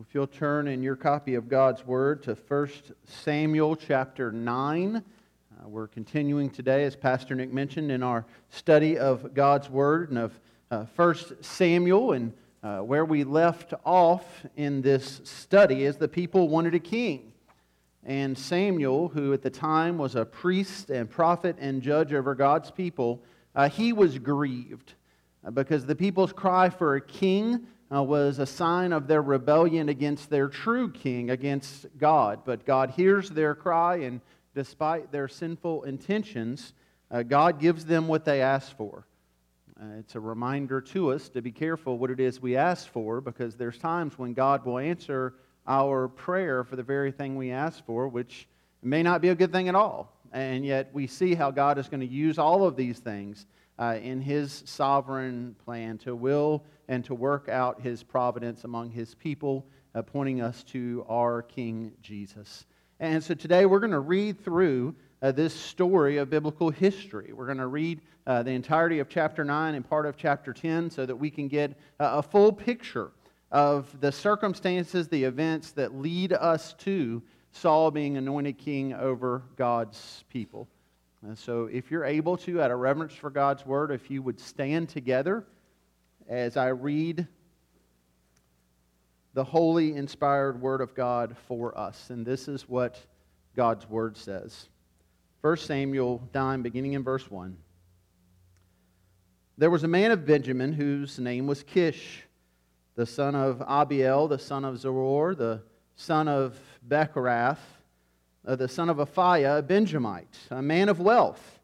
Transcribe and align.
If 0.00 0.12
you'll 0.12 0.26
turn 0.26 0.66
in 0.66 0.82
your 0.82 0.96
copy 0.96 1.36
of 1.36 1.48
God's 1.48 1.86
Word 1.86 2.24
to 2.24 2.34
1 2.34 2.68
Samuel 3.04 3.76
chapter 3.76 4.32
9. 4.32 4.96
Uh, 4.96 5.68
we're 5.68 5.86
continuing 5.86 6.50
today, 6.50 6.82
as 6.82 6.96
Pastor 6.96 7.36
Nick 7.36 7.52
mentioned, 7.52 7.92
in 7.92 8.02
our 8.02 8.26
study 8.50 8.98
of 8.98 9.34
God's 9.34 9.70
Word 9.70 10.10
and 10.10 10.18
of 10.18 10.40
uh, 10.72 10.86
1 10.96 11.42
Samuel. 11.42 12.10
And 12.10 12.32
uh, 12.64 12.78
where 12.78 13.04
we 13.04 13.22
left 13.22 13.72
off 13.84 14.24
in 14.56 14.82
this 14.82 15.20
study 15.22 15.84
is 15.84 15.96
the 15.96 16.08
people 16.08 16.48
wanted 16.48 16.74
a 16.74 16.80
king. 16.80 17.32
And 18.02 18.36
Samuel, 18.36 19.10
who 19.10 19.32
at 19.32 19.42
the 19.42 19.50
time 19.50 19.96
was 19.96 20.16
a 20.16 20.24
priest 20.24 20.90
and 20.90 21.08
prophet 21.08 21.54
and 21.60 21.80
judge 21.80 22.12
over 22.12 22.34
God's 22.34 22.72
people, 22.72 23.22
uh, 23.54 23.68
he 23.68 23.92
was 23.92 24.18
grieved 24.18 24.94
uh, 25.46 25.52
because 25.52 25.86
the 25.86 25.94
people's 25.94 26.32
cry 26.32 26.68
for 26.68 26.96
a 26.96 27.00
king 27.00 27.68
uh, 27.94 28.02
was 28.02 28.38
a 28.38 28.46
sign 28.46 28.92
of 28.92 29.06
their 29.06 29.22
rebellion 29.22 29.88
against 29.88 30.30
their 30.30 30.48
true 30.48 30.90
king, 30.90 31.30
against 31.30 31.86
God. 31.98 32.40
But 32.44 32.66
God 32.66 32.90
hears 32.90 33.30
their 33.30 33.54
cry, 33.54 33.96
and 33.96 34.20
despite 34.54 35.12
their 35.12 35.28
sinful 35.28 35.84
intentions, 35.84 36.72
uh, 37.10 37.22
God 37.22 37.60
gives 37.60 37.84
them 37.84 38.08
what 38.08 38.24
they 38.24 38.40
ask 38.40 38.76
for. 38.76 39.06
Uh, 39.80 39.98
it's 39.98 40.14
a 40.14 40.20
reminder 40.20 40.80
to 40.80 41.12
us 41.12 41.28
to 41.28 41.42
be 41.42 41.52
careful 41.52 41.98
what 41.98 42.10
it 42.10 42.20
is 42.20 42.40
we 42.40 42.56
ask 42.56 42.88
for 42.88 43.20
because 43.20 43.56
there's 43.56 43.78
times 43.78 44.18
when 44.18 44.32
God 44.32 44.64
will 44.64 44.78
answer 44.78 45.34
our 45.66 46.08
prayer 46.08 46.64
for 46.64 46.76
the 46.76 46.82
very 46.82 47.10
thing 47.10 47.36
we 47.36 47.50
ask 47.50 47.84
for, 47.84 48.08
which 48.08 48.48
may 48.82 49.02
not 49.02 49.20
be 49.20 49.30
a 49.30 49.34
good 49.34 49.52
thing 49.52 49.68
at 49.68 49.74
all. 49.74 50.12
And 50.32 50.64
yet 50.64 50.90
we 50.92 51.06
see 51.06 51.34
how 51.34 51.50
God 51.50 51.78
is 51.78 51.88
going 51.88 52.00
to 52.00 52.06
use 52.06 52.38
all 52.38 52.66
of 52.66 52.76
these 52.76 52.98
things 52.98 53.46
uh, 53.78 53.98
in 54.02 54.20
His 54.20 54.62
sovereign 54.66 55.56
plan 55.64 55.98
to 55.98 56.14
will 56.14 56.64
and 56.88 57.04
to 57.04 57.14
work 57.14 57.48
out 57.48 57.80
his 57.80 58.02
providence 58.02 58.64
among 58.64 58.90
his 58.90 59.14
people, 59.14 59.66
uh, 59.94 60.02
pointing 60.02 60.40
us 60.40 60.62
to 60.64 61.04
our 61.08 61.42
King 61.42 61.92
Jesus. 62.02 62.66
And 63.00 63.22
so 63.22 63.34
today 63.34 63.66
we're 63.66 63.80
going 63.80 63.92
to 63.92 64.00
read 64.00 64.42
through 64.44 64.94
uh, 65.22 65.32
this 65.32 65.54
story 65.54 66.18
of 66.18 66.30
biblical 66.30 66.70
history. 66.70 67.32
We're 67.32 67.46
going 67.46 67.58
to 67.58 67.66
read 67.66 68.00
uh, 68.26 68.42
the 68.42 68.52
entirety 68.52 68.98
of 68.98 69.08
chapter 69.08 69.44
9 69.44 69.74
and 69.74 69.88
part 69.88 70.06
of 70.06 70.16
chapter 70.16 70.52
10 70.52 70.90
so 70.90 71.06
that 71.06 71.16
we 71.16 71.30
can 71.30 71.48
get 71.48 71.78
a 71.98 72.22
full 72.22 72.52
picture 72.52 73.10
of 73.50 74.00
the 74.00 74.12
circumstances, 74.12 75.08
the 75.08 75.24
events 75.24 75.72
that 75.72 75.94
lead 75.94 76.32
us 76.32 76.74
to 76.74 77.22
Saul 77.52 77.90
being 77.90 78.16
anointed 78.16 78.58
king 78.58 78.92
over 78.92 79.42
God's 79.56 80.24
people. 80.28 80.68
And 81.26 81.38
so, 81.38 81.70
if 81.72 81.90
you're 81.90 82.04
able 82.04 82.36
to, 82.38 82.60
out 82.60 82.70
of 82.70 82.78
reverence 82.78 83.14
for 83.14 83.30
God's 83.30 83.64
word, 83.64 83.90
if 83.90 84.10
you 84.10 84.20
would 84.20 84.38
stand 84.38 84.90
together 84.90 85.44
as 86.28 86.56
I 86.56 86.68
read 86.68 87.26
the 89.34 89.44
holy, 89.44 89.96
inspired 89.96 90.60
Word 90.60 90.80
of 90.80 90.94
God 90.94 91.36
for 91.48 91.76
us. 91.76 92.10
And 92.10 92.24
this 92.24 92.46
is 92.46 92.68
what 92.68 92.98
God's 93.56 93.88
Word 93.88 94.16
says. 94.16 94.68
1 95.40 95.56
Samuel 95.56 96.22
9, 96.32 96.62
beginning 96.62 96.92
in 96.92 97.02
verse 97.02 97.28
1. 97.30 97.56
There 99.58 99.70
was 99.70 99.82
a 99.82 99.88
man 99.88 100.10
of 100.10 100.24
Benjamin 100.24 100.72
whose 100.72 101.18
name 101.18 101.46
was 101.46 101.62
Kish, 101.62 102.22
the 102.94 103.06
son 103.06 103.34
of 103.34 103.60
Abiel, 103.66 104.28
the 104.28 104.38
son 104.38 104.64
of 104.64 104.76
Zeror, 104.76 105.36
the 105.36 105.62
son 105.96 106.28
of 106.28 106.56
Becorath, 106.86 107.58
the 108.44 108.68
son 108.68 108.88
of 108.88 108.98
Aphiah, 108.98 109.58
a 109.58 109.62
Benjamite, 109.62 110.38
a 110.50 110.62
man 110.62 110.88
of 110.88 111.00
wealth. 111.00 111.60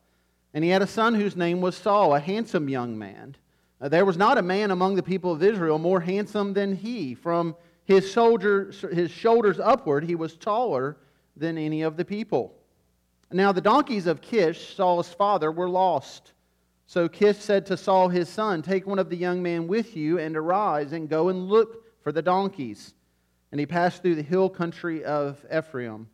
And 0.55 0.65
he 0.65 0.71
had 0.71 0.83
a 0.83 0.87
son 0.87 1.15
whose 1.15 1.37
name 1.37 1.61
was 1.61 1.77
Saul, 1.77 2.15
a 2.15 2.21
handsome 2.21 2.69
young 2.69 2.99
man. 2.99 3.37
Uh, 3.81 3.89
there 3.89 4.05
was 4.05 4.17
not 4.17 4.39
a 4.39 4.43
man 4.43 4.71
among 4.71 4.97
the 4.97 5.03
people 5.03 5.33
of 5.33 5.43
Israel 5.43 5.79
more 5.79 6.01
handsome 6.01 6.53
than 6.53 6.75
he. 6.75 7.15
From 7.15 7.55
his, 7.85 8.11
soldier, 8.11 8.73
his 8.93 9.11
shoulders 9.11 9.61
upward, 9.61 10.05
he 10.05 10.15
was 10.15 10.37
taller 10.37 10.97
than 11.37 11.57
any 11.57 11.83
of 11.83 11.97
the 11.97 12.05
people. 12.05 12.55
Now, 13.33 13.53
the 13.53 13.61
donkeys 13.61 14.07
of 14.07 14.21
Kish, 14.21 14.75
Saul's 14.75 15.13
father, 15.13 15.53
were 15.53 15.69
lost. 15.69 16.33
So 16.87 17.09
Kish 17.09 17.39
said 17.39 17.67
to 17.67 17.77
Saul 17.77 18.09
his 18.09 18.29
son, 18.29 18.63
Take 18.63 18.87
one 18.87 18.99
of 18.99 19.09
the 19.09 19.17
young 19.17 19.41
men 19.43 19.69
with 19.69 19.97
you 19.97 20.19
and 20.19 20.37
arise 20.37 20.93
and 20.93 21.09
go 21.09 21.29
and 21.29 21.49
look 21.49 22.03
for 22.03 22.11
the 22.11 22.23
donkeys. 22.23 22.95
And 23.53 23.61
he 23.61 23.67
passed 23.67 24.03
through 24.03 24.17
the 24.17 24.23
hill 24.23 24.49
country 24.49 25.05
of 25.05 25.45
Ephraim. 25.57 26.09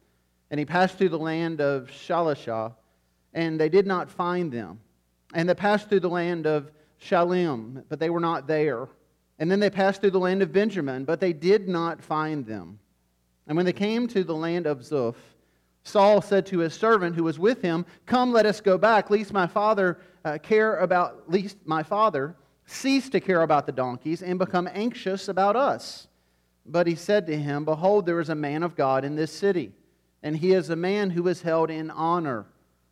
And 0.50 0.58
he 0.58 0.64
passed 0.64 0.96
through 0.98 1.08
the 1.10 1.18
land 1.18 1.60
of 1.60 1.88
Shalishah, 1.88 2.74
and 3.34 3.60
they 3.60 3.68
did 3.68 3.86
not 3.86 4.10
find 4.10 4.52
them. 4.52 4.80
And 5.34 5.48
they 5.48 5.54
passed 5.54 5.88
through 5.88 6.00
the 6.00 6.08
land 6.08 6.46
of 6.46 6.70
Shaalim, 7.00 7.84
but 7.88 7.98
they 7.98 8.10
were 8.10 8.20
not 8.20 8.46
there. 8.46 8.88
And 9.38 9.50
then 9.50 9.60
they 9.60 9.70
passed 9.70 10.00
through 10.00 10.12
the 10.12 10.20
land 10.20 10.42
of 10.42 10.52
Benjamin, 10.52 11.04
but 11.04 11.20
they 11.20 11.32
did 11.32 11.68
not 11.68 12.02
find 12.02 12.46
them. 12.46 12.78
And 13.46 13.56
when 13.56 13.66
they 13.66 13.72
came 13.72 14.08
to 14.08 14.24
the 14.24 14.34
land 14.34 14.66
of 14.66 14.80
Zuph, 14.80 15.16
Saul 15.82 16.20
said 16.20 16.46
to 16.46 16.58
his 16.58 16.74
servant 16.74 17.14
who 17.14 17.24
was 17.24 17.38
with 17.38 17.62
him, 17.62 17.86
Come, 18.06 18.32
let 18.32 18.46
us 18.46 18.60
go 18.60 18.76
back, 18.76 19.08
lest 19.08 19.32
my 19.32 19.46
father 19.46 19.98
uh, 20.24 20.38
care 20.38 20.78
about, 20.78 21.30
lest 21.30 21.58
my 21.64 21.82
father 21.82 22.34
cease 22.66 23.08
to 23.10 23.20
care 23.20 23.42
about 23.42 23.66
the 23.66 23.72
donkeys 23.72 24.22
and 24.22 24.38
become 24.38 24.68
anxious 24.72 25.28
about 25.28 25.54
us. 25.54 26.08
But 26.64 26.88
he 26.88 26.96
said 26.96 27.26
to 27.28 27.36
him, 27.36 27.64
Behold, 27.64 28.04
there 28.04 28.18
is 28.18 28.30
a 28.30 28.34
man 28.34 28.64
of 28.64 28.74
God 28.74 29.04
in 29.04 29.14
this 29.14 29.32
city, 29.32 29.72
and 30.26 30.37
he 30.37 30.54
is 30.54 30.70
a 30.70 30.76
man 30.76 31.10
who 31.10 31.28
is 31.28 31.41
held 31.41 31.70
in 31.70 31.88
honor. 31.88 32.47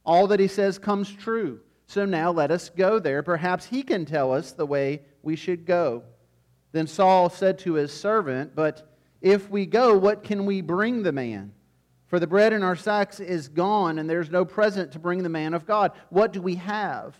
All 0.06 0.28
that 0.28 0.38
he 0.38 0.46
says 0.46 0.78
comes 0.78 1.10
true. 1.12 1.58
So 1.88 2.04
now 2.04 2.30
let 2.30 2.52
us 2.52 2.70
go 2.70 3.00
there. 3.00 3.24
Perhaps 3.24 3.66
he 3.66 3.82
can 3.82 4.04
tell 4.04 4.32
us 4.32 4.52
the 4.52 4.64
way 4.64 5.02
we 5.20 5.34
should 5.34 5.66
go. 5.66 6.04
Then 6.70 6.86
Saul 6.86 7.28
said 7.28 7.58
to 7.58 7.74
his 7.74 7.92
servant, 7.92 8.54
But 8.54 8.88
if 9.20 9.50
we 9.50 9.66
go, 9.66 9.98
what 9.98 10.22
can 10.22 10.46
we 10.46 10.60
bring 10.60 11.02
the 11.02 11.10
man? 11.10 11.52
For 12.06 12.20
the 12.20 12.28
bread 12.28 12.52
in 12.52 12.62
our 12.62 12.76
sacks 12.76 13.18
is 13.18 13.48
gone, 13.48 13.98
and 13.98 14.08
there's 14.08 14.30
no 14.30 14.44
present 14.44 14.92
to 14.92 15.00
bring 15.00 15.24
the 15.24 15.28
man 15.28 15.54
of 15.54 15.66
God. 15.66 15.90
What 16.10 16.32
do 16.32 16.40
we 16.40 16.54
have? 16.54 17.16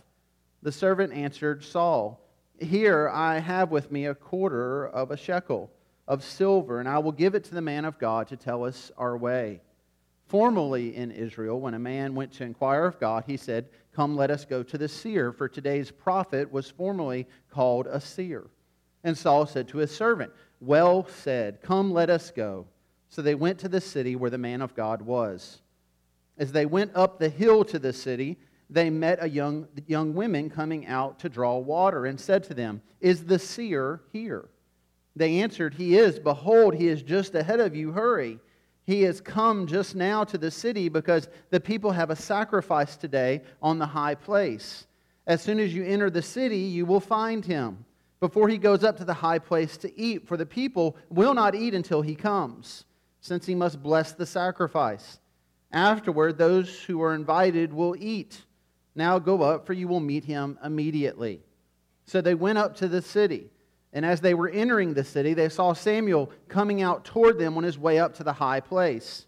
The 0.63 0.71
servant 0.71 1.13
answered 1.13 1.65
Saul, 1.65 2.25
Here 2.61 3.11
I 3.13 3.41
have 3.41 3.73
with 3.73 3.91
me 3.91 4.07
a 4.07 4.15
quarter 4.15 4.87
of 4.87 5.11
a 5.11 5.17
shekel 5.17 5.73
of 6.07 6.23
silver, 6.23 6.79
and 6.79 6.89
I 6.89 7.01
will 7.01 7.11
give 7.11 7.35
it 7.35 7.43
to 7.47 7.55
the 7.57 7.61
man 7.61 7.85
of 7.85 7.99
God 7.99 8.29
to 8.29 8.37
tell 8.37 8.65
us 8.65 8.93
our 8.97 9.17
way. 9.17 9.61
Formerly 10.27 10.97
in 10.97 11.11
Israel, 11.11 11.61
when 11.61 11.75
a 11.75 11.79
man 11.79 12.15
went 12.15 12.33
to 12.33 12.45
inquire 12.45 12.87
of 12.87 12.99
God, 12.99 13.25
he 13.27 13.37
said, 13.37 13.69
Come, 13.95 14.17
let 14.17 14.31
us 14.31 14.45
go 14.45 14.63
to 14.63 14.79
the 14.79 14.89
seer, 14.89 15.33
for 15.33 15.49
today's 15.49 15.91
prophet 15.91 16.51
was 16.51 16.71
formerly 16.71 17.27
called 17.51 17.87
a 17.87 18.01
seer. 18.01 18.47
And 19.05 19.17
Saul 19.17 19.47
said 19.47 19.69
to 19.69 19.79
his 19.79 19.95
servant, 19.95 20.33
Well 20.61 21.07
said, 21.07 21.61
come, 21.63 21.93
let 21.93 22.11
us 22.11 22.31
go. 22.31 22.67
So 23.11 23.23
they 23.23 23.35
went 23.35 23.59
to 23.61 23.69
the 23.69 23.81
city 23.81 24.17
where 24.17 24.31
the 24.31 24.39
man 24.39 24.63
of 24.63 24.75
God 24.75 25.03
was. 25.03 25.61
As 26.39 26.51
they 26.51 26.67
went 26.67 26.91
up 26.97 27.19
the 27.19 27.29
hill 27.29 27.65
to 27.67 27.79
the 27.79 27.93
city, 27.93 28.39
they 28.71 28.91
met 28.91 29.23
a 29.23 29.29
young, 29.29 29.69
young 29.87 30.15
women 30.15 30.51
coming 30.51 30.87
out 30.87 31.21
to 31.21 31.29
draw 31.29 31.59
water 31.59 32.07
and 32.07 32.19
said 32.19 32.43
to 32.45 32.55
them, 32.55 32.83
Is 33.01 33.25
the 33.25 33.39
seer 33.39 34.01
here? 34.11 34.49
They 35.15 35.41
answered, 35.41 35.75
He 35.75 35.97
is. 35.97 36.19
Behold, 36.19 36.75
he 36.75 36.89
is 36.89 37.03
just 37.03 37.35
ahead 37.35 37.61
of 37.61 37.77
you. 37.77 37.93
Hurry. 37.93 38.41
He 38.87 39.03
has 39.03 39.21
come 39.21 39.67
just 39.67 39.97
now 39.97 40.25
to 40.25 40.37
the 40.37 40.51
city 40.51 40.89
because 40.89 41.29
the 41.51 41.61
people 41.61 41.91
have 41.93 42.11
a 42.11 42.17
sacrifice 42.17 42.97
today 42.97 43.43
on 43.63 43.79
the 43.79 43.87
high 43.87 44.15
place. 44.15 44.87
As 45.27 45.41
soon 45.41 45.59
as 45.59 45.75
you 45.75 45.85
enter 45.85 46.11
the 46.11 46.23
city, 46.23 46.59
you 46.59 46.85
will 46.85 47.01
find 47.01 47.45
him 47.45 47.85
before 48.21 48.49
he 48.49 48.59
goes 48.59 48.85
up 48.85 48.97
to 48.99 49.05
the 49.05 49.15
high 49.15 49.39
place 49.39 49.77
to 49.79 50.01
eat, 50.01 50.27
for 50.27 50.37
the 50.37 50.47
people 50.47 50.97
will 51.09 51.35
not 51.35 51.55
eat 51.55 51.75
until 51.75 52.03
he 52.03 52.15
comes, 52.15 52.85
since 53.21 53.47
he 53.47 53.55
must 53.55 53.83
bless 53.83 54.13
the 54.13 54.27
sacrifice. 54.27 55.19
Afterward, 55.73 56.39
those 56.39 56.83
who 56.83 57.03
are 57.03 57.15
invited 57.15 57.73
will 57.73 57.97
eat. 57.99 58.43
Now 58.95 59.19
go 59.19 59.43
up, 59.43 59.67
for 59.67 59.73
you 59.73 59.89
will 59.89 60.01
meet 60.01 60.25
him 60.25 60.59
immediately. 60.63 61.41
So 62.07 62.21
they 62.21 62.35
went 62.35 62.59
up 62.59 62.77
to 62.77 62.89
the 62.89 63.03
city. 63.03 63.51
And 63.95 64.05
as 64.05 64.21
they 64.21 64.35
were 64.35 64.49
entering 64.49 64.93
the 64.93 65.05
city, 65.05 65.35
they 65.35 65.49
saw 65.49 65.73
Samuel 65.73 66.31
coming 66.49 66.83
out 66.83 67.05
toward 67.05 67.39
them 67.39 67.57
on 67.57 67.63
his 67.63 67.79
way 67.79 68.01
up 68.01 68.13
to 68.17 68.25
the 68.25 68.33
high 68.33 68.59
place. 68.61 69.27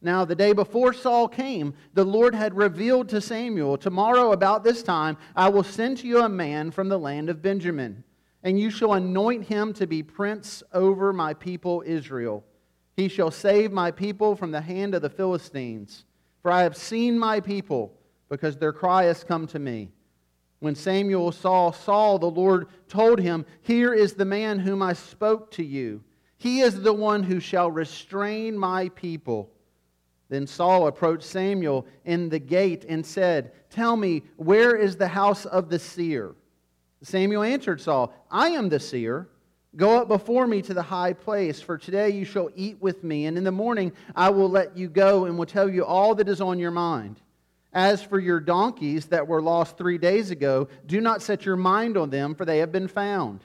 Now, 0.00 0.24
the 0.24 0.34
day 0.34 0.54
before 0.54 0.94
Saul 0.94 1.28
came, 1.28 1.74
the 1.92 2.04
Lord 2.04 2.34
had 2.34 2.56
revealed 2.56 3.10
to 3.10 3.20
Samuel, 3.20 3.76
Tomorrow, 3.76 4.32
about 4.32 4.64
this 4.64 4.82
time, 4.82 5.18
I 5.34 5.50
will 5.50 5.62
send 5.62 5.98
to 5.98 6.06
you 6.06 6.20
a 6.20 6.28
man 6.28 6.70
from 6.70 6.88
the 6.88 6.98
land 6.98 7.28
of 7.28 7.42
Benjamin, 7.42 8.04
and 8.42 8.58
you 8.58 8.70
shall 8.70 8.94
anoint 8.94 9.44
him 9.44 9.72
to 9.74 9.86
be 9.86 10.02
prince 10.02 10.62
over 10.72 11.12
my 11.12 11.34
people 11.34 11.82
Israel. 11.84 12.42
He 12.96 13.08
shall 13.08 13.30
save 13.30 13.70
my 13.70 13.90
people 13.90 14.34
from 14.34 14.50
the 14.50 14.60
hand 14.60 14.94
of 14.94 15.02
the 15.02 15.10
Philistines. 15.10 16.04
For 16.40 16.50
I 16.50 16.62
have 16.62 16.76
seen 16.76 17.18
my 17.18 17.40
people, 17.40 17.92
because 18.30 18.56
their 18.56 18.72
cry 18.72 19.04
has 19.04 19.24
come 19.24 19.46
to 19.48 19.58
me. 19.58 19.90
When 20.60 20.74
Samuel 20.74 21.32
saw 21.32 21.70
Saul, 21.70 22.18
the 22.18 22.30
Lord 22.30 22.68
told 22.88 23.20
him, 23.20 23.44
Here 23.62 23.92
is 23.92 24.14
the 24.14 24.24
man 24.24 24.58
whom 24.58 24.82
I 24.82 24.94
spoke 24.94 25.50
to 25.52 25.64
you. 25.64 26.02
He 26.38 26.60
is 26.60 26.80
the 26.80 26.92
one 26.92 27.22
who 27.22 27.40
shall 27.40 27.70
restrain 27.70 28.56
my 28.56 28.88
people. 28.90 29.50
Then 30.28 30.46
Saul 30.46 30.86
approached 30.86 31.24
Samuel 31.24 31.86
in 32.04 32.28
the 32.28 32.38
gate 32.38 32.84
and 32.88 33.04
said, 33.04 33.52
Tell 33.70 33.96
me, 33.96 34.22
where 34.36 34.74
is 34.74 34.96
the 34.96 35.08
house 35.08 35.44
of 35.46 35.68
the 35.68 35.78
seer? 35.78 36.34
Samuel 37.02 37.42
answered 37.42 37.80
Saul, 37.80 38.12
I 38.30 38.48
am 38.48 38.68
the 38.68 38.80
seer. 38.80 39.28
Go 39.76 39.98
up 39.98 40.08
before 40.08 40.46
me 40.46 40.62
to 40.62 40.74
the 40.74 40.82
high 40.82 41.12
place, 41.12 41.60
for 41.60 41.76
today 41.76 42.08
you 42.08 42.24
shall 42.24 42.48
eat 42.56 42.80
with 42.80 43.04
me, 43.04 43.26
and 43.26 43.36
in 43.36 43.44
the 43.44 43.52
morning 43.52 43.92
I 44.14 44.30
will 44.30 44.48
let 44.48 44.76
you 44.76 44.88
go 44.88 45.26
and 45.26 45.38
will 45.38 45.46
tell 45.46 45.68
you 45.68 45.84
all 45.84 46.14
that 46.14 46.28
is 46.28 46.40
on 46.40 46.58
your 46.58 46.70
mind. 46.70 47.20
As 47.76 48.02
for 48.02 48.18
your 48.18 48.40
donkeys 48.40 49.04
that 49.08 49.28
were 49.28 49.42
lost 49.42 49.76
three 49.76 49.98
days 49.98 50.30
ago, 50.30 50.68
do 50.86 50.98
not 50.98 51.20
set 51.20 51.44
your 51.44 51.56
mind 51.56 51.98
on 51.98 52.08
them, 52.08 52.34
for 52.34 52.46
they 52.46 52.60
have 52.60 52.72
been 52.72 52.88
found. 52.88 53.40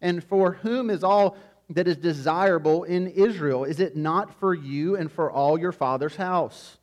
And 0.00 0.22
for 0.22 0.52
whom 0.52 0.88
is 0.88 1.02
all 1.02 1.36
that 1.68 1.88
is 1.88 1.96
desirable 1.96 2.84
in 2.84 3.08
Israel? 3.08 3.64
Is 3.64 3.80
it 3.80 3.96
not 3.96 4.38
for 4.38 4.54
you 4.54 4.94
and 4.94 5.10
for 5.10 5.32
all 5.32 5.58
your 5.58 5.72
father's 5.72 6.14
house? 6.14 6.78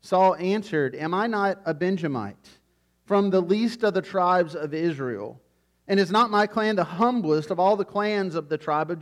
Saul 0.00 0.34
answered, 0.34 0.96
Am 0.96 1.14
I 1.14 1.28
not 1.28 1.60
a 1.64 1.72
Benjamite, 1.74 2.48
from 3.04 3.30
the 3.30 3.40
least 3.40 3.84
of 3.84 3.94
the 3.94 4.02
tribes 4.02 4.56
of 4.56 4.74
Israel? 4.74 5.40
And 5.86 6.00
is 6.00 6.10
not 6.10 6.32
my 6.32 6.48
clan 6.48 6.74
the 6.74 6.82
humblest 6.82 7.52
of 7.52 7.60
all 7.60 7.76
the 7.76 7.84
clans 7.84 8.34
of 8.34 8.48
the 8.48 8.58
tribe 8.58 8.90
of 8.90 8.98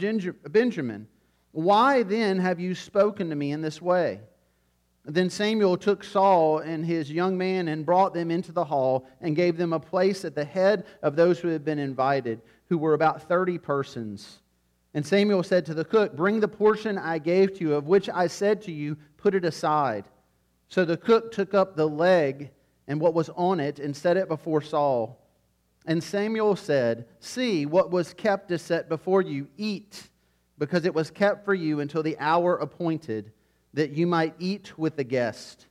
Benjamin? 0.53 1.09
Why 1.53 2.03
then 2.03 2.39
have 2.39 2.61
you 2.61 2.75
spoken 2.75 3.31
to 3.31 3.35
me 3.35 3.51
in 3.53 3.63
this 3.63 3.81
way? 3.81 4.21
Then 5.05 5.31
Samuel 5.31 5.76
took 5.76 6.05
Saul 6.05 6.58
and 6.58 6.85
his 6.85 7.11
young 7.11 7.38
man 7.38 7.69
and 7.69 7.87
brought 7.87 8.12
them 8.12 8.31
into 8.31 8.52
the 8.52 8.64
hall 8.64 9.06
and 9.20 9.35
gave 9.35 9.56
them 9.56 9.73
a 9.73 9.81
place 9.81 10.25
at 10.25 10.35
the 10.35 10.44
head 10.44 10.85
of 11.02 11.17
those 11.17 11.38
who 11.38 11.49
had 11.49 11.64
been 11.64 11.79
invited, 11.79 12.43
who 12.69 12.76
were 12.76 12.94
about 12.94 13.23
30 13.23 13.58
persons. 13.58 14.41
And 14.93 15.06
Samuel 15.06 15.43
said 15.43 15.64
to 15.67 15.75
the 15.75 15.85
cook, 15.85 16.17
Bring 16.17 16.41
the 16.41 16.49
portion 16.49 16.99
I 16.99 17.19
gave 17.19 17.55
to 17.55 17.61
you, 17.61 17.75
of 17.75 17.87
which 17.87 18.08
I 18.11 18.26
said 18.26 18.61
to 18.62 18.73
you, 18.73 18.97
put 19.17 19.35
it 19.35 19.44
aside. 19.44 20.05
So 20.69 20.85
the 20.85 20.97
cook 20.97 21.32
took 21.32 21.55
up 21.55 21.76
the 21.76 21.88
leg 21.88 22.50
and 22.87 23.00
what 23.00 23.14
was 23.14 23.31
on 23.31 23.61
it 23.61 23.79
and 23.79 23.97
set 23.97 24.17
it 24.17 24.29
before 24.29 24.61
Saul. 24.61 25.19
And 25.87 26.02
Samuel 26.02 26.56
said, 26.56 27.06
See, 27.20 27.67
what 27.67 27.91
was 27.91 28.12
kept 28.12 28.50
is 28.50 28.62
set 28.62 28.88
before 28.88 29.23
you. 29.23 29.49
Eat, 29.56 30.08
because 30.58 30.85
it 30.85 30.94
was 30.94 31.11
kept 31.11 31.44
for 31.44 31.55
you 31.55 31.81
until 31.81 32.02
the 32.02 32.19
hour 32.19 32.56
appointed, 32.56 33.32
that 33.75 33.91
you 33.93 34.07
might 34.07 34.35
eat 34.39 34.79
with 34.79 34.97
the 34.97 35.05
guest. 35.05 35.67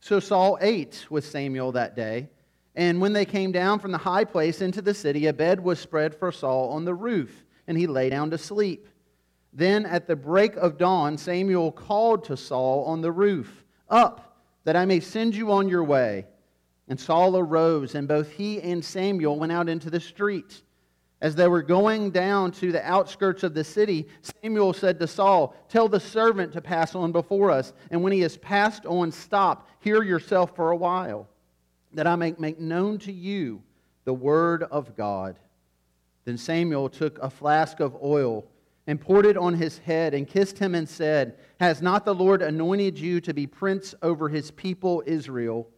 So 0.00 0.20
Saul 0.20 0.58
ate 0.60 1.06
with 1.10 1.26
Samuel 1.26 1.72
that 1.72 1.96
day. 1.96 2.28
And 2.74 3.00
when 3.00 3.12
they 3.12 3.24
came 3.24 3.52
down 3.52 3.78
from 3.78 3.92
the 3.92 3.98
high 3.98 4.24
place 4.24 4.60
into 4.60 4.80
the 4.80 4.94
city, 4.94 5.26
a 5.26 5.32
bed 5.32 5.60
was 5.60 5.78
spread 5.78 6.14
for 6.14 6.30
Saul 6.30 6.70
on 6.70 6.84
the 6.84 6.94
roof, 6.94 7.44
and 7.66 7.76
he 7.76 7.86
lay 7.86 8.08
down 8.08 8.30
to 8.30 8.38
sleep. 8.38 8.86
Then 9.52 9.84
at 9.84 10.06
the 10.06 10.16
break 10.16 10.56
of 10.56 10.78
dawn, 10.78 11.18
Samuel 11.18 11.72
called 11.72 12.24
to 12.24 12.36
Saul 12.36 12.84
on 12.84 13.00
the 13.00 13.12
roof, 13.12 13.64
Up, 13.88 14.44
that 14.64 14.76
I 14.76 14.84
may 14.84 15.00
send 15.00 15.34
you 15.34 15.50
on 15.50 15.68
your 15.68 15.82
way. 15.82 16.26
And 16.88 16.98
Saul 16.98 17.36
arose, 17.36 17.94
and 17.94 18.06
both 18.06 18.30
he 18.30 18.60
and 18.60 18.84
Samuel 18.84 19.38
went 19.38 19.52
out 19.52 19.68
into 19.68 19.90
the 19.90 20.00
street. 20.00 20.62
As 21.22 21.34
they 21.34 21.48
were 21.48 21.62
going 21.62 22.10
down 22.10 22.50
to 22.52 22.72
the 22.72 22.84
outskirts 22.88 23.42
of 23.42 23.52
the 23.52 23.64
city, 23.64 24.08
Samuel 24.22 24.72
said 24.72 24.98
to 25.00 25.06
Saul, 25.06 25.54
Tell 25.68 25.86
the 25.86 26.00
servant 26.00 26.52
to 26.54 26.62
pass 26.62 26.94
on 26.94 27.12
before 27.12 27.50
us, 27.50 27.74
and 27.90 28.02
when 28.02 28.12
he 28.12 28.20
has 28.20 28.38
passed 28.38 28.86
on, 28.86 29.12
stop, 29.12 29.68
here 29.80 30.02
yourself 30.02 30.56
for 30.56 30.70
a 30.70 30.76
while, 30.76 31.28
that 31.92 32.06
I 32.06 32.16
may 32.16 32.34
make 32.38 32.58
known 32.58 32.98
to 33.00 33.12
you 33.12 33.62
the 34.04 34.14
word 34.14 34.62
of 34.62 34.96
God. 34.96 35.38
Then 36.24 36.38
Samuel 36.38 36.88
took 36.88 37.18
a 37.18 37.28
flask 37.28 37.80
of 37.80 38.02
oil 38.02 38.46
and 38.86 39.00
poured 39.00 39.26
it 39.26 39.36
on 39.36 39.54
his 39.54 39.78
head 39.78 40.14
and 40.14 40.26
kissed 40.26 40.58
him 40.58 40.74
and 40.74 40.88
said, 40.88 41.38
Has 41.60 41.82
not 41.82 42.06
the 42.06 42.14
Lord 42.14 42.40
anointed 42.40 42.98
you 42.98 43.20
to 43.20 43.34
be 43.34 43.46
prince 43.46 43.94
over 44.00 44.28
his 44.28 44.50
people 44.50 45.02
Israel? 45.06 45.68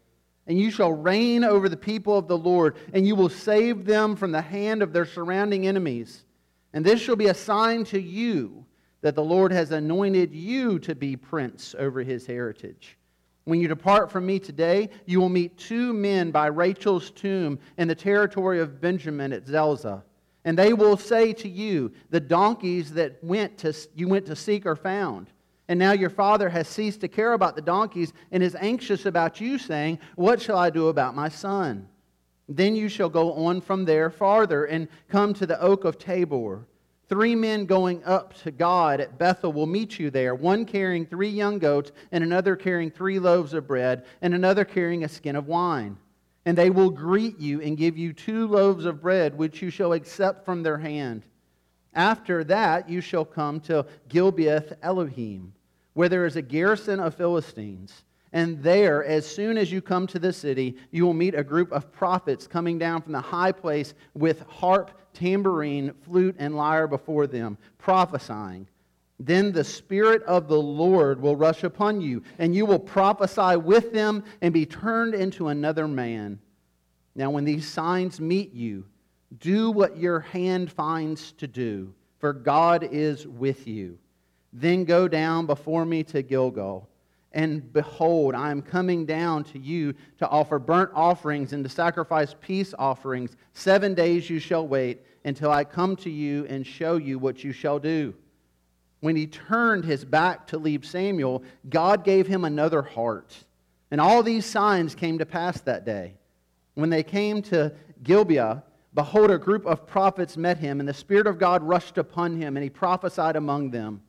And 0.47 0.59
you 0.59 0.71
shall 0.71 0.93
reign 0.93 1.45
over 1.45 1.69
the 1.69 1.77
people 1.77 2.19
of 2.19 2.27
the 2.27 2.37
Lord, 2.37 2.77
and 2.93 3.07
you 3.07 3.15
will 3.15 3.29
save 3.29 3.85
them 3.85 4.17
from 4.17 4.33
the 4.33 4.43
hand 4.43 4.83
of 4.83 4.93
their 4.93 5.07
surrounding 5.07 5.67
enemies. 5.67 6.25
And 6.73 6.85
this 6.85 7.01
shall 7.01 7.17
be 7.17 7.27
a 7.27 7.35
sign 7.35 7.85
to 7.87 8.01
you 8.01 8.65
that 9.03 9.15
the 9.15 9.25
Lord 9.25 9.53
has 9.53 9.71
anointed 9.71 10.33
you 10.33 10.79
to 10.81 10.95
be 10.95 11.17
prince 11.17 11.75
over 11.79 12.03
his 12.03 12.27
heritage. 12.27 12.97
When 13.45 13.61
you 13.61 13.67
depart 13.67 14.11
from 14.11 14.25
me 14.25 14.39
today, 14.39 14.91
you 15.05 15.21
will 15.21 15.29
meet 15.29 15.59
two 15.59 15.93
men 15.93 16.31
by 16.31 16.47
Rachel's 16.47 17.11
tomb 17.11 17.59
in 17.77 17.89
the 17.89 17.95
territory 17.95 18.61
of 18.61 18.81
Benjamin 18.81 19.33
at 19.33 19.47
Zelzah. 19.47 20.05
And 20.45 20.57
they 20.57 20.73
will 20.73 20.97
say 20.97 21.33
to 21.35 21.49
you, 21.49 21.93
The 22.11 22.21
donkeys 22.21 22.93
that 22.93 23.23
went 23.23 23.59
to, 23.59 23.75
you 23.95 24.09
went 24.09 24.27
to 24.27 24.37
seek 24.37 24.67
are 24.67 24.77
found. 24.77 25.29
And 25.73 25.79
now 25.79 25.93
your 25.93 26.11
father 26.11 26.51
has 26.51 26.69
ceased 26.69 27.01
to 27.01 27.09
care 27.09 27.33
about 27.33 27.57
the 27.57 27.63
donkeys 27.63 28.13
and 28.31 28.43
is 28.43 28.55
anxious 28.57 29.07
about 29.07 29.41
you, 29.41 29.57
saying, 29.57 30.01
What 30.17 30.39
shall 30.39 30.59
I 30.59 30.69
do 30.69 30.89
about 30.89 31.15
my 31.15 31.31
son? 31.31 31.89
Then 32.47 32.77
you 32.77 32.91
shall 32.91 33.09
go 33.09 33.33
on 33.33 33.63
from 33.63 33.87
there 33.87 34.11
farther 34.11 34.67
and 34.67 34.87
come 35.09 35.33
to 35.33 35.47
the 35.47 35.59
oak 35.63 35.87
of 35.87 35.97
Tabor. 35.99 36.67
Three 37.09 37.35
men 37.35 37.65
going 37.65 38.05
up 38.05 38.35
to 38.43 38.51
God 38.51 39.01
at 39.01 39.17
Bethel 39.17 39.51
will 39.51 39.65
meet 39.65 39.99
you 39.99 40.11
there, 40.11 40.35
one 40.35 40.67
carrying 40.67 41.07
three 41.07 41.31
young 41.31 41.59
goats, 41.59 41.91
and 42.11 42.23
another 42.23 42.55
carrying 42.55 42.91
three 42.91 43.19
loaves 43.19 43.55
of 43.55 43.67
bread, 43.67 44.05
and 44.21 44.35
another 44.35 44.67
carrying 44.67 45.05
a 45.05 45.09
skin 45.09 45.37
of 45.37 45.47
wine. 45.47 45.97
And 46.45 46.59
they 46.59 46.69
will 46.69 46.91
greet 46.91 47.39
you 47.39 47.63
and 47.63 47.79
give 47.79 47.97
you 47.97 48.13
two 48.13 48.47
loaves 48.47 48.85
of 48.85 49.01
bread, 49.01 49.39
which 49.39 49.63
you 49.63 49.71
shall 49.71 49.95
accept 49.95 50.45
from 50.45 50.63
their 50.63 50.77
hand. 50.77 51.23
After 51.95 52.45
that, 52.45 52.91
you 52.91 53.01
shall 53.01 53.25
come 53.25 53.59
to 53.61 53.87
Gibeath 54.11 54.75
Elohim, 54.83 55.55
where 55.95 56.09
there 56.09 56.27
is 56.27 56.37
a 56.37 56.43
garrison 56.43 57.01
of 57.01 57.15
Philistines. 57.15 58.05
And 58.33 58.63
there, 58.63 59.05
as 59.05 59.27
soon 59.27 59.59
as 59.59 59.71
you 59.71 59.83
come 59.83 60.07
to 60.07 60.19
the 60.19 60.33
city, 60.33 60.77
you 60.91 61.05
will 61.05 61.13
meet 61.13 61.35
a 61.35 61.45
group 61.45 61.71
of 61.71 61.93
prophets 61.93 62.47
coming 62.47 62.79
down 62.79 63.03
from 63.03 63.13
the 63.13 63.21
high 63.21 63.53
place 63.53 63.93
with 64.15 64.41
harp, 64.49 64.91
tambourine, 65.13 65.93
flute, 66.03 66.37
and 66.39 66.57
lyre 66.57 66.87
before 66.87 67.27
them, 67.27 67.59
prophesying. 67.77 68.67
Then 69.21 69.53
the 69.53 69.65
Spirit 69.65 70.23
of 70.23 70.49
the 70.49 70.61
Lord 70.61 71.21
will 71.21 71.37
rush 71.37 71.63
upon 71.63 72.01
you, 72.01 72.23
and 72.39 72.55
you 72.55 72.65
will 72.65 72.79
prophesy 72.79 73.57
with 73.57 73.93
them 73.93 74.25
and 74.41 74.55
be 74.55 74.67
turned 74.67 75.15
into 75.15 75.49
another 75.49 75.87
man. 75.87 76.41
Now, 77.15 77.31
when 77.31 77.45
these 77.45 77.69
signs 77.69 78.19
meet 78.19 78.55
you, 78.55 78.87
do 79.39 79.71
what 79.71 79.99
your 79.99 80.21
hand 80.21 80.73
finds 80.73 81.33
to 81.33 81.47
do, 81.47 81.95
for 82.19 82.33
God 82.33 82.89
is 82.91 83.27
with 83.29 83.67
you. 83.69 83.99
Then 84.53 84.85
go 84.85 85.09
down 85.09 85.47
before 85.47 85.85
me 85.85 86.03
to 86.05 86.23
Gilgal. 86.23 86.89
And 87.33 87.73
behold, 87.73 88.35
I 88.35 88.51
am 88.51 88.61
coming 88.61 89.07
down 89.07 89.45
to 89.45 89.59
you 89.59 89.95
to 90.19 90.29
offer 90.29 90.59
burnt 90.59 90.91
offerings 90.95 91.55
and 91.55 91.65
to 91.65 91.71
sacrifice 91.71 92.35
peace 92.41 92.75
offerings. 92.79 93.37
Seven 93.55 93.95
days 93.95 94.29
you 94.29 94.39
shall 94.39 94.67
wait 94.67 95.01
until 95.25 95.51
I 95.51 95.65
come 95.65 95.97
to 95.97 96.11
you 96.11 96.45
and 96.47 96.67
show 96.67 96.97
you 96.97 97.19
what 97.19 97.43
you 97.43 97.53
shall 97.53 97.79
do. 97.79 98.15
When 99.01 99.17
he 99.17 99.27
turned 99.27 99.85
his 99.85 100.05
back 100.05 100.47
to 100.49 100.59
leave 100.59 100.85
Samuel, 100.85 101.43
God 101.71 102.05
gave 102.05 102.27
him 102.27 102.45
another 102.45 102.83
heart. 102.83 103.45
And 103.91 104.01
all 104.01 104.23
these 104.23 104.45
signs 104.45 104.95
came 104.95 105.19
to 105.19 105.27
pass 105.27 105.61
that 105.63 105.87
day. 105.87 106.15
When 106.75 106.91
they 106.91 107.03
came 107.03 107.43
to 107.43 107.73
Gibeah, 108.03 108.63
Behold, 108.95 109.31
a 109.31 109.39
group 109.39 109.65
of 109.65 109.87
prophets 109.87 110.37
met 110.37 110.59
him, 110.59 110.79
and 110.79 110.89
the 110.89 110.95
Spirit 110.95 111.27
of 111.27 111.39
God 111.39 111.63
rushed 111.63 111.97
upon 111.97 112.37
him, 112.37 112.57
and 112.57 112.65
he 112.65 112.69
prophesied 112.69 113.37
among 113.37 113.71
them. 113.71 114.03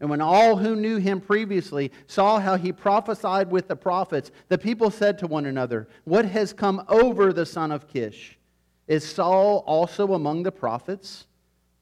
And 0.00 0.08
when 0.08 0.20
all 0.20 0.56
who 0.56 0.76
knew 0.76 0.98
him 0.98 1.20
previously 1.20 1.90
saw 2.06 2.38
how 2.38 2.56
he 2.56 2.72
prophesied 2.72 3.50
with 3.50 3.66
the 3.66 3.76
prophets, 3.76 4.30
the 4.48 4.58
people 4.58 4.90
said 4.90 5.18
to 5.18 5.26
one 5.26 5.46
another, 5.46 5.88
What 6.04 6.24
has 6.24 6.52
come 6.52 6.84
over 6.88 7.32
the 7.32 7.46
son 7.46 7.72
of 7.72 7.88
Kish? 7.88 8.38
Is 8.86 9.04
Saul 9.04 9.64
also 9.66 10.14
among 10.14 10.44
the 10.44 10.52
prophets? 10.52 11.26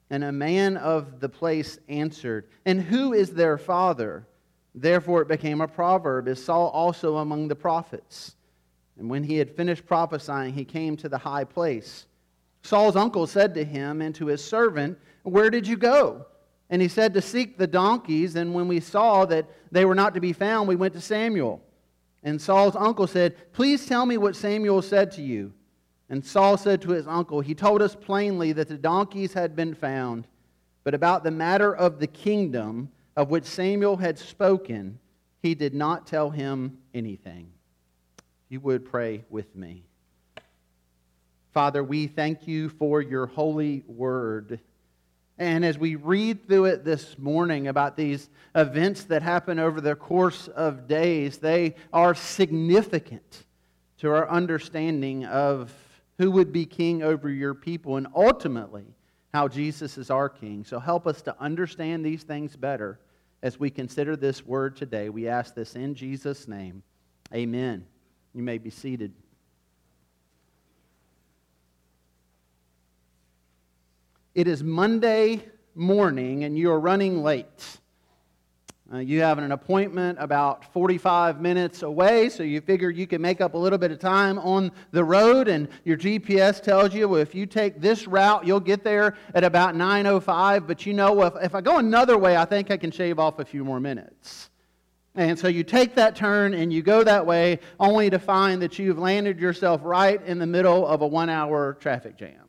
And 0.08 0.24
a 0.24 0.32
man 0.32 0.76
of 0.76 1.20
the 1.20 1.28
place 1.28 1.78
answered, 1.88 2.48
And 2.64 2.80
who 2.80 3.12
is 3.12 3.30
their 3.30 3.58
father? 3.58 4.26
Therefore 4.74 5.22
it 5.22 5.28
became 5.28 5.60
a 5.60 5.68
proverb 5.68 6.28
Is 6.28 6.42
Saul 6.42 6.68
also 6.68 7.16
among 7.16 7.48
the 7.48 7.56
prophets? 7.56 8.36
And 8.98 9.10
when 9.10 9.24
he 9.24 9.36
had 9.36 9.54
finished 9.54 9.84
prophesying, 9.84 10.54
he 10.54 10.64
came 10.64 10.96
to 10.96 11.08
the 11.08 11.18
high 11.18 11.44
place. 11.44 12.06
Saul's 12.62 12.96
uncle 12.96 13.26
said 13.26 13.54
to 13.54 13.64
him 13.64 14.00
and 14.00 14.14
to 14.14 14.26
his 14.26 14.42
servant, 14.42 14.98
Where 15.22 15.50
did 15.50 15.66
you 15.66 15.76
go? 15.76 16.26
And 16.68 16.82
he 16.82 16.88
said, 16.88 17.14
To 17.14 17.22
seek 17.22 17.58
the 17.58 17.66
donkeys. 17.66 18.36
And 18.36 18.54
when 18.54 18.68
we 18.68 18.80
saw 18.80 19.24
that 19.26 19.46
they 19.70 19.84
were 19.84 19.94
not 19.94 20.14
to 20.14 20.20
be 20.20 20.32
found, 20.32 20.68
we 20.68 20.76
went 20.76 20.94
to 20.94 21.00
Samuel. 21.00 21.62
And 22.22 22.40
Saul's 22.40 22.76
uncle 22.76 23.06
said, 23.06 23.52
Please 23.52 23.86
tell 23.86 24.04
me 24.04 24.18
what 24.18 24.36
Samuel 24.36 24.82
said 24.82 25.12
to 25.12 25.22
you. 25.22 25.52
And 26.08 26.24
Saul 26.24 26.56
said 26.56 26.82
to 26.82 26.90
his 26.90 27.06
uncle, 27.06 27.40
He 27.40 27.54
told 27.54 27.82
us 27.82 27.94
plainly 27.94 28.52
that 28.52 28.68
the 28.68 28.78
donkeys 28.78 29.32
had 29.32 29.56
been 29.56 29.74
found, 29.74 30.26
but 30.84 30.94
about 30.94 31.24
the 31.24 31.30
matter 31.30 31.74
of 31.74 31.98
the 31.98 32.06
kingdom 32.06 32.90
of 33.16 33.30
which 33.30 33.44
Samuel 33.44 33.96
had 33.96 34.18
spoken, 34.18 34.98
he 35.42 35.54
did 35.54 35.74
not 35.74 36.06
tell 36.06 36.30
him 36.30 36.78
anything. 36.94 37.50
You 38.48 38.60
would 38.60 38.84
pray 38.84 39.24
with 39.30 39.54
me. 39.56 39.84
Father, 41.52 41.82
we 41.82 42.06
thank 42.06 42.46
you 42.46 42.68
for 42.68 43.00
your 43.00 43.26
holy 43.26 43.82
word. 43.86 44.60
And 45.38 45.64
as 45.64 45.78
we 45.78 45.96
read 45.96 46.48
through 46.48 46.66
it 46.66 46.84
this 46.84 47.18
morning 47.18 47.68
about 47.68 47.96
these 47.96 48.30
events 48.54 49.04
that 49.04 49.22
happen 49.22 49.58
over 49.58 49.80
the 49.80 49.94
course 49.94 50.48
of 50.48 50.88
days, 50.88 51.38
they 51.38 51.74
are 51.92 52.14
significant 52.14 53.44
to 53.98 54.10
our 54.10 54.28
understanding 54.30 55.26
of 55.26 55.72
who 56.18 56.30
would 56.30 56.52
be 56.52 56.64
king 56.64 57.02
over 57.02 57.28
your 57.28 57.54
people 57.54 57.96
and 57.96 58.06
ultimately 58.14 58.86
how 59.34 59.48
Jesus 59.48 59.98
is 59.98 60.10
our 60.10 60.30
King. 60.30 60.64
So 60.64 60.78
help 60.78 61.06
us 61.06 61.20
to 61.22 61.36
understand 61.38 62.04
these 62.04 62.22
things 62.22 62.56
better 62.56 62.98
as 63.42 63.60
we 63.60 63.68
consider 63.68 64.16
this 64.16 64.46
word 64.46 64.76
today. 64.76 65.10
We 65.10 65.28
ask 65.28 65.54
this 65.54 65.76
in 65.76 65.94
Jesus' 65.94 66.48
name. 66.48 66.82
Amen. 67.34 67.84
You 68.32 68.42
may 68.42 68.56
be 68.56 68.70
seated. 68.70 69.12
It 74.36 74.48
is 74.48 74.62
Monday 74.62 75.42
morning 75.74 76.44
and 76.44 76.58
you 76.58 76.70
are 76.70 76.78
running 76.78 77.22
late. 77.22 77.78
Uh, 78.92 78.98
you 78.98 79.22
have 79.22 79.38
an 79.38 79.50
appointment 79.50 80.18
about 80.20 80.74
45 80.74 81.40
minutes 81.40 81.80
away, 81.82 82.28
so 82.28 82.42
you 82.42 82.60
figure 82.60 82.90
you 82.90 83.06
can 83.06 83.22
make 83.22 83.40
up 83.40 83.54
a 83.54 83.56
little 83.56 83.78
bit 83.78 83.92
of 83.92 83.98
time 83.98 84.38
on 84.40 84.72
the 84.90 85.02
road, 85.02 85.48
and 85.48 85.68
your 85.84 85.96
GPS 85.96 86.62
tells 86.62 86.92
you 86.92 87.08
well, 87.08 87.18
if 87.18 87.34
you 87.34 87.46
take 87.46 87.80
this 87.80 88.06
route, 88.06 88.46
you'll 88.46 88.60
get 88.60 88.84
there 88.84 89.16
at 89.34 89.42
about 89.42 89.74
9.05. 89.74 90.66
But 90.66 90.84
you 90.84 90.92
know, 90.92 91.22
if, 91.22 91.32
if 91.42 91.54
I 91.54 91.62
go 91.62 91.78
another 91.78 92.18
way, 92.18 92.36
I 92.36 92.44
think 92.44 92.70
I 92.70 92.76
can 92.76 92.90
shave 92.90 93.18
off 93.18 93.38
a 93.38 93.44
few 93.46 93.64
more 93.64 93.80
minutes. 93.80 94.50
And 95.14 95.38
so 95.38 95.48
you 95.48 95.64
take 95.64 95.94
that 95.94 96.14
turn 96.14 96.52
and 96.52 96.70
you 96.70 96.82
go 96.82 97.02
that 97.04 97.24
way, 97.24 97.60
only 97.80 98.10
to 98.10 98.18
find 98.18 98.60
that 98.60 98.78
you've 98.78 98.98
landed 98.98 99.40
yourself 99.40 99.80
right 99.82 100.22
in 100.26 100.38
the 100.38 100.46
middle 100.46 100.86
of 100.86 101.00
a 101.00 101.06
one 101.06 101.30
hour 101.30 101.78
traffic 101.80 102.18
jam. 102.18 102.45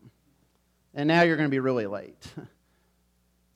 And 0.98 1.06
now 1.06 1.22
you're 1.22 1.36
going 1.36 1.46
to 1.46 1.50
be 1.50 1.60
really 1.60 1.86
late. 1.86 2.26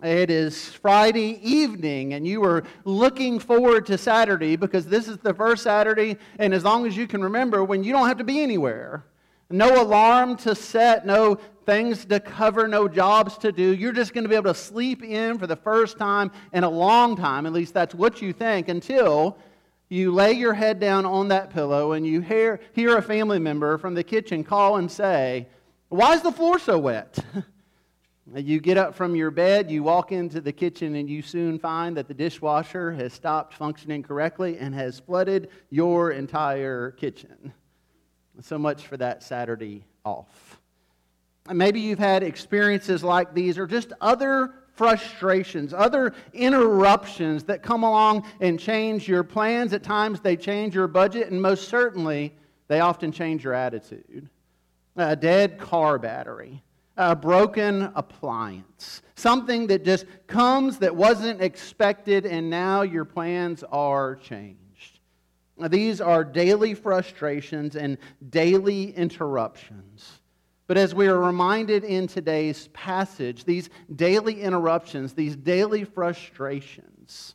It 0.04 0.32
is 0.32 0.68
Friday 0.68 1.38
evening, 1.48 2.14
and 2.14 2.26
you 2.26 2.42
are 2.42 2.64
looking 2.84 3.38
forward 3.38 3.86
to 3.86 3.96
Saturday 3.96 4.56
because 4.56 4.84
this 4.84 5.06
is 5.06 5.18
the 5.18 5.32
first 5.32 5.62
Saturday, 5.62 6.16
and 6.40 6.52
as 6.52 6.64
long 6.64 6.88
as 6.88 6.96
you 6.96 7.06
can 7.06 7.22
remember, 7.22 7.62
when 7.62 7.84
you 7.84 7.92
don't 7.92 8.08
have 8.08 8.18
to 8.18 8.24
be 8.24 8.40
anywhere. 8.40 9.04
No 9.48 9.80
alarm 9.80 10.38
to 10.38 10.56
set, 10.56 11.06
no 11.06 11.36
things 11.66 12.04
to 12.06 12.18
cover, 12.18 12.66
no 12.66 12.88
jobs 12.88 13.38
to 13.38 13.52
do. 13.52 13.76
You're 13.76 13.92
just 13.92 14.12
going 14.12 14.24
to 14.24 14.28
be 14.28 14.34
able 14.34 14.52
to 14.52 14.58
sleep 14.58 15.04
in 15.04 15.38
for 15.38 15.46
the 15.46 15.54
first 15.54 15.98
time 15.98 16.32
in 16.52 16.64
a 16.64 16.70
long 16.70 17.14
time. 17.14 17.46
At 17.46 17.52
least 17.52 17.72
that's 17.72 17.94
what 17.94 18.20
you 18.20 18.32
think 18.32 18.66
until 18.66 19.38
you 19.88 20.12
lay 20.12 20.32
your 20.32 20.54
head 20.54 20.80
down 20.80 21.06
on 21.06 21.28
that 21.28 21.50
pillow 21.50 21.92
and 21.92 22.04
you 22.04 22.22
hear, 22.22 22.58
hear 22.72 22.96
a 22.96 23.02
family 23.02 23.38
member 23.38 23.78
from 23.78 23.94
the 23.94 24.02
kitchen 24.02 24.42
call 24.42 24.78
and 24.78 24.90
say, 24.90 25.46
Why 25.92 26.14
is 26.14 26.22
the 26.22 26.32
floor 26.32 26.58
so 26.58 26.78
wet? 26.78 27.18
You 28.34 28.60
get 28.60 28.78
up 28.78 28.94
from 28.94 29.16
your 29.16 29.32
bed, 29.32 29.68
you 29.68 29.82
walk 29.82 30.12
into 30.12 30.40
the 30.40 30.52
kitchen, 30.52 30.94
and 30.94 31.10
you 31.10 31.22
soon 31.22 31.58
find 31.58 31.96
that 31.96 32.06
the 32.06 32.14
dishwasher 32.14 32.92
has 32.92 33.12
stopped 33.12 33.52
functioning 33.52 34.04
correctly 34.04 34.56
and 34.58 34.72
has 34.76 35.00
flooded 35.00 35.48
your 35.70 36.12
entire 36.12 36.92
kitchen. 36.92 37.52
So 38.40 38.58
much 38.58 38.86
for 38.86 38.96
that 38.96 39.24
Saturday 39.24 39.84
off. 40.04 40.60
And 41.48 41.58
maybe 41.58 41.80
you've 41.80 41.98
had 41.98 42.22
experiences 42.22 43.02
like 43.02 43.34
these 43.34 43.58
or 43.58 43.66
just 43.66 43.92
other 44.00 44.54
frustrations, 44.74 45.74
other 45.74 46.14
interruptions 46.32 47.42
that 47.44 47.64
come 47.64 47.82
along 47.82 48.24
and 48.40 48.58
change 48.58 49.08
your 49.08 49.24
plans. 49.24 49.72
At 49.72 49.82
times, 49.82 50.20
they 50.20 50.36
change 50.36 50.76
your 50.76 50.86
budget, 50.86 51.30
and 51.30 51.42
most 51.42 51.68
certainly, 51.68 52.32
they 52.68 52.78
often 52.78 53.10
change 53.10 53.42
your 53.42 53.52
attitude. 53.52 54.30
A 54.96 55.16
dead 55.16 55.58
car 55.58 55.98
battery 55.98 56.62
a 56.96 57.16
broken 57.16 57.90
appliance, 57.94 59.02
something 59.14 59.66
that 59.68 59.84
just 59.84 60.04
comes 60.26 60.78
that 60.78 60.94
wasn't 60.94 61.40
expected, 61.40 62.26
and 62.26 62.50
now 62.50 62.82
your 62.82 63.04
plans 63.04 63.64
are 63.64 64.16
changed. 64.16 65.00
These 65.68 66.00
are 66.00 66.24
daily 66.24 66.74
frustrations 66.74 67.76
and 67.76 67.96
daily 68.30 68.92
interruptions. 68.92 70.20
But 70.66 70.76
as 70.76 70.94
we 70.94 71.06
are 71.08 71.18
reminded 71.18 71.84
in 71.84 72.06
today's 72.06 72.68
passage, 72.68 73.44
these 73.44 73.70
daily 73.94 74.40
interruptions, 74.40 75.12
these 75.12 75.36
daily 75.36 75.84
frustrations, 75.84 77.34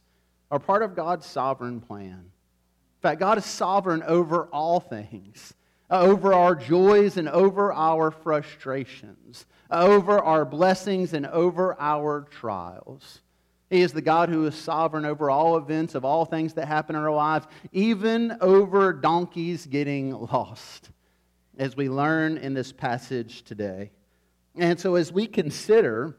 are 0.49 0.59
part 0.59 0.81
of 0.81 0.95
God's 0.95 1.25
sovereign 1.25 1.81
plan. 1.81 2.11
In 2.19 3.01
fact, 3.01 3.19
God 3.19 3.37
is 3.37 3.45
sovereign 3.45 4.03
over 4.03 4.45
all 4.45 4.79
things 4.79 5.53
Uh, 5.89 6.01
over 6.01 6.33
our 6.33 6.53
joys 6.53 7.15
and 7.15 7.29
over 7.29 7.71
our 7.71 8.11
frustrations, 8.11 9.45
uh, 9.71 9.85
over 9.85 10.19
our 10.19 10.43
blessings 10.43 11.13
and 11.13 11.25
over 11.27 11.79
our 11.79 12.27
trials. 12.29 13.21
He 13.69 13.81
is 13.81 13.93
the 13.93 14.01
God 14.01 14.29
who 14.29 14.45
is 14.45 14.55
sovereign 14.55 15.05
over 15.05 15.29
all 15.29 15.57
events 15.57 15.95
of 15.95 16.05
all 16.05 16.25
things 16.25 16.53
that 16.53 16.67
happen 16.67 16.95
in 16.95 17.01
our 17.01 17.11
lives, 17.11 17.47
even 17.71 18.37
over 18.41 18.91
donkeys 18.93 19.65
getting 19.65 20.11
lost, 20.11 20.89
as 21.57 21.75
we 21.75 21.89
learn 21.89 22.37
in 22.37 22.53
this 22.53 22.71
passage 22.71 23.43
today. 23.43 23.91
And 24.55 24.79
so, 24.79 24.95
as 24.95 25.11
we 25.11 25.27
consider 25.27 26.17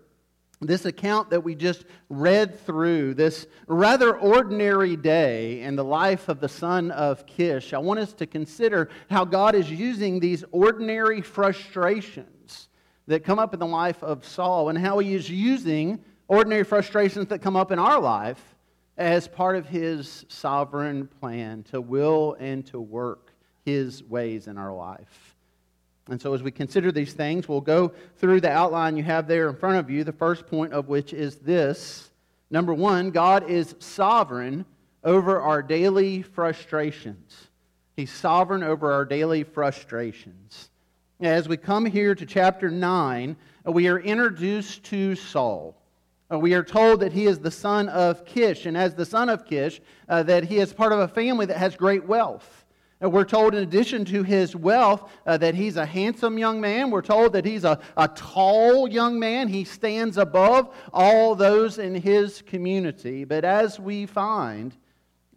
this 0.61 0.85
account 0.85 1.31
that 1.31 1.43
we 1.43 1.55
just 1.55 1.85
read 2.09 2.59
through, 2.61 3.15
this 3.15 3.47
rather 3.69 4.17
ordinary 4.17 4.97
day 4.97 5.61
in 5.61 5.77
the 5.77 5.85
life 5.85 6.29
of 6.29 6.41
the 6.41 6.49
son 6.49 6.91
of 6.91 7.25
Kish, 7.27 7.73
I 7.73 7.79
want 7.79 8.01
us 8.01 8.13
to 8.15 8.27
consider 8.27 8.89
how 9.09 9.25
God 9.25 9.55
is 9.55 9.71
using 9.71 10.19
these 10.19 10.45
ordinary 10.51 11.21
frustrations 11.21 12.69
that 13.07 13.25
come 13.25 13.39
up 13.39 13.55
in 13.55 13.61
the 13.61 13.67
life 13.67 14.03
of 14.03 14.25
Saul 14.25 14.69
and 14.69 14.79
how 14.79 14.99
he 14.99 15.15
is 15.15 15.31
using 15.31 16.01
ordinary 16.27 16.65
frustrations 16.65 17.29
that 17.29 17.41
come 17.41 17.57
up 17.57 17.71
in 17.71 17.79
our 17.79 18.01
life 18.01 18.57
as 18.97 19.29
part 19.29 19.55
of 19.55 19.69
his 19.69 20.27
sovereign 20.29 21.07
plan 21.21 21.63
to 21.63 21.81
will 21.81 22.37
and 22.41 22.67
to 22.67 22.81
work 22.81 23.33
his 23.65 24.03
ways 24.03 24.49
in 24.49 24.59
our 24.59 24.75
life. 24.75 25.37
And 26.09 26.21
so, 26.21 26.33
as 26.35 26.43
we 26.43 26.51
consider 26.51 26.91
these 26.91 27.13
things, 27.13 27.49
we'll 27.49 27.61
go 27.61 27.93
through 28.17 28.41
the 28.41 28.51
outline 28.51 28.97
you 28.97 29.03
have 29.03 29.29
there 29.29 29.49
in 29.49 29.57
front 29.57 29.77
of 29.77 29.91
you, 29.91 30.05
the 30.05 30.13
first 30.13 30.47
point 30.47 30.73
of 30.73 30.89
which 30.89 31.13
is 31.13 31.37
this. 31.37 32.11
Number 32.51 32.73
one, 32.73 33.11
God 33.11 33.51
is 33.51 33.75
sovereign 33.79 34.65
over 35.05 35.41
our 35.41 35.63
daily 35.63 36.23
frustrations. 36.23 37.49
He's 37.95 38.11
sovereign 38.11 38.63
over 38.63 38.93
our 38.93 39.05
daily 39.05 39.43
frustrations. 39.43 40.71
As 41.21 41.49
we 41.49 41.57
come 41.57 41.85
here 41.85 42.15
to 42.15 42.25
chapter 42.25 42.71
9, 42.71 43.37
we 43.65 43.89
are 43.89 43.99
introduced 43.99 44.85
to 44.85 45.15
Saul. 45.17 45.75
Uh, 46.33 46.39
we 46.39 46.55
are 46.55 46.63
told 46.63 47.01
that 47.01 47.13
he 47.13 47.27
is 47.27 47.39
the 47.39 47.51
son 47.51 47.89
of 47.89 48.25
Kish, 48.25 48.67
and 48.67 48.77
as 48.77 48.95
the 48.95 49.05
son 49.05 49.29
of 49.29 49.45
Kish, 49.45 49.81
uh, 50.09 50.23
that 50.23 50.45
he 50.45 50.59
is 50.59 50.73
part 50.73 50.93
of 50.93 51.01
a 51.01 51.09
family 51.09 51.47
that 51.47 51.57
has 51.57 51.75
great 51.75 52.07
wealth. 52.07 52.58
We're 53.01 53.25
told, 53.25 53.55
in 53.55 53.63
addition 53.63 54.05
to 54.07 54.25
his 54.25 54.57
wealth, 54.57 55.09
uh, 55.25 55.37
that 55.39 55.55
he's 55.55 55.77
a 55.77 55.87
handsome 55.87 56.37
young 56.37 56.61
man. 56.61 56.91
We're 56.91 57.03
told 57.03 57.33
that 57.35 57.45
he's 57.45 57.63
a, 57.65 57.79
a 57.97 58.09
tall 58.09 58.89
young 58.89 59.21
man. 59.21 59.47
He 59.47 59.63
stands 59.63 60.19
above 60.19 60.75
all 60.93 61.37
those 61.37 61.79
in 61.79 61.95
his 61.95 62.43
community. 62.43 63.25
But 63.25 63.45
as 63.45 63.79
we 63.79 64.07
find, 64.07 64.77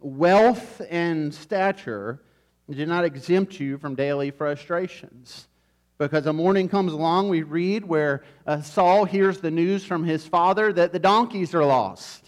wealth 0.00 0.82
and 0.90 1.32
stature 1.32 2.20
do 2.68 2.86
not 2.86 3.04
exempt 3.04 3.60
you 3.60 3.78
from 3.78 3.94
daily 3.94 4.30
frustrations. 4.30 5.46
Because 5.98 6.26
a 6.26 6.32
morning 6.32 6.68
comes 6.68 6.92
along, 6.92 7.28
we 7.28 7.42
read 7.42 7.84
where 7.84 8.24
uh, 8.44 8.60
Saul 8.60 9.04
hears 9.04 9.38
the 9.38 9.50
news 9.50 9.84
from 9.84 10.02
his 10.02 10.26
father 10.26 10.72
that 10.72 10.92
the 10.92 10.98
donkeys 10.98 11.54
are 11.54 11.64
lost. 11.64 12.21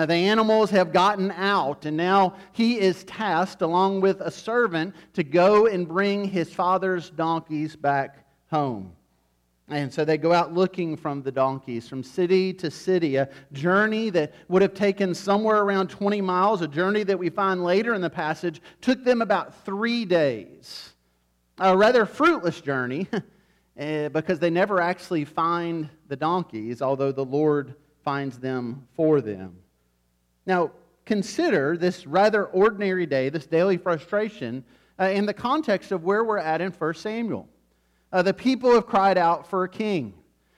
Now, 0.00 0.06
the 0.06 0.14
animals 0.14 0.70
have 0.70 0.94
gotten 0.94 1.30
out, 1.30 1.84
and 1.84 1.94
now 1.94 2.36
he 2.52 2.80
is 2.80 3.04
tasked, 3.04 3.60
along 3.60 4.00
with 4.00 4.22
a 4.22 4.30
servant, 4.30 4.94
to 5.12 5.22
go 5.22 5.66
and 5.66 5.86
bring 5.86 6.24
his 6.24 6.50
father's 6.50 7.10
donkeys 7.10 7.76
back 7.76 8.24
home. 8.50 8.92
And 9.68 9.92
so 9.92 10.06
they 10.06 10.16
go 10.16 10.32
out 10.32 10.54
looking 10.54 10.96
from 10.96 11.20
the 11.20 11.30
donkeys 11.30 11.86
from 11.86 12.02
city 12.02 12.54
to 12.54 12.70
city, 12.70 13.16
a 13.16 13.28
journey 13.52 14.08
that 14.08 14.32
would 14.48 14.62
have 14.62 14.72
taken 14.72 15.14
somewhere 15.14 15.60
around 15.60 15.88
20 15.88 16.22
miles, 16.22 16.62
a 16.62 16.68
journey 16.68 17.02
that 17.02 17.18
we 17.18 17.28
find 17.28 17.62
later 17.62 17.92
in 17.92 18.00
the 18.00 18.08
passage 18.08 18.62
took 18.80 19.04
them 19.04 19.20
about 19.20 19.66
three 19.66 20.06
days. 20.06 20.94
A 21.58 21.76
rather 21.76 22.06
fruitless 22.06 22.62
journey 22.62 23.06
eh, 23.76 24.08
because 24.08 24.38
they 24.38 24.48
never 24.48 24.80
actually 24.80 25.26
find 25.26 25.90
the 26.08 26.16
donkeys, 26.16 26.80
although 26.80 27.12
the 27.12 27.22
Lord 27.22 27.74
finds 28.02 28.38
them 28.38 28.88
for 28.96 29.20
them. 29.20 29.59
Now, 30.46 30.72
consider 31.04 31.76
this 31.76 32.06
rather 32.06 32.46
ordinary 32.46 33.06
day, 33.06 33.28
this 33.28 33.46
daily 33.46 33.76
frustration, 33.76 34.64
uh, 34.98 35.04
in 35.04 35.26
the 35.26 35.34
context 35.34 35.92
of 35.92 36.04
where 36.04 36.24
we're 36.24 36.38
at 36.38 36.60
in 36.60 36.70
1 36.72 36.94
Samuel. 36.94 37.48
Uh, 38.12 38.22
the 38.22 38.34
people 38.34 38.74
have 38.74 38.86
cried 38.86 39.18
out 39.18 39.48
for 39.48 39.64
a 39.64 39.68
king. 39.68 40.12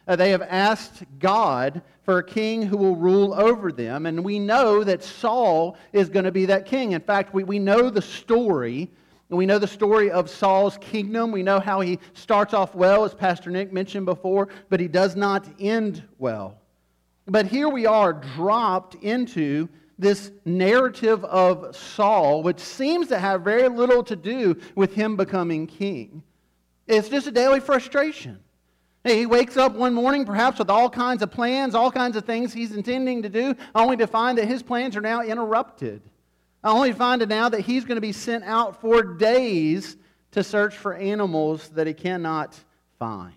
Uh, 0.06 0.16
they 0.16 0.30
have 0.30 0.42
asked 0.42 1.04
God 1.18 1.80
for 2.02 2.18
a 2.18 2.24
king 2.24 2.62
who 2.62 2.76
will 2.76 2.96
rule 2.96 3.34
over 3.34 3.70
them, 3.70 4.06
and 4.06 4.24
we 4.24 4.38
know 4.38 4.82
that 4.82 5.04
Saul 5.04 5.76
is 5.92 6.08
going 6.08 6.24
to 6.24 6.32
be 6.32 6.46
that 6.46 6.66
king. 6.66 6.92
In 6.92 7.00
fact, 7.00 7.32
we, 7.32 7.44
we 7.44 7.58
know 7.58 7.88
the 7.88 8.02
story. 8.02 8.90
We 9.28 9.46
know 9.46 9.58
the 9.58 9.68
story 9.68 10.10
of 10.10 10.28
Saul's 10.28 10.76
kingdom. 10.78 11.30
We 11.30 11.42
know 11.42 11.60
how 11.60 11.80
he 11.80 12.00
starts 12.14 12.52
off 12.52 12.74
well, 12.74 13.04
as 13.04 13.14
Pastor 13.14 13.50
Nick 13.50 13.72
mentioned 13.72 14.06
before, 14.06 14.48
but 14.68 14.80
he 14.80 14.88
does 14.88 15.14
not 15.14 15.46
end 15.60 16.02
well. 16.18 16.58
But 17.26 17.46
here 17.46 17.68
we 17.68 17.86
are 17.86 18.12
dropped 18.12 18.96
into 18.96 19.68
this 19.98 20.32
narrative 20.44 21.24
of 21.24 21.76
Saul, 21.76 22.42
which 22.42 22.58
seems 22.58 23.08
to 23.08 23.18
have 23.18 23.42
very 23.42 23.68
little 23.68 24.02
to 24.04 24.16
do 24.16 24.60
with 24.74 24.94
him 24.94 25.16
becoming 25.16 25.66
king. 25.66 26.22
It's 26.86 27.08
just 27.08 27.26
a 27.26 27.30
daily 27.30 27.60
frustration. 27.60 28.40
He 29.04 29.26
wakes 29.26 29.56
up 29.56 29.74
one 29.74 29.94
morning, 29.94 30.24
perhaps 30.24 30.58
with 30.58 30.70
all 30.70 30.88
kinds 30.88 31.22
of 31.22 31.30
plans, 31.30 31.74
all 31.74 31.90
kinds 31.90 32.16
of 32.16 32.24
things 32.24 32.52
he's 32.52 32.72
intending 32.72 33.22
to 33.22 33.28
do, 33.28 33.56
only 33.74 33.96
to 33.96 34.06
find 34.06 34.38
that 34.38 34.46
his 34.46 34.62
plans 34.62 34.96
are 34.96 35.00
now 35.00 35.22
interrupted. 35.22 36.02
Only 36.64 36.90
to 36.92 36.96
find 36.96 37.28
now 37.28 37.48
that 37.48 37.60
he's 37.60 37.84
going 37.84 37.96
to 37.96 38.02
be 38.02 38.12
sent 38.12 38.44
out 38.44 38.80
for 38.80 39.02
days 39.02 39.96
to 40.32 40.44
search 40.44 40.76
for 40.76 40.94
animals 40.94 41.68
that 41.70 41.86
he 41.86 41.94
cannot 41.94 42.58
find. 42.98 43.34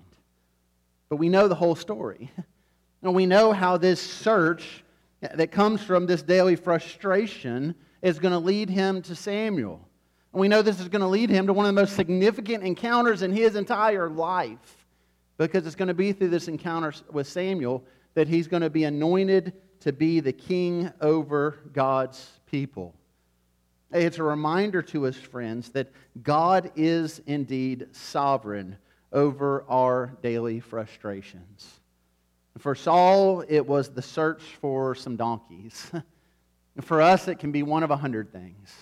But 1.10 1.18
we 1.18 1.30
know 1.30 1.48
the 1.48 1.56
whole 1.56 1.76
story. 1.76 2.32
And 3.06 3.14
we 3.14 3.28
know 3.28 3.54
how 3.54 3.78
this 3.78 4.02
search 4.02 4.84
that 5.22 5.52
comes 5.52 5.84
from 5.84 6.08
this 6.08 6.24
daily 6.24 6.56
frustration 6.56 7.76
is 8.02 8.18
going 8.18 8.32
to 8.32 8.40
lead 8.40 8.68
him 8.68 9.04
to 9.04 9.14
Samuel. 9.14 9.88
And 10.34 10.42
we 10.42 10.48
know 10.48 10.64
this 10.64 10.80
is 10.80 10.88
going 10.88 11.04
to 11.04 11.08
lead 11.08 11.30
him 11.30 11.46
to 11.46 11.54
one 11.54 11.68
of 11.68 11.76
the 11.76 11.80
most 11.80 11.96
significant 11.96 12.64
encounters 12.64 13.22
in 13.22 13.32
his 13.32 13.56
entire 13.56 14.10
life 14.10 14.88
because 15.38 15.68
it's 15.68 15.76
going 15.76 15.88
to 15.88 15.94
be 15.94 16.14
through 16.14 16.30
this 16.30 16.48
encounter 16.48 16.96
with 17.12 17.28
Samuel 17.28 17.86
that 18.16 18.28
he's 18.28 18.48
going 18.48 18.64
to 18.64 18.72
be 18.72 18.86
anointed 18.86 19.54
to 19.82 19.94
be 19.94 20.20
the 20.20 20.34
king 20.34 20.92
over 21.00 21.60
God's 21.74 22.40
people. 22.48 22.96
It's 23.92 24.18
a 24.18 24.24
reminder 24.24 24.82
to 24.82 25.06
us, 25.06 25.16
friends, 25.16 25.70
that 25.70 25.92
God 26.24 26.72
is 26.76 27.22
indeed 27.28 27.86
sovereign 27.92 28.78
over 29.14 29.64
our 29.70 30.18
daily 30.24 30.60
frustrations. 30.60 31.82
For 32.58 32.74
Saul, 32.76 33.44
it 33.48 33.66
was 33.66 33.90
the 33.90 34.02
search 34.02 34.42
for 34.62 34.96
some 34.96 35.16
donkeys. 35.16 35.92
for 36.82 37.02
us, 37.02 37.28
it 37.28 37.40
can 37.40 37.52
be 37.52 37.64
one 37.64 37.84
of 37.84 37.92
a 37.92 37.98
hundred 37.98 38.32
things. 38.32 38.74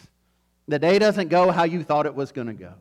The 0.68 0.80
day 0.80 1.00
doesn't 1.00 1.30
go 1.30 1.52
how 1.52 1.64
you 1.64 1.84
thought 1.84 2.06
it 2.06 2.16
was 2.16 2.32
going 2.32 2.48
to 2.48 2.54
go. 2.54 2.74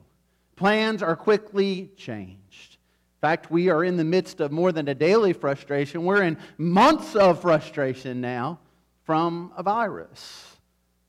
Plans 0.57 1.03
are 1.03 1.17
quickly 1.17 1.91
changed. 1.97 2.77
In 3.17 3.21
fact, 3.29 3.51
we 3.51 3.69
are 3.69 3.85
in 3.85 3.97
the 3.97 4.05
midst 4.05 4.41
of 4.41 4.53
more 4.53 4.73
than 4.73 4.89
a 4.89 4.95
daily 4.95 5.33
frustration. 5.33 6.05
We're 6.05 6.23
in 6.23 6.37
months 6.59 7.17
of 7.17 7.41
frustration 7.41 8.21
now 8.21 8.59
from 9.05 9.53
a 9.57 9.63
virus. 9.63 10.57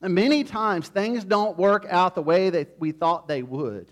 And 0.01 0.13
many 0.15 0.43
times 0.43 0.87
things 0.87 1.23
don't 1.23 1.57
work 1.57 1.85
out 1.89 2.15
the 2.15 2.21
way 2.21 2.49
that 2.49 2.75
we 2.79 2.91
thought 2.91 3.27
they 3.27 3.43
would. 3.43 3.91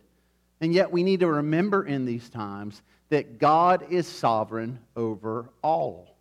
And 0.60 0.74
yet 0.74 0.92
we 0.92 1.04
need 1.04 1.22
to 1.22 1.28
remember 1.28 1.84
in 1.84 2.06
these 2.06 2.30
times 2.30 2.82
that 3.12 3.40
God 3.40 3.88
is 3.90 4.08
sovereign 4.08 4.80
over 4.96 5.50
all. 5.62 6.16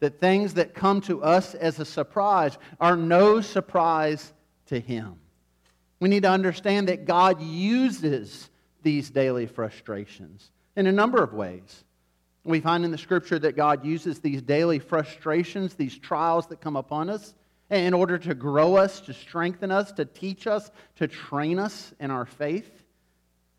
That 0.00 0.18
things 0.18 0.54
that 0.54 0.74
come 0.74 1.00
to 1.02 1.22
us 1.22 1.54
as 1.54 1.78
a 1.78 1.84
surprise 1.84 2.58
are 2.80 2.96
no 2.96 3.40
surprise 3.40 4.32
to 4.66 4.80
Him. 4.80 5.14
We 6.00 6.08
need 6.08 6.24
to 6.24 6.30
understand 6.30 6.88
that 6.88 7.04
God 7.04 7.40
uses 7.40 8.50
these 8.82 9.08
daily 9.08 9.46
frustrations 9.46 10.50
in 10.74 10.88
a 10.88 10.92
number 10.92 11.22
of 11.22 11.32
ways. 11.32 11.84
We 12.42 12.58
find 12.58 12.84
in 12.84 12.90
the 12.90 12.98
scripture 12.98 13.38
that 13.38 13.54
God 13.54 13.84
uses 13.84 14.18
these 14.18 14.42
daily 14.42 14.80
frustrations, 14.80 15.74
these 15.74 15.96
trials 15.96 16.48
that 16.48 16.60
come 16.60 16.74
upon 16.74 17.08
us, 17.08 17.34
in 17.70 17.94
order 17.94 18.18
to 18.18 18.34
grow 18.34 18.74
us, 18.74 19.00
to 19.02 19.12
strengthen 19.14 19.70
us, 19.70 19.92
to 19.92 20.04
teach 20.04 20.48
us, 20.48 20.72
to 20.96 21.06
train 21.06 21.60
us 21.60 21.94
in 22.00 22.10
our 22.10 22.26
faith. 22.26 22.81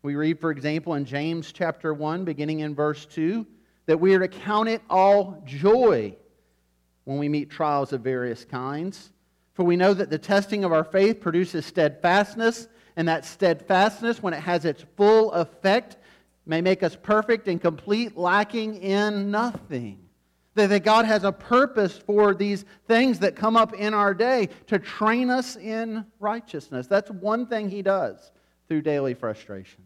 We 0.04 0.16
read, 0.16 0.38
for 0.38 0.50
example, 0.50 0.92
in 0.92 1.06
James 1.06 1.50
chapter 1.50 1.94
1, 1.94 2.26
beginning 2.26 2.60
in 2.60 2.74
verse 2.74 3.06
2, 3.06 3.46
that 3.86 3.98
we 3.98 4.14
are 4.14 4.18
to 4.18 4.28
count 4.28 4.68
it 4.68 4.82
all 4.90 5.42
joy 5.46 6.14
when 7.04 7.16
we 7.16 7.30
meet 7.30 7.48
trials 7.48 7.94
of 7.94 8.02
various 8.02 8.44
kinds. 8.44 9.12
For 9.54 9.64
we 9.64 9.76
know 9.76 9.94
that 9.94 10.10
the 10.10 10.18
testing 10.18 10.62
of 10.62 10.72
our 10.72 10.84
faith 10.84 11.22
produces 11.22 11.64
steadfastness, 11.64 12.68
and 12.96 13.08
that 13.08 13.24
steadfastness, 13.24 14.22
when 14.22 14.34
it 14.34 14.40
has 14.40 14.66
its 14.66 14.84
full 14.94 15.32
effect, 15.32 15.96
may 16.44 16.60
make 16.60 16.82
us 16.82 16.98
perfect 17.02 17.48
and 17.48 17.58
complete, 17.58 18.14
lacking 18.14 18.82
in 18.82 19.30
nothing. 19.30 20.00
That 20.54 20.84
God 20.84 21.06
has 21.06 21.24
a 21.24 21.32
purpose 21.32 21.96
for 21.96 22.34
these 22.34 22.66
things 22.86 23.20
that 23.20 23.36
come 23.36 23.56
up 23.56 23.72
in 23.72 23.94
our 23.94 24.12
day 24.12 24.50
to 24.66 24.78
train 24.78 25.30
us 25.30 25.56
in 25.56 26.04
righteousness. 26.20 26.88
That's 26.88 27.10
one 27.10 27.46
thing 27.46 27.70
He 27.70 27.80
does 27.80 28.32
through 28.68 28.82
daily 28.82 29.14
frustrations. 29.14 29.83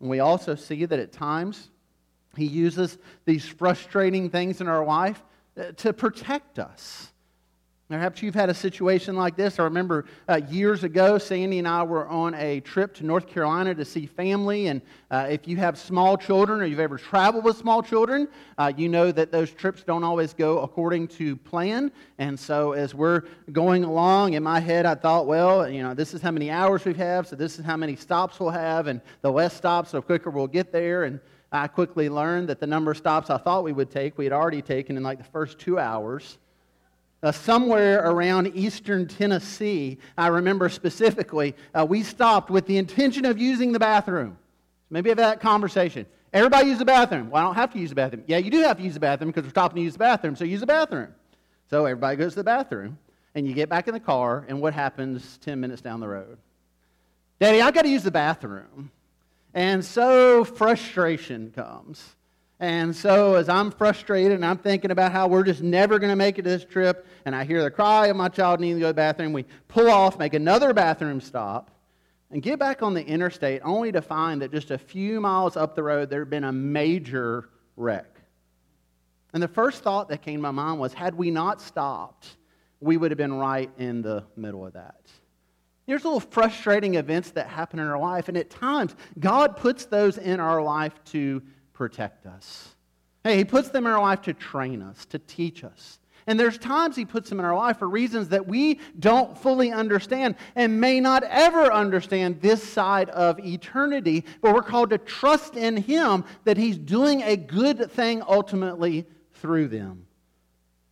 And 0.00 0.08
we 0.08 0.20
also 0.20 0.54
see 0.54 0.84
that 0.84 0.98
at 0.98 1.12
times 1.12 1.70
He 2.36 2.46
uses 2.46 2.98
these 3.24 3.46
frustrating 3.46 4.30
things 4.30 4.60
in 4.60 4.68
our 4.68 4.84
life 4.84 5.22
uh, 5.58 5.72
to 5.78 5.92
protect 5.92 6.58
us. 6.58 7.12
Perhaps 7.88 8.20
you've 8.20 8.34
had 8.34 8.50
a 8.50 8.54
situation 8.54 9.16
like 9.16 9.34
this. 9.34 9.58
I 9.58 9.62
remember 9.62 10.04
uh, 10.28 10.42
years 10.50 10.84
ago, 10.84 11.16
Sandy 11.16 11.58
and 11.58 11.66
I 11.66 11.82
were 11.84 12.06
on 12.06 12.34
a 12.34 12.60
trip 12.60 12.92
to 12.96 13.06
North 13.06 13.26
Carolina 13.26 13.74
to 13.74 13.84
see 13.86 14.04
family. 14.04 14.66
And 14.66 14.82
uh, 15.10 15.28
if 15.30 15.48
you 15.48 15.56
have 15.56 15.78
small 15.78 16.18
children 16.18 16.60
or 16.60 16.66
you've 16.66 16.80
ever 16.80 16.98
traveled 16.98 17.44
with 17.44 17.56
small 17.56 17.82
children, 17.82 18.28
uh, 18.58 18.70
you 18.76 18.90
know 18.90 19.10
that 19.12 19.32
those 19.32 19.50
trips 19.50 19.84
don't 19.84 20.04
always 20.04 20.34
go 20.34 20.58
according 20.58 21.08
to 21.08 21.34
plan. 21.36 21.90
And 22.18 22.38
so, 22.38 22.72
as 22.72 22.94
we're 22.94 23.22
going 23.52 23.84
along, 23.84 24.34
in 24.34 24.42
my 24.42 24.60
head, 24.60 24.84
I 24.84 24.94
thought, 24.94 25.26
well, 25.26 25.66
you 25.66 25.82
know, 25.82 25.94
this 25.94 26.12
is 26.12 26.20
how 26.20 26.30
many 26.30 26.50
hours 26.50 26.84
we 26.84 26.92
have, 26.92 27.26
so 27.26 27.36
this 27.36 27.58
is 27.58 27.64
how 27.64 27.78
many 27.78 27.96
stops 27.96 28.38
we'll 28.38 28.50
have. 28.50 28.86
And 28.86 29.00
the 29.22 29.32
less 29.32 29.56
stops, 29.56 29.92
the 29.92 30.02
quicker 30.02 30.28
we'll 30.28 30.46
get 30.46 30.72
there. 30.72 31.04
And 31.04 31.20
I 31.50 31.68
quickly 31.68 32.10
learned 32.10 32.50
that 32.50 32.60
the 32.60 32.66
number 32.66 32.90
of 32.90 32.98
stops 32.98 33.30
I 33.30 33.38
thought 33.38 33.64
we 33.64 33.72
would 33.72 33.90
take, 33.90 34.18
we 34.18 34.26
had 34.26 34.34
already 34.34 34.60
taken 34.60 34.98
in 34.98 35.02
like 35.02 35.16
the 35.16 35.24
first 35.24 35.58
two 35.58 35.78
hours 35.78 36.36
uh, 37.22 37.32
somewhere 37.32 38.00
around 38.04 38.52
eastern 38.54 39.06
Tennessee, 39.06 39.98
I 40.16 40.28
remember 40.28 40.68
specifically, 40.68 41.54
uh, 41.74 41.84
we 41.84 42.02
stopped 42.02 42.50
with 42.50 42.66
the 42.66 42.78
intention 42.78 43.24
of 43.24 43.38
using 43.38 43.72
the 43.72 43.78
bathroom. 43.78 44.38
Maybe 44.90 45.10
have 45.10 45.18
that 45.18 45.40
conversation. 45.40 46.06
Everybody 46.32 46.68
use 46.68 46.78
the 46.78 46.84
bathroom. 46.84 47.30
Well, 47.30 47.42
I 47.42 47.44
don't 47.46 47.54
have 47.54 47.72
to 47.72 47.78
use 47.78 47.90
the 47.90 47.96
bathroom. 47.96 48.24
Yeah, 48.26 48.38
you 48.38 48.50
do 48.50 48.62
have 48.62 48.76
to 48.76 48.82
use 48.82 48.94
the 48.94 49.00
bathroom 49.00 49.30
because 49.30 49.44
we're 49.44 49.50
stopping 49.50 49.76
to 49.76 49.82
use 49.82 49.94
the 49.94 49.98
bathroom, 49.98 50.36
so 50.36 50.44
use 50.44 50.60
the 50.60 50.66
bathroom. 50.66 51.14
So 51.70 51.84
everybody 51.86 52.16
goes 52.16 52.32
to 52.32 52.40
the 52.40 52.44
bathroom, 52.44 52.98
and 53.34 53.46
you 53.46 53.54
get 53.54 53.68
back 53.68 53.88
in 53.88 53.94
the 53.94 54.00
car, 54.00 54.44
and 54.48 54.60
what 54.60 54.74
happens 54.74 55.38
10 55.38 55.58
minutes 55.58 55.82
down 55.82 56.00
the 56.00 56.08
road? 56.08 56.38
Daddy, 57.40 57.60
I've 57.60 57.74
got 57.74 57.82
to 57.82 57.88
use 57.88 58.02
the 58.02 58.10
bathroom. 58.10 58.90
And 59.54 59.84
so 59.84 60.44
frustration 60.44 61.50
comes. 61.50 62.16
And 62.60 62.94
so, 62.94 63.36
as 63.36 63.48
I'm 63.48 63.70
frustrated 63.70 64.32
and 64.32 64.44
I'm 64.44 64.58
thinking 64.58 64.90
about 64.90 65.12
how 65.12 65.28
we're 65.28 65.44
just 65.44 65.62
never 65.62 66.00
going 66.00 66.10
to 66.10 66.16
make 66.16 66.38
it 66.38 66.42
to 66.42 66.48
this 66.48 66.64
trip, 66.64 67.06
and 67.24 67.34
I 67.34 67.44
hear 67.44 67.62
the 67.62 67.70
cry 67.70 68.08
of 68.08 68.16
my 68.16 68.28
child 68.28 68.58
needing 68.58 68.76
to 68.76 68.80
go 68.80 68.86
to 68.86 68.90
the 68.90 68.94
bathroom, 68.94 69.32
we 69.32 69.44
pull 69.68 69.88
off, 69.88 70.18
make 70.18 70.34
another 70.34 70.74
bathroom 70.74 71.20
stop, 71.20 71.70
and 72.32 72.42
get 72.42 72.58
back 72.58 72.82
on 72.82 72.94
the 72.94 73.06
interstate 73.06 73.62
only 73.64 73.92
to 73.92 74.02
find 74.02 74.42
that 74.42 74.50
just 74.50 74.72
a 74.72 74.78
few 74.78 75.20
miles 75.20 75.56
up 75.56 75.76
the 75.76 75.82
road 75.82 76.10
there 76.10 76.20
had 76.20 76.30
been 76.30 76.44
a 76.44 76.52
major 76.52 77.48
wreck. 77.76 78.20
And 79.32 79.42
the 79.42 79.48
first 79.48 79.82
thought 79.82 80.08
that 80.08 80.22
came 80.22 80.36
to 80.36 80.42
my 80.42 80.50
mind 80.50 80.80
was 80.80 80.92
had 80.92 81.14
we 81.14 81.30
not 81.30 81.60
stopped, 81.60 82.36
we 82.80 82.96
would 82.96 83.10
have 83.12 83.18
been 83.18 83.34
right 83.34 83.70
in 83.78 84.02
the 84.02 84.24
middle 84.36 84.66
of 84.66 84.72
that. 84.72 85.00
There's 85.86 86.04
little 86.04 86.20
frustrating 86.20 86.96
events 86.96 87.30
that 87.30 87.46
happen 87.46 87.78
in 87.78 87.86
our 87.86 87.98
life, 87.98 88.28
and 88.28 88.36
at 88.36 88.50
times, 88.50 88.94
God 89.18 89.56
puts 89.56 89.86
those 89.86 90.18
in 90.18 90.38
our 90.38 90.60
life 90.60 90.92
to 91.06 91.42
protect 91.78 92.26
us. 92.26 92.74
Hey, 93.22 93.38
He 93.38 93.44
puts 93.44 93.68
them 93.68 93.86
in 93.86 93.92
our 93.92 94.02
life 94.02 94.22
to 94.22 94.34
train 94.34 94.82
us, 94.82 95.06
to 95.06 95.18
teach 95.20 95.62
us. 95.62 96.00
And 96.26 96.38
there's 96.38 96.58
times 96.58 96.96
He 96.96 97.04
puts 97.04 97.30
them 97.30 97.38
in 97.38 97.46
our 97.46 97.56
life 97.56 97.78
for 97.78 97.88
reasons 97.88 98.28
that 98.30 98.48
we 98.48 98.80
don't 98.98 99.38
fully 99.38 99.70
understand 99.70 100.34
and 100.56 100.80
may 100.80 100.98
not 100.98 101.22
ever 101.22 101.72
understand 101.72 102.40
this 102.40 102.62
side 102.62 103.10
of 103.10 103.38
eternity. 103.38 104.24
But 104.42 104.54
we're 104.54 104.62
called 104.62 104.90
to 104.90 104.98
trust 104.98 105.54
in 105.54 105.76
Him 105.76 106.24
that 106.44 106.56
He's 106.56 106.76
doing 106.76 107.22
a 107.22 107.36
good 107.36 107.92
thing 107.92 108.22
ultimately 108.26 109.06
through 109.34 109.68
them. 109.68 110.04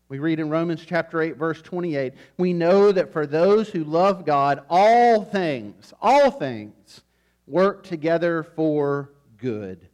We 0.08 0.20
read 0.20 0.38
in 0.38 0.50
Romans 0.50 0.84
chapter 0.86 1.20
8, 1.20 1.36
verse 1.36 1.60
28 1.62 2.12
we 2.38 2.52
know 2.52 2.92
that 2.92 3.12
for 3.12 3.26
those 3.26 3.68
who 3.68 3.82
love 3.82 4.24
God, 4.24 4.62
all 4.70 5.24
things, 5.24 5.92
all 6.00 6.30
things 6.30 7.00
work 7.48 7.82
together 7.82 8.44
for 8.44 9.10
good 9.36 9.88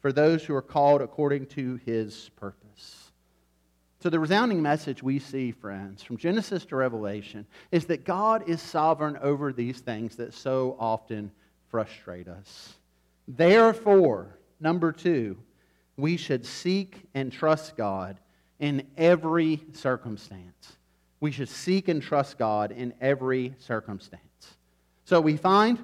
for 0.00 0.12
those 0.12 0.44
who 0.44 0.54
are 0.54 0.62
called 0.62 1.02
according 1.02 1.46
to 1.46 1.76
his 1.84 2.30
purpose. 2.36 3.10
So, 4.02 4.08
the 4.08 4.18
resounding 4.18 4.62
message 4.62 5.02
we 5.02 5.18
see, 5.18 5.52
friends, 5.52 6.02
from 6.02 6.16
Genesis 6.16 6.64
to 6.66 6.76
Revelation, 6.76 7.46
is 7.70 7.84
that 7.86 8.04
God 8.04 8.48
is 8.48 8.62
sovereign 8.62 9.18
over 9.18 9.52
these 9.52 9.80
things 9.80 10.16
that 10.16 10.32
so 10.32 10.74
often 10.78 11.30
frustrate 11.68 12.26
us. 12.26 12.74
Therefore, 13.28 14.38
number 14.58 14.90
two, 14.90 15.36
we 15.98 16.16
should 16.16 16.46
seek 16.46 17.02
and 17.14 17.30
trust 17.30 17.76
God 17.76 18.18
in 18.58 18.86
every 18.96 19.62
circumstance. 19.72 20.76
We 21.20 21.30
should 21.30 21.50
seek 21.50 21.88
and 21.88 22.02
trust 22.02 22.38
God 22.38 22.72
in 22.72 22.94
every 23.02 23.54
circumstance. 23.58 24.22
So 25.04 25.20
we 25.20 25.36
find 25.36 25.78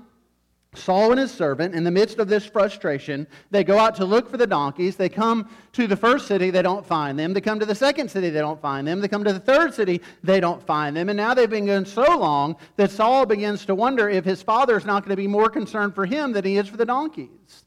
Saul 0.75 1.13
and 1.13 1.21
his 1.21 1.33
servant, 1.33 1.75
in 1.75 1.85
the 1.85 1.91
midst 1.91 2.19
of 2.19 2.29
this 2.29 2.45
frustration, 2.45 3.27
they 3.51 3.65
go 3.65 3.79
out 3.79 3.95
to 3.97 4.05
look 4.05 4.29
for 4.29 4.37
the 4.37 4.47
donkeys. 4.47 4.97
They 4.97 5.09
come 5.09 5.49
to 5.73 5.87
the 5.87 5.97
first 5.97 6.27
city, 6.27 6.51
they 6.51 6.63
don't 6.63 6.85
find 6.85 7.19
them. 7.19 7.33
They 7.33 7.41
come 7.41 7.59
to 7.59 7.67
the 7.67 7.75
second 7.75 8.11
city, 8.11 8.31
they 8.31 8.41
don't 8.41 8.61
find 8.61 8.87
them. 8.87 9.01
They 9.01 9.09
come 9.09 9.25
to 9.25 9.33
the 9.33 9.41
third 9.41 9.73
city, 9.73 10.03
they 10.23 10.39
don't 10.39 10.65
find 10.67 10.97
them. 10.97 11.09
And 11.09 11.17
now 11.17 11.35
they've 11.35 11.49
been 11.49 11.67
going 11.67 11.87
so 11.87 12.19
long 12.19 12.57
that 12.77 12.91
Saul 12.91 13.27
begins 13.27 13.65
to 13.67 13.75
wonder 13.75 14.09
if 14.09 14.25
his 14.25 14.43
father 14.43 14.77
is 14.77 14.85
not 14.85 15.03
going 15.03 15.11
to 15.11 15.17
be 15.17 15.27
more 15.27 15.49
concerned 15.49 15.95
for 15.95 16.05
him 16.05 16.33
than 16.33 16.45
he 16.45 16.59
is 16.59 16.69
for 16.69 16.77
the 16.77 16.85
donkeys. 16.85 17.65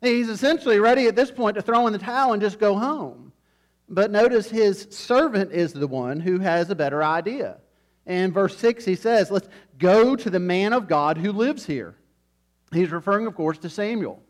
He's 0.00 0.28
essentially 0.28 0.78
ready 0.78 1.06
at 1.06 1.16
this 1.16 1.30
point 1.30 1.56
to 1.56 1.62
throw 1.62 1.86
in 1.86 1.92
the 1.92 1.98
towel 1.98 2.32
and 2.32 2.42
just 2.42 2.58
go 2.58 2.76
home. 2.76 3.32
But 3.88 4.10
notice 4.10 4.48
his 4.48 4.86
servant 4.90 5.52
is 5.52 5.72
the 5.72 5.86
one 5.86 6.20
who 6.20 6.38
has 6.38 6.70
a 6.70 6.74
better 6.74 7.02
idea. 7.02 7.58
In 8.06 8.32
verse 8.32 8.56
6, 8.56 8.84
he 8.84 8.96
says, 8.96 9.30
Let's 9.30 9.48
go 9.78 10.16
to 10.16 10.30
the 10.30 10.40
man 10.40 10.72
of 10.72 10.88
God 10.88 11.18
who 11.18 11.30
lives 11.30 11.66
here. 11.66 11.94
He's 12.72 12.90
referring, 12.90 13.26
of 13.26 13.34
course, 13.34 13.58
to 13.58 13.70
Samuel, 13.70 14.22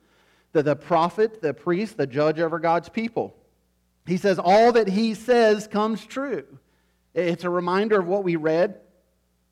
the, 0.53 0.63
the 0.63 0.77
prophet, 0.77 1.41
the 1.41 1.55
priest, 1.55 1.97
the 1.97 2.07
judge 2.07 2.41
over 2.41 2.59
God's 2.59 2.89
people. 2.89 3.35
He 4.07 4.17
says, 4.17 4.39
All 4.39 4.73
that 4.73 4.89
he 4.89 5.15
says 5.15 5.69
comes 5.69 6.05
true. 6.05 6.45
It's 7.15 7.45
a 7.45 7.51
reminder 7.51 8.01
of 8.01 8.07
what 8.07 8.25
we 8.25 8.37
read 8.37 8.81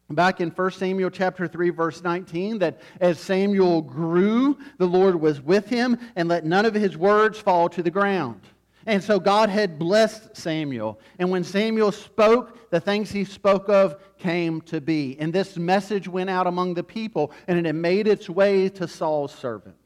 back 0.09 0.41
in 0.41 0.51
1 0.51 0.71
Samuel 0.73 1.11
chapter 1.11 1.47
3 1.47 1.71
verse 1.71 2.03
19 2.03 2.59
that 2.59 2.81
as 3.01 3.21
Samuel 3.21 3.81
grew 3.81 4.59
the 4.79 4.87
Lord 4.87 5.21
was 5.21 5.41
with 5.41 5.69
him 5.69 5.99
and 6.17 6.29
let 6.29 6.45
none 6.45 6.67
of 6.67 6.75
his 6.75 6.97
words 6.97 7.39
fall 7.39 7.69
to 7.69 7.83
the 7.83 7.91
ground. 7.91 8.41
And 8.87 9.03
so 9.03 9.21
God 9.21 9.51
had 9.51 9.79
blessed 9.79 10.37
Samuel. 10.37 10.99
And 11.19 11.31
when 11.31 11.45
Samuel 11.45 11.93
spoke, 11.93 12.71
the 12.71 12.81
things 12.81 13.11
he 13.11 13.25
spoke 13.25 13.69
of 13.69 14.01
came 14.19 14.63
to 14.63 14.81
be. 14.81 15.19
And 15.19 15.33
this 15.33 15.57
message 15.57 16.09
went 16.09 16.31
out 16.31 16.47
among 16.47 16.75
the 16.75 16.83
people, 16.83 17.33
and 17.47 17.67
it 17.67 17.73
made 17.75 18.07
its 18.07 18.31
way 18.31 18.69
to 18.71 18.89
Saul's 18.89 19.35
servant. 19.35 19.77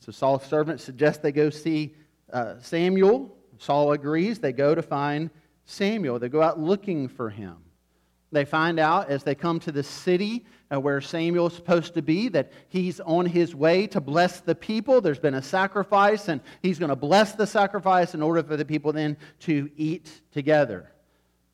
So 0.00 0.12
Saul's 0.12 0.44
servant 0.44 0.80
suggests 0.80 1.22
they 1.22 1.32
go 1.32 1.50
see 1.50 1.94
uh, 2.32 2.54
Samuel. 2.60 3.34
Saul 3.58 3.92
agrees. 3.92 4.38
They 4.38 4.52
go 4.52 4.74
to 4.74 4.82
find 4.82 5.30
Samuel. 5.64 6.18
They 6.18 6.28
go 6.28 6.42
out 6.42 6.58
looking 6.58 7.08
for 7.08 7.30
him. 7.30 7.56
They 8.32 8.44
find 8.44 8.78
out 8.78 9.10
as 9.10 9.24
they 9.24 9.34
come 9.34 9.58
to 9.60 9.72
the 9.72 9.82
city 9.82 10.44
uh, 10.72 10.78
where 10.78 11.00
Samuel 11.00 11.48
is 11.48 11.54
supposed 11.54 11.94
to 11.94 12.02
be 12.02 12.28
that 12.28 12.52
he's 12.68 13.00
on 13.00 13.26
his 13.26 13.54
way 13.54 13.86
to 13.88 14.00
bless 14.00 14.40
the 14.40 14.54
people. 14.54 15.00
There's 15.00 15.18
been 15.18 15.34
a 15.34 15.42
sacrifice, 15.42 16.28
and 16.28 16.40
he's 16.62 16.78
going 16.78 16.90
to 16.90 16.96
bless 16.96 17.32
the 17.32 17.46
sacrifice 17.46 18.14
in 18.14 18.22
order 18.22 18.42
for 18.42 18.56
the 18.56 18.64
people 18.64 18.92
then 18.92 19.16
to 19.40 19.68
eat 19.76 20.20
together. 20.32 20.92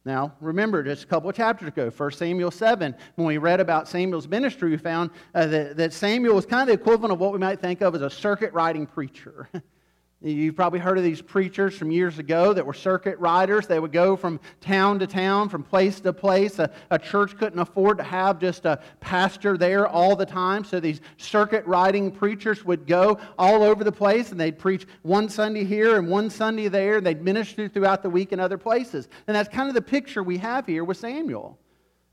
Now, 0.04 0.34
remember, 0.40 0.84
just 0.84 1.04
a 1.04 1.06
couple 1.06 1.30
of 1.30 1.34
chapters 1.34 1.68
ago, 1.68 1.90
1 1.90 2.10
Samuel 2.12 2.50
7, 2.50 2.94
when 3.16 3.26
we 3.26 3.38
read 3.38 3.58
about 3.58 3.88
Samuel's 3.88 4.28
ministry, 4.28 4.70
we 4.70 4.76
found 4.76 5.10
uh, 5.34 5.46
that, 5.46 5.76
that 5.78 5.92
Samuel 5.92 6.36
was 6.36 6.46
kind 6.46 6.62
of 6.62 6.68
the 6.68 6.80
equivalent 6.80 7.12
of 7.12 7.18
what 7.18 7.32
we 7.32 7.38
might 7.38 7.58
think 7.58 7.80
of 7.80 7.94
as 7.94 8.02
a 8.02 8.10
circuit 8.10 8.52
riding 8.52 8.86
preacher. 8.86 9.48
You've 10.22 10.56
probably 10.56 10.78
heard 10.78 10.96
of 10.96 11.04
these 11.04 11.20
preachers 11.20 11.76
from 11.76 11.90
years 11.90 12.18
ago 12.18 12.54
that 12.54 12.64
were 12.64 12.72
circuit 12.72 13.18
riders. 13.18 13.66
They 13.66 13.78
would 13.78 13.92
go 13.92 14.16
from 14.16 14.40
town 14.62 14.98
to 15.00 15.06
town, 15.06 15.50
from 15.50 15.62
place 15.62 16.00
to 16.00 16.12
place. 16.12 16.58
A, 16.58 16.70
a, 16.90 16.98
church 16.98 17.36
couldn't 17.36 17.58
afford 17.58 17.98
to 17.98 18.02
have 18.02 18.40
just 18.40 18.64
a 18.64 18.80
pastor 19.00 19.58
there 19.58 19.86
all 19.86 20.16
the 20.16 20.24
time. 20.24 20.64
So 20.64 20.80
these 20.80 21.02
circuit 21.18 21.66
riding 21.66 22.10
preachers 22.10 22.64
would 22.64 22.86
go 22.86 23.18
all 23.38 23.62
over 23.62 23.84
the 23.84 23.92
place 23.92 24.32
and 24.32 24.40
they'd 24.40 24.58
preach 24.58 24.86
one 25.02 25.28
Sunday 25.28 25.64
here 25.64 25.98
and 25.98 26.08
one 26.08 26.30
Sunday 26.30 26.68
there. 26.68 26.96
And 26.96 27.06
they'd 27.06 27.22
minister 27.22 27.68
throughout 27.68 28.02
the 28.02 28.10
week 28.10 28.32
in 28.32 28.40
other 28.40 28.58
places. 28.58 29.08
And 29.26 29.36
that's 29.36 29.50
kind 29.50 29.68
of 29.68 29.74
the 29.74 29.82
picture 29.82 30.22
we 30.22 30.38
have 30.38 30.64
here 30.64 30.82
with 30.82 30.96
Samuel. 30.96 31.58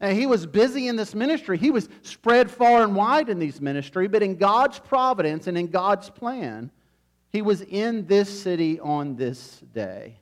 And 0.01 0.17
he 0.17 0.25
was 0.25 0.45
busy 0.45 0.89
in 0.89 0.97
this 0.97 1.15
ministry. 1.15 1.57
He 1.57 1.71
was 1.71 1.87
spread 2.01 2.51
far 2.51 2.83
and 2.83 2.93
wide 2.97 3.29
in 3.29 3.39
these 3.39 3.61
ministry, 3.61 4.09
but 4.09 4.21
in 4.21 4.35
God's 4.35 4.77
providence 4.77 5.47
and 5.47 5.57
in 5.57 5.67
God's 5.67 6.09
plan, 6.09 6.69
he 7.33 7.41
was 7.41 7.61
in 7.61 8.05
this 8.05 8.29
city 8.41 8.79
on 8.79 9.15
this 9.15 9.59
day. 9.73 10.15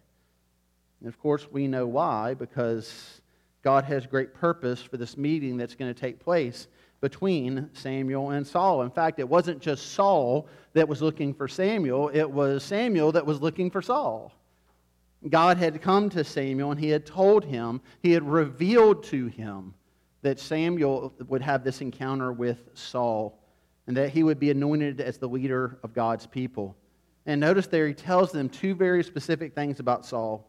And 1.02 1.10
of 1.10 1.20
course, 1.20 1.46
we 1.52 1.68
know 1.68 1.86
why, 1.86 2.34
because 2.34 3.22
God 3.64 3.84
has 3.84 4.08
great 4.08 4.34
purpose 4.34 4.82
for 4.82 4.96
this 4.96 5.18
meeting 5.18 5.58
that's 5.58 5.76
going 5.76 5.94
to 5.94 6.00
take 6.00 6.20
place 6.20 6.68
between 7.02 7.70
Samuel 7.74 8.32
and 8.32 8.48
Saul. 8.48 8.84
In 8.84 8.92
fact, 8.92 9.20
it 9.20 9.28
wasn't 9.28 9.62
just 9.62 9.92
Saul 9.92 10.48
that 10.74 10.88
was 10.88 11.02
looking 11.02 11.34
for 11.34 11.50
Samuel, 11.50 12.10
it 12.14 12.30
was 12.30 12.64
Samuel 12.64 13.12
that 13.12 13.26
was 13.26 13.42
looking 13.42 13.70
for 13.70 13.82
Saul. 13.82 14.32
God 15.30 15.58
had 15.58 15.82
come 15.82 16.10
to 16.12 16.24
Samuel 16.24 16.72
and 16.72 16.80
he 16.80 16.90
had 16.90 17.06
told 17.06 17.44
him, 17.44 17.82
he 18.02 18.12
had 18.12 18.24
revealed 18.24 19.04
to 19.06 19.28
him 19.28 19.74
that 20.22 20.40
Samuel 20.40 21.14
would 21.28 21.42
have 21.42 21.64
this 21.64 21.82
encounter 21.82 22.32
with 22.32 22.70
Saul 22.74 23.38
and 23.86 23.98
that 23.98 24.12
he 24.12 24.24
would 24.24 24.40
be 24.40 24.50
anointed 24.50 25.02
as 25.02 25.18
the 25.18 25.28
leader 25.28 25.78
of 25.84 25.94
God's 25.94 26.26
people. 26.26 26.76
And 27.26 27.40
notice 27.40 27.68
there, 27.68 27.88
he 27.88 27.94
tells 27.94 28.32
them 28.32 28.50
two 28.50 28.74
very 28.74 29.04
specific 29.04 29.54
things 29.54 29.80
about 29.80 30.06
Saul. 30.06 30.48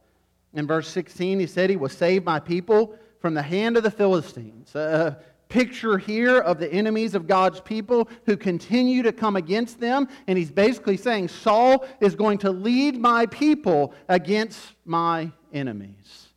In 0.54 0.66
verse 0.66 0.88
16, 0.88 1.40
he 1.40 1.46
said, 1.46 1.70
He 1.70 1.76
will 1.76 1.88
save 1.88 2.24
my 2.24 2.40
people 2.40 2.94
from 3.20 3.34
the 3.34 3.42
hand 3.42 3.76
of 3.76 3.82
the 3.82 3.90
Philistines. 3.90 4.74
A 4.74 5.18
picture 5.48 5.98
here 5.98 6.38
of 6.38 6.58
the 6.58 6.72
enemies 6.72 7.14
of 7.14 7.26
God's 7.26 7.60
people 7.60 8.08
who 8.24 8.38
continue 8.38 9.02
to 9.02 9.12
come 9.12 9.36
against 9.36 9.78
them. 9.78 10.08
And 10.26 10.38
he's 10.38 10.50
basically 10.50 10.96
saying, 10.96 11.28
Saul 11.28 11.86
is 12.00 12.14
going 12.14 12.38
to 12.38 12.50
lead 12.50 12.98
my 12.98 13.26
people 13.26 13.92
against 14.08 14.72
my 14.86 15.30
enemies. 15.52 16.28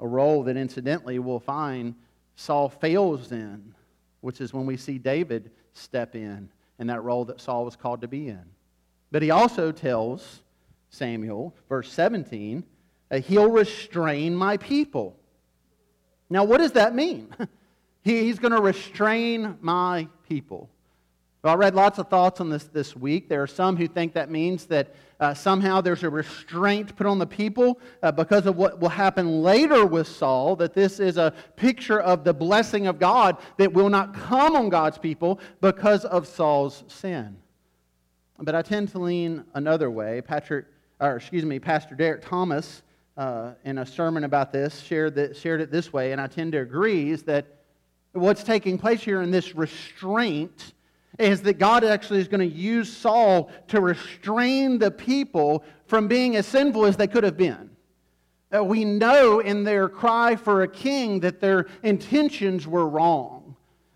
A 0.00 0.06
role 0.06 0.42
that, 0.42 0.56
incidentally, 0.56 1.18
we'll 1.20 1.38
find 1.40 1.94
Saul 2.34 2.68
fails 2.68 3.30
in, 3.30 3.74
which 4.20 4.40
is 4.40 4.52
when 4.52 4.66
we 4.66 4.76
see 4.76 4.98
David 4.98 5.50
step 5.72 6.16
in, 6.16 6.48
in 6.78 6.88
that 6.88 7.02
role 7.02 7.24
that 7.26 7.40
Saul 7.40 7.64
was 7.64 7.76
called 7.76 8.00
to 8.00 8.08
be 8.08 8.28
in. 8.28 8.44
But 9.16 9.22
he 9.22 9.30
also 9.30 9.72
tells 9.72 10.42
Samuel, 10.90 11.54
verse 11.70 11.90
17, 11.90 12.62
that 13.08 13.24
he'll 13.24 13.50
restrain 13.50 14.36
my 14.36 14.58
people. 14.58 15.16
Now, 16.28 16.44
what 16.44 16.58
does 16.58 16.72
that 16.72 16.94
mean? 16.94 17.34
He's 18.02 18.38
going 18.38 18.52
to 18.52 18.60
restrain 18.60 19.56
my 19.62 20.08
people. 20.28 20.68
Well, 21.42 21.54
I 21.54 21.56
read 21.56 21.74
lots 21.74 21.98
of 21.98 22.08
thoughts 22.08 22.42
on 22.42 22.50
this 22.50 22.64
this 22.64 22.94
week. 22.94 23.30
There 23.30 23.42
are 23.42 23.46
some 23.46 23.78
who 23.78 23.88
think 23.88 24.12
that 24.12 24.30
means 24.30 24.66
that 24.66 24.94
uh, 25.18 25.32
somehow 25.32 25.80
there's 25.80 26.02
a 26.02 26.10
restraint 26.10 26.94
put 26.94 27.06
on 27.06 27.18
the 27.18 27.26
people 27.26 27.80
uh, 28.02 28.12
because 28.12 28.44
of 28.44 28.58
what 28.58 28.80
will 28.80 28.90
happen 28.90 29.42
later 29.42 29.86
with 29.86 30.08
Saul, 30.08 30.56
that 30.56 30.74
this 30.74 31.00
is 31.00 31.16
a 31.16 31.32
picture 31.56 32.00
of 32.00 32.22
the 32.22 32.34
blessing 32.34 32.86
of 32.86 32.98
God 32.98 33.38
that 33.56 33.72
will 33.72 33.88
not 33.88 34.12
come 34.12 34.54
on 34.54 34.68
God's 34.68 34.98
people 34.98 35.40
because 35.62 36.04
of 36.04 36.26
Saul's 36.26 36.84
sin. 36.88 37.38
But 38.38 38.54
I 38.54 38.62
tend 38.62 38.88
to 38.90 38.98
lean 38.98 39.44
another 39.54 39.90
way. 39.90 40.20
Patrick, 40.20 40.66
or 41.00 41.16
excuse 41.16 41.44
me, 41.44 41.58
Pastor 41.58 41.94
Derek 41.94 42.22
Thomas, 42.22 42.82
uh, 43.16 43.52
in 43.64 43.78
a 43.78 43.86
sermon 43.86 44.24
about 44.24 44.52
this, 44.52 44.80
shared, 44.80 45.14
that, 45.14 45.36
shared 45.36 45.60
it 45.60 45.70
this 45.70 45.92
way, 45.92 46.12
and 46.12 46.20
I 46.20 46.26
tend 46.26 46.52
to 46.52 46.58
agree, 46.58 47.10
is 47.10 47.22
that 47.24 47.46
what's 48.12 48.42
taking 48.42 48.78
place 48.78 49.02
here 49.02 49.22
in 49.22 49.30
this 49.30 49.54
restraint 49.54 50.74
is 51.18 51.40
that 51.42 51.58
God 51.58 51.82
actually 51.82 52.20
is 52.20 52.28
going 52.28 52.48
to 52.48 52.56
use 52.56 52.94
Saul 52.94 53.50
to 53.68 53.80
restrain 53.80 54.78
the 54.78 54.90
people 54.90 55.64
from 55.86 56.08
being 56.08 56.36
as 56.36 56.46
sinful 56.46 56.84
as 56.84 56.96
they 56.96 57.06
could 57.06 57.24
have 57.24 57.36
been. 57.36 57.70
Uh, 58.54 58.62
we 58.62 58.84
know 58.84 59.40
in 59.40 59.64
their 59.64 59.88
cry 59.88 60.36
for 60.36 60.62
a 60.62 60.68
king 60.68 61.20
that 61.20 61.40
their 61.40 61.66
intentions 61.82 62.66
were 62.66 62.86
wrong. 62.86 63.35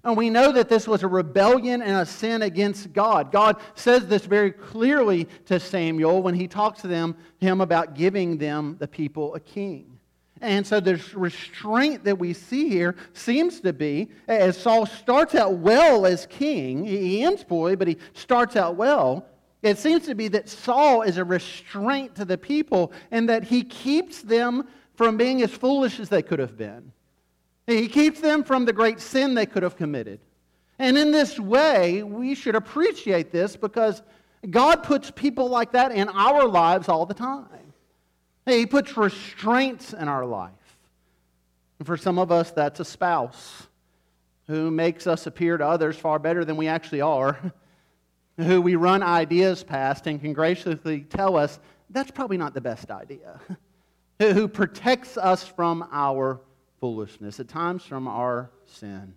And 0.03 0.17
we 0.17 0.31
know 0.31 0.51
that 0.53 0.69
this 0.69 0.89
was 0.89 1.03
a 1.03 1.09
rebellion 1.09 1.83
and 1.83 1.99
a 1.99 2.07
sin 2.07 2.43
against 2.43 2.93
God. 2.93 3.31
God 3.31 3.57
says 3.75 4.07
this 4.07 4.25
very 4.25 4.51
clearly 4.51 5.29
to 5.47 5.61
Samuel 5.61 6.23
when 6.23 6.35
he 6.35 6.49
talks 6.49 6.81
to 6.83 6.89
them, 6.89 7.17
him 7.39 7.61
about 7.61 7.95
giving 7.95 8.39
them, 8.39 8.77
the 8.79 8.89
people, 8.89 9.35
a 9.35 9.41
king. 9.41 9.99
And 10.41 10.67
so 10.67 10.81
the 10.81 11.03
restraint 11.15 12.05
that 12.05 12.19
we 12.19 12.33
see 12.33 12.71
here 12.71 12.97
seems 13.13 13.61
to 13.61 13.75
be, 13.75 14.09
as 14.27 14.57
Saul 14.57 14.87
starts 14.87 15.35
out 15.35 15.55
well 15.55 16.07
as 16.07 16.25
king, 16.25 16.85
he 16.85 17.23
ends 17.23 17.45
poorly, 17.45 17.77
but 17.77 17.89
he 17.89 17.99
starts 18.15 18.57
out 18.57 18.77
well. 18.77 19.27
It 19.63 19.77
seems 19.77 20.07
to 20.07 20.15
be 20.15 20.29
that 20.29 20.49
Saul 20.49 21.03
is 21.03 21.19
a 21.19 21.25
restraint 21.25 22.15
to 22.15 22.25
the 22.25 22.39
people 22.39 22.93
and 23.11 23.29
that 23.29 23.45
he 23.45 23.63
keeps 23.63 24.23
them 24.23 24.67
from 24.95 25.19
being 25.19 25.43
as 25.43 25.51
foolish 25.51 26.01
as 26.01 26.09
they 26.09 26.23
could 26.23 26.39
have 26.39 26.57
been. 26.57 26.91
He 27.71 27.89
keeps 27.89 28.21
them 28.21 28.43
from 28.43 28.65
the 28.65 28.73
great 28.73 29.01
sin 29.01 29.35
they 29.35 29.47
could 29.47 29.63
have 29.63 29.77
committed. 29.77 30.21
And 30.79 30.99
in 30.99 31.13
this 31.13 31.39
way, 31.39 32.03
we 32.03 32.35
should 32.35 32.55
appreciate 32.57 33.31
this 33.31 33.55
because 33.55 34.03
God 34.49 34.83
puts 34.83 35.11
people 35.11 35.49
like 35.49 35.73
that 35.73 35.93
in 35.93 36.09
our 36.09 36.49
lives 36.49 36.89
all 36.89 37.07
the 37.07 37.15
time. 37.15 37.47
He 38.47 38.67
puts 38.67 38.97
restraints 38.97 39.93
in 39.93 40.09
our 40.09 40.25
life. 40.25 40.53
And 41.79 41.87
for 41.87 41.97
some 41.97 42.19
of 42.19 42.33
us, 42.33 42.51
that's 42.51 42.81
a 42.81 42.85
spouse 42.85 43.69
who 44.47 44.71
makes 44.71 45.07
us 45.07 45.27
appear 45.27 45.57
to 45.57 45.67
others 45.67 45.97
far 45.97 46.19
better 46.19 46.45
than 46.45 46.57
we 46.57 46.67
actually 46.67 47.03
are, 47.03 47.39
who 48.37 48.61
we 48.61 48.75
run 48.75 49.03
ideas 49.03 49.63
past 49.63 50.07
and 50.07 50.21
can 50.21 50.33
graciously 50.33 51.03
tell 51.03 51.37
us 51.37 51.61
that's 51.91 52.11
probably 52.11 52.37
not 52.37 52.55
the 52.55 52.61
best 52.61 52.91
idea, 52.91 53.39
who 54.19 54.49
protects 54.49 55.17
us 55.17 55.45
from 55.45 55.87
our 55.93 56.41
foolishness, 56.81 57.39
at 57.41 57.49
times 57.49 57.85
from 57.85 58.09
our 58.09 58.51
sin. 58.67 59.15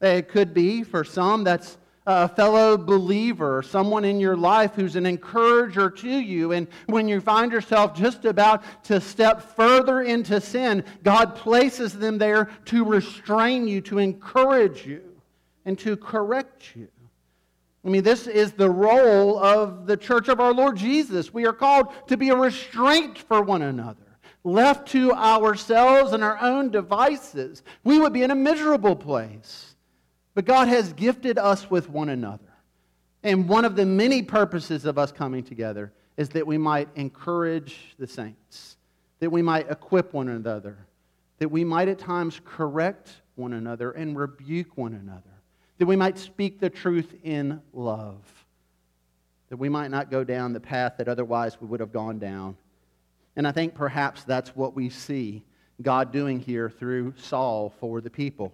It 0.00 0.28
could 0.28 0.54
be 0.54 0.84
for 0.84 1.04
some 1.04 1.44
that's 1.44 1.76
a 2.06 2.26
fellow 2.26 2.78
believer, 2.78 3.62
someone 3.62 4.02
in 4.02 4.18
your 4.18 4.36
life 4.36 4.74
who's 4.74 4.96
an 4.96 5.04
encourager 5.04 5.90
to 5.90 6.08
you. 6.08 6.52
And 6.52 6.66
when 6.86 7.06
you 7.06 7.20
find 7.20 7.52
yourself 7.52 7.94
just 7.94 8.24
about 8.24 8.62
to 8.84 8.98
step 8.98 9.54
further 9.56 10.00
into 10.00 10.40
sin, 10.40 10.84
God 11.02 11.36
places 11.36 11.92
them 11.92 12.16
there 12.16 12.48
to 12.66 12.84
restrain 12.84 13.68
you, 13.68 13.82
to 13.82 13.98
encourage 13.98 14.86
you, 14.86 15.02
and 15.66 15.78
to 15.80 15.98
correct 15.98 16.74
you. 16.74 16.88
I 17.84 17.90
mean, 17.90 18.02
this 18.02 18.26
is 18.26 18.52
the 18.52 18.70
role 18.70 19.38
of 19.38 19.86
the 19.86 19.96
church 19.96 20.28
of 20.28 20.40
our 20.40 20.54
Lord 20.54 20.78
Jesus. 20.78 21.34
We 21.34 21.46
are 21.46 21.52
called 21.52 21.88
to 22.08 22.16
be 22.16 22.30
a 22.30 22.36
restraint 22.36 23.18
for 23.18 23.42
one 23.42 23.60
another. 23.60 24.07
Left 24.48 24.88
to 24.88 25.12
ourselves 25.12 26.12
and 26.12 26.24
our 26.24 26.38
own 26.40 26.70
devices, 26.70 27.62
we 27.84 27.98
would 27.98 28.12
be 28.12 28.22
in 28.22 28.30
a 28.30 28.36
miserable 28.36 28.96
place. 28.96 29.74
But 30.34 30.44
God 30.44 30.68
has 30.68 30.92
gifted 30.92 31.38
us 31.38 31.70
with 31.70 31.88
one 31.88 32.08
another. 32.08 32.44
And 33.22 33.48
one 33.48 33.64
of 33.64 33.76
the 33.76 33.84
many 33.84 34.22
purposes 34.22 34.84
of 34.84 34.96
us 34.98 35.12
coming 35.12 35.42
together 35.42 35.92
is 36.16 36.28
that 36.30 36.46
we 36.46 36.58
might 36.58 36.88
encourage 36.94 37.94
the 37.98 38.06
saints, 38.06 38.76
that 39.20 39.30
we 39.30 39.42
might 39.42 39.70
equip 39.70 40.12
one 40.12 40.28
another, 40.28 40.78
that 41.38 41.50
we 41.50 41.64
might 41.64 41.88
at 41.88 41.98
times 41.98 42.40
correct 42.44 43.22
one 43.34 43.52
another 43.52 43.90
and 43.90 44.16
rebuke 44.16 44.76
one 44.76 44.94
another 44.94 45.38
that 45.78 45.86
we 45.86 45.96
might 45.96 46.18
speak 46.18 46.60
the 46.60 46.68
truth 46.68 47.14
in 47.22 47.62
love, 47.72 48.20
that 49.48 49.56
we 49.56 49.68
might 49.68 49.90
not 49.90 50.10
go 50.10 50.24
down 50.24 50.52
the 50.52 50.60
path 50.60 50.94
that 50.98 51.08
otherwise 51.08 51.60
we 51.60 51.68
would 51.68 51.80
have 51.80 51.92
gone 51.92 52.18
down. 52.18 52.56
And 53.38 53.46
I 53.46 53.52
think 53.52 53.76
perhaps 53.76 54.24
that's 54.24 54.56
what 54.56 54.74
we 54.74 54.90
see 54.90 55.44
God 55.80 56.12
doing 56.12 56.40
here 56.40 56.68
through 56.68 57.14
Saul 57.16 57.72
for 57.78 58.00
the 58.00 58.10
people. 58.10 58.52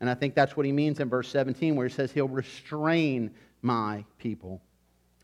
And 0.00 0.08
I 0.08 0.14
think 0.14 0.36
that's 0.36 0.56
what 0.56 0.64
he 0.64 0.70
means 0.70 1.00
in 1.00 1.08
verse 1.08 1.28
17, 1.28 1.74
where 1.74 1.88
he 1.88 1.92
says, 1.92 2.12
He'll 2.12 2.28
restrain 2.28 3.32
my 3.62 4.04
people. 4.18 4.62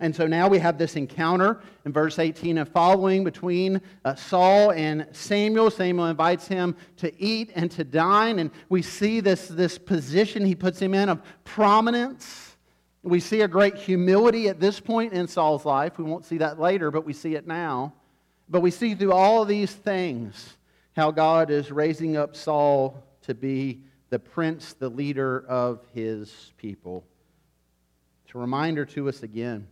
And 0.01 0.15
so 0.15 0.27
now 0.27 0.49
we 0.49 0.59
have 0.59 0.79
this 0.79 0.97
encounter 0.97 1.61
in 1.85 1.93
verse 1.93 2.19
18 2.19 2.59
and 2.59 2.69
following 2.69 3.23
between 3.23 3.81
uh, 4.05 4.17
Saul 4.17 4.73
and 4.73 5.07
Samuel. 5.13 5.71
Samuel 5.71 6.07
invites 6.07 6.49
him 6.49 6.75
to 6.97 7.13
eat 7.23 7.53
and 7.55 7.71
to 7.73 7.85
dine, 7.85 8.41
and 8.41 8.51
we 8.69 8.83
see 8.83 9.21
this, 9.21 9.47
this 9.47 9.79
position 9.79 10.45
he 10.45 10.57
puts 10.57 10.83
him 10.83 10.93
in 10.93 11.09
of 11.09 11.23
prominence. 11.45 12.57
We 13.05 13.21
see 13.21 13.43
a 13.43 13.49
great 13.49 13.77
humility 13.77 14.49
at 14.49 14.59
this 14.59 14.81
point 14.81 15.13
in 15.13 15.29
Saul's 15.29 15.65
life. 15.65 15.99
We 15.99 16.05
won't 16.05 16.25
see 16.25 16.39
that 16.39 16.59
later, 16.59 16.91
but 16.91 17.05
we 17.05 17.13
see 17.13 17.37
it 17.37 17.47
now. 17.47 17.93
But 18.49 18.61
we 18.61 18.71
see 18.71 18.95
through 18.95 19.13
all 19.13 19.45
these 19.45 19.73
things 19.73 20.57
how 20.97 21.11
God 21.11 21.51
is 21.51 21.71
raising 21.71 22.17
up 22.17 22.35
Saul 22.35 23.03
to 23.23 23.35
be 23.35 23.83
the 24.11 24.19
prince, 24.19 24.73
the 24.73 24.89
leader 24.89 25.45
of 25.47 25.85
his 25.93 26.53
people. 26.57 27.05
It's 28.25 28.35
a 28.35 28.39
reminder 28.39 28.85
to 28.87 29.09
us 29.09 29.23
again 29.23 29.69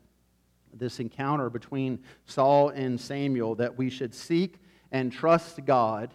this 0.73 1.01
encounter 1.01 1.51
between 1.51 1.99
Saul 2.27 2.69
and 2.69 3.01
Samuel 3.01 3.55
that 3.57 3.79
we 3.79 3.91
should 3.91 4.15
seek 4.15 4.61
and 4.93 5.13
trust 5.13 5.65
God 5.65 6.13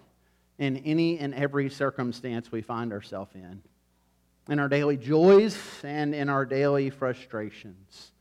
in 0.57 0.77
any 0.77 1.19
and 1.19 1.33
every 1.33 1.69
circumstance 1.69 2.51
we 2.51 2.61
find 2.61 2.93
ourselves 2.93 3.31
in, 3.35 3.61
in 4.49 4.59
our 4.59 4.69
daily 4.69 4.97
joys 4.97 5.57
and 5.83 6.13
in 6.13 6.29
our 6.29 6.45
daily 6.45 6.89
frustrations. 6.89 8.11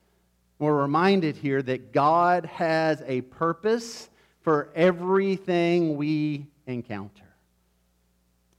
We're 0.58 0.80
reminded 0.80 1.36
here 1.36 1.62
that 1.62 1.92
God 1.92 2.46
has 2.46 3.02
a 3.06 3.22
purpose 3.22 4.09
for 4.42 4.70
everything 4.74 5.96
we 5.96 6.46
encounter. 6.66 7.24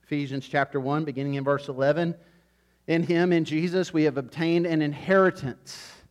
Ephesians 0.03 0.47
chapter 0.47 0.79
1, 0.79 1.05
beginning 1.05 1.35
in 1.35 1.43
verse 1.43 1.67
11. 1.67 2.15
In 2.87 3.03
him, 3.03 3.31
in 3.31 3.45
Jesus, 3.45 3.93
we 3.93 4.03
have 4.03 4.17
obtained 4.17 4.65
an 4.65 4.81
inheritance 4.81 6.01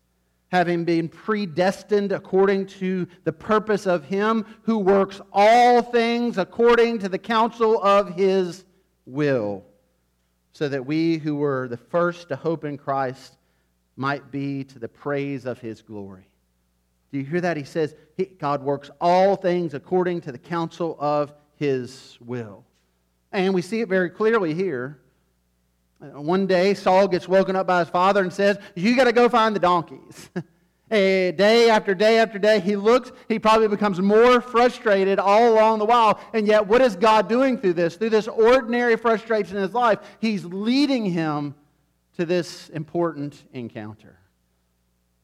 having 0.50 0.84
been 0.84 1.08
predestined 1.08 2.12
according 2.12 2.66
to 2.66 3.06
the 3.24 3.32
purpose 3.32 3.86
of 3.86 4.04
Him 4.04 4.44
who 4.62 4.78
works 4.78 5.20
all 5.32 5.80
things 5.82 6.38
according 6.38 6.98
to 6.98 7.08
the 7.08 7.18
counsel 7.18 7.80
of 7.82 8.14
His 8.14 8.64
will, 9.06 9.64
so 10.52 10.68
that 10.68 10.84
we 10.84 11.18
who 11.18 11.36
were 11.36 11.68
the 11.68 11.76
first 11.76 12.28
to 12.28 12.36
hope 12.36 12.64
in 12.64 12.76
Christ 12.76 13.36
might 13.96 14.30
be 14.30 14.64
to 14.64 14.78
the 14.78 14.88
praise 14.88 15.46
of 15.46 15.60
His 15.60 15.82
glory. 15.82 16.29
Do 17.12 17.18
you 17.18 17.24
hear 17.24 17.40
that? 17.40 17.56
He 17.56 17.64
says, 17.64 17.94
God 18.38 18.62
works 18.62 18.90
all 19.00 19.36
things 19.36 19.74
according 19.74 20.20
to 20.22 20.32
the 20.32 20.38
counsel 20.38 20.96
of 21.00 21.32
His 21.56 22.18
will. 22.20 22.64
And 23.32 23.54
we 23.54 23.62
see 23.62 23.80
it 23.80 23.88
very 23.88 24.10
clearly 24.10 24.54
here. 24.54 24.98
One 26.00 26.46
day, 26.46 26.74
Saul 26.74 27.08
gets 27.08 27.28
woken 27.28 27.56
up 27.56 27.66
by 27.66 27.80
his 27.80 27.90
father 27.90 28.22
and 28.22 28.32
says, 28.32 28.58
You 28.74 28.96
got 28.96 29.04
to 29.04 29.12
go 29.12 29.28
find 29.28 29.54
the 29.54 29.60
donkeys. 29.60 30.30
Eh, 30.90 31.30
day 31.30 31.70
after 31.70 31.94
day 31.94 32.18
after 32.18 32.36
day, 32.36 32.58
he 32.58 32.74
looks, 32.74 33.12
he 33.28 33.38
probably 33.38 33.68
becomes 33.68 34.00
more 34.00 34.40
frustrated 34.40 35.20
all 35.20 35.52
along 35.52 35.78
the 35.78 35.84
while. 35.84 36.18
And 36.34 36.48
yet, 36.48 36.66
what 36.66 36.80
is 36.80 36.96
God 36.96 37.28
doing 37.28 37.58
through 37.58 37.74
this? 37.74 37.94
Through 37.94 38.10
this 38.10 38.26
ordinary 38.26 38.96
frustration 38.96 39.56
in 39.56 39.62
his 39.62 39.72
life, 39.72 40.00
he's 40.18 40.44
leading 40.44 41.04
him 41.04 41.54
to 42.16 42.26
this 42.26 42.70
important 42.70 43.40
encounter. 43.52 44.18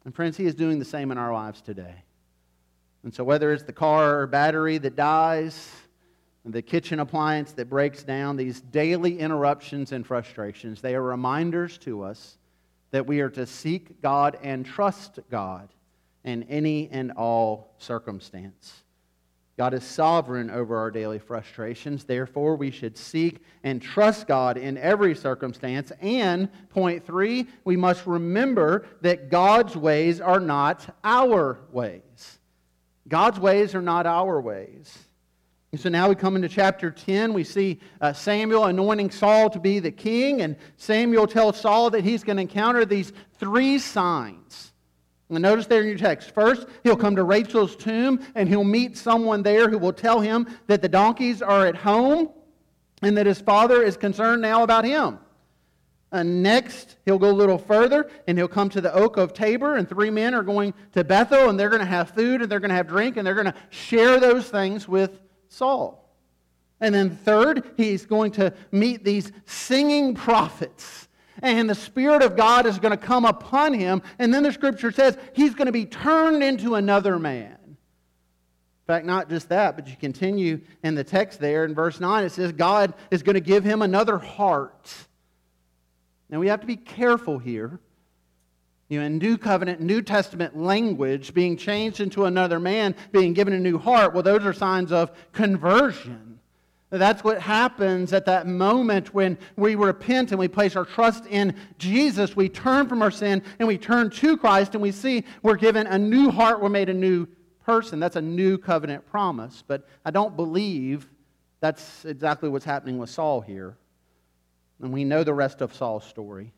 And, 0.06 0.14
friends, 0.14 0.36
he 0.36 0.46
is 0.46 0.54
doing 0.54 0.78
the 0.78 0.84
same 0.84 1.10
in 1.10 1.18
our 1.18 1.32
lives 1.32 1.60
today. 1.60 1.96
And 3.02 3.12
so, 3.12 3.24
whether 3.24 3.52
it's 3.52 3.64
the 3.64 3.72
car 3.72 4.20
or 4.20 4.28
battery 4.28 4.78
that 4.78 4.94
dies, 4.94 5.68
the 6.44 6.62
kitchen 6.62 7.00
appliance 7.00 7.50
that 7.54 7.68
breaks 7.68 8.04
down, 8.04 8.36
these 8.36 8.60
daily 8.60 9.18
interruptions 9.18 9.90
and 9.90 10.06
frustrations, 10.06 10.80
they 10.80 10.94
are 10.94 11.02
reminders 11.02 11.76
to 11.78 12.04
us 12.04 12.38
that 12.92 13.04
we 13.04 13.18
are 13.18 13.30
to 13.30 13.46
seek 13.46 14.00
God 14.00 14.38
and 14.44 14.64
trust 14.64 15.18
God 15.28 15.70
in 16.22 16.44
any 16.44 16.88
and 16.92 17.10
all 17.10 17.74
circumstance. 17.78 18.84
God 19.56 19.72
is 19.72 19.84
sovereign 19.84 20.50
over 20.50 20.76
our 20.76 20.90
daily 20.90 21.18
frustrations. 21.18 22.04
Therefore, 22.04 22.56
we 22.56 22.70
should 22.70 22.98
seek 22.98 23.42
and 23.64 23.80
trust 23.80 24.26
God 24.26 24.58
in 24.58 24.76
every 24.76 25.14
circumstance. 25.14 25.92
And, 26.02 26.50
point 26.68 27.06
three, 27.06 27.46
we 27.64 27.74
must 27.74 28.06
remember 28.06 28.86
that 29.00 29.30
God's 29.30 29.74
ways 29.74 30.20
are 30.20 30.40
not 30.40 30.94
our 31.02 31.58
ways. 31.72 32.38
God's 33.08 33.40
ways 33.40 33.74
are 33.74 33.82
not 33.82 34.04
our 34.04 34.40
ways. 34.42 34.98
And 35.72 35.80
so 35.80 35.88
now 35.88 36.08
we 36.08 36.14
come 36.14 36.36
into 36.36 36.48
chapter 36.50 36.90
10. 36.90 37.32
We 37.32 37.44
see 37.44 37.80
uh, 38.00 38.12
Samuel 38.12 38.66
anointing 38.66 39.10
Saul 39.10 39.48
to 39.50 39.58
be 39.58 39.78
the 39.78 39.90
king, 39.90 40.42
and 40.42 40.56
Samuel 40.76 41.26
tells 41.26 41.58
Saul 41.58 41.90
that 41.90 42.04
he's 42.04 42.24
going 42.24 42.36
to 42.36 42.42
encounter 42.42 42.84
these 42.84 43.12
three 43.38 43.78
signs. 43.78 44.72
Notice 45.28 45.66
there 45.66 45.80
in 45.80 45.88
your 45.88 45.98
text. 45.98 46.30
First, 46.30 46.66
he'll 46.84 46.96
come 46.96 47.16
to 47.16 47.24
Rachel's 47.24 47.74
tomb, 47.74 48.20
and 48.34 48.48
he'll 48.48 48.64
meet 48.64 48.96
someone 48.96 49.42
there 49.42 49.68
who 49.68 49.78
will 49.78 49.92
tell 49.92 50.20
him 50.20 50.46
that 50.68 50.82
the 50.82 50.88
donkeys 50.88 51.42
are 51.42 51.66
at 51.66 51.76
home 51.76 52.30
and 53.02 53.16
that 53.16 53.26
his 53.26 53.40
father 53.40 53.82
is 53.82 53.96
concerned 53.96 54.40
now 54.40 54.62
about 54.62 54.84
him. 54.84 55.18
And 56.12 56.42
next, 56.42 56.96
he'll 57.04 57.18
go 57.18 57.30
a 57.30 57.32
little 57.32 57.58
further 57.58 58.08
and 58.26 58.38
he'll 58.38 58.46
come 58.46 58.68
to 58.70 58.80
the 58.80 58.94
oak 58.94 59.16
of 59.16 59.34
Tabor, 59.34 59.76
and 59.76 59.88
three 59.88 60.10
men 60.10 60.32
are 60.32 60.44
going 60.44 60.72
to 60.92 61.02
Bethel, 61.02 61.48
and 61.48 61.58
they're 61.58 61.68
going 61.68 61.80
to 61.80 61.86
have 61.86 62.10
food 62.10 62.40
and 62.40 62.50
they're 62.50 62.60
going 62.60 62.70
to 62.70 62.76
have 62.76 62.86
drink, 62.86 63.16
and 63.16 63.26
they're 63.26 63.34
going 63.34 63.46
to 63.46 63.54
share 63.70 64.20
those 64.20 64.48
things 64.48 64.86
with 64.86 65.20
Saul. 65.48 66.08
And 66.80 66.94
then, 66.94 67.10
third, 67.10 67.72
he's 67.76 68.06
going 68.06 68.30
to 68.32 68.52
meet 68.70 69.02
these 69.02 69.32
singing 69.46 70.14
prophets. 70.14 71.05
And 71.42 71.68
the 71.68 71.74
Spirit 71.74 72.22
of 72.22 72.36
God 72.36 72.66
is 72.66 72.78
going 72.78 72.92
to 72.92 72.96
come 72.96 73.24
upon 73.24 73.74
him. 73.74 74.02
And 74.18 74.32
then 74.32 74.42
the 74.42 74.52
scripture 74.52 74.90
says 74.90 75.16
he's 75.34 75.54
going 75.54 75.66
to 75.66 75.72
be 75.72 75.86
turned 75.86 76.42
into 76.42 76.74
another 76.74 77.18
man. 77.18 77.56
In 77.62 78.86
fact, 78.86 79.06
not 79.06 79.28
just 79.28 79.48
that, 79.48 79.76
but 79.76 79.88
you 79.88 79.96
continue 79.96 80.60
in 80.82 80.94
the 80.94 81.04
text 81.04 81.40
there 81.40 81.64
in 81.64 81.74
verse 81.74 81.98
9, 81.98 82.24
it 82.24 82.30
says 82.30 82.52
God 82.52 82.94
is 83.10 83.22
going 83.22 83.34
to 83.34 83.40
give 83.40 83.64
him 83.64 83.82
another 83.82 84.18
heart. 84.18 84.94
Now, 86.28 86.38
we 86.38 86.48
have 86.48 86.60
to 86.60 86.66
be 86.66 86.76
careful 86.76 87.38
here 87.38 87.80
you 88.88 89.00
know, 89.00 89.06
in 89.06 89.18
New 89.18 89.36
Covenant, 89.36 89.80
New 89.80 90.00
Testament 90.00 90.56
language, 90.56 91.34
being 91.34 91.56
changed 91.56 92.00
into 92.00 92.24
another 92.24 92.60
man, 92.60 92.94
being 93.10 93.32
given 93.32 93.52
a 93.52 93.58
new 93.58 93.78
heart, 93.78 94.14
well, 94.14 94.22
those 94.22 94.44
are 94.44 94.52
signs 94.52 94.92
of 94.92 95.10
conversion. 95.32 96.35
That's 96.90 97.24
what 97.24 97.40
happens 97.40 98.12
at 98.12 98.26
that 98.26 98.46
moment 98.46 99.12
when 99.12 99.38
we 99.56 99.74
repent 99.74 100.30
and 100.30 100.38
we 100.38 100.46
place 100.46 100.76
our 100.76 100.84
trust 100.84 101.26
in 101.26 101.56
Jesus. 101.78 102.36
We 102.36 102.48
turn 102.48 102.88
from 102.88 103.02
our 103.02 103.10
sin 103.10 103.42
and 103.58 103.66
we 103.66 103.76
turn 103.76 104.08
to 104.10 104.36
Christ 104.36 104.74
and 104.74 104.82
we 104.82 104.92
see 104.92 105.24
we're 105.42 105.56
given 105.56 105.88
a 105.88 105.98
new 105.98 106.30
heart, 106.30 106.62
we're 106.62 106.68
made 106.68 106.88
a 106.88 106.94
new 106.94 107.26
person. 107.64 107.98
That's 107.98 108.14
a 108.14 108.22
new 108.22 108.56
covenant 108.56 109.04
promise. 109.10 109.64
But 109.66 109.88
I 110.04 110.12
don't 110.12 110.36
believe 110.36 111.08
that's 111.58 112.04
exactly 112.04 112.48
what's 112.48 112.64
happening 112.64 112.98
with 112.98 113.10
Saul 113.10 113.40
here. 113.40 113.76
And 114.80 114.92
we 114.92 115.02
know 115.02 115.24
the 115.24 115.34
rest 115.34 115.62
of 115.62 115.74
Saul's 115.74 116.04
story. 116.04 116.52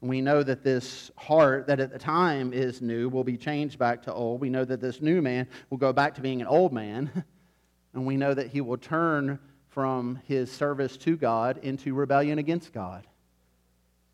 We 0.00 0.20
know 0.20 0.44
that 0.44 0.62
this 0.62 1.10
heart, 1.16 1.66
that 1.66 1.80
at 1.80 1.90
the 1.90 1.98
time 1.98 2.52
is 2.52 2.80
new, 2.80 3.08
will 3.08 3.24
be 3.24 3.36
changed 3.36 3.80
back 3.80 4.04
to 4.04 4.14
old. 4.14 4.40
We 4.40 4.50
know 4.50 4.64
that 4.64 4.80
this 4.80 5.00
new 5.00 5.20
man 5.20 5.48
will 5.70 5.78
go 5.78 5.92
back 5.92 6.14
to 6.14 6.20
being 6.20 6.40
an 6.40 6.46
old 6.46 6.72
man. 6.72 7.24
And 7.94 8.06
we 8.06 8.16
know 8.16 8.34
that 8.34 8.48
he 8.48 8.60
will 8.60 8.76
turn 8.76 9.38
from 9.78 10.20
his 10.26 10.50
service 10.50 10.96
to 10.96 11.16
God 11.16 11.60
into 11.62 11.94
rebellion 11.94 12.40
against 12.40 12.72
God. 12.72 13.06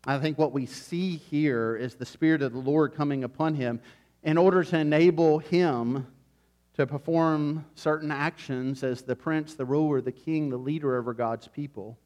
I 0.05 0.19
think 0.19 0.37
what 0.37 0.51
we 0.51 0.67
see 0.67 1.15
here 1.15 1.75
is 1.75 1.95
the 1.95 2.05
Spirit 2.05 2.43
of 2.43 2.53
the 2.53 2.59
Lord 2.59 2.93
coming 2.93 3.23
upon 3.23 3.55
him 3.55 3.79
in 4.21 4.37
order 4.37 4.63
to 4.63 4.77
enable 4.77 5.39
him 5.39 6.05
to 6.75 6.85
perform 6.85 7.65
certain 7.73 8.11
actions 8.11 8.83
as 8.83 9.01
the 9.01 9.15
prince, 9.15 9.55
the 9.55 9.65
ruler, 9.65 10.01
the 10.01 10.11
king, 10.11 10.51
the 10.51 10.57
leader 10.57 10.97
over 10.97 11.15
God's 11.15 11.47
people. 11.47 11.97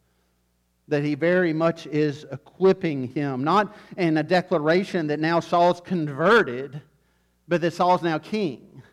that 0.89 1.03
he 1.03 1.15
very 1.15 1.53
much 1.53 1.87
is 1.87 2.25
equipping 2.31 3.07
him, 3.09 3.43
not 3.43 3.75
in 3.95 4.17
a 4.17 4.23
declaration 4.23 5.07
that 5.07 5.19
now 5.19 5.39
Saul's 5.39 5.79
converted, 5.79 6.81
but 7.47 7.61
that 7.61 7.73
Saul's 7.73 8.01
now 8.03 8.17
king. 8.17 8.83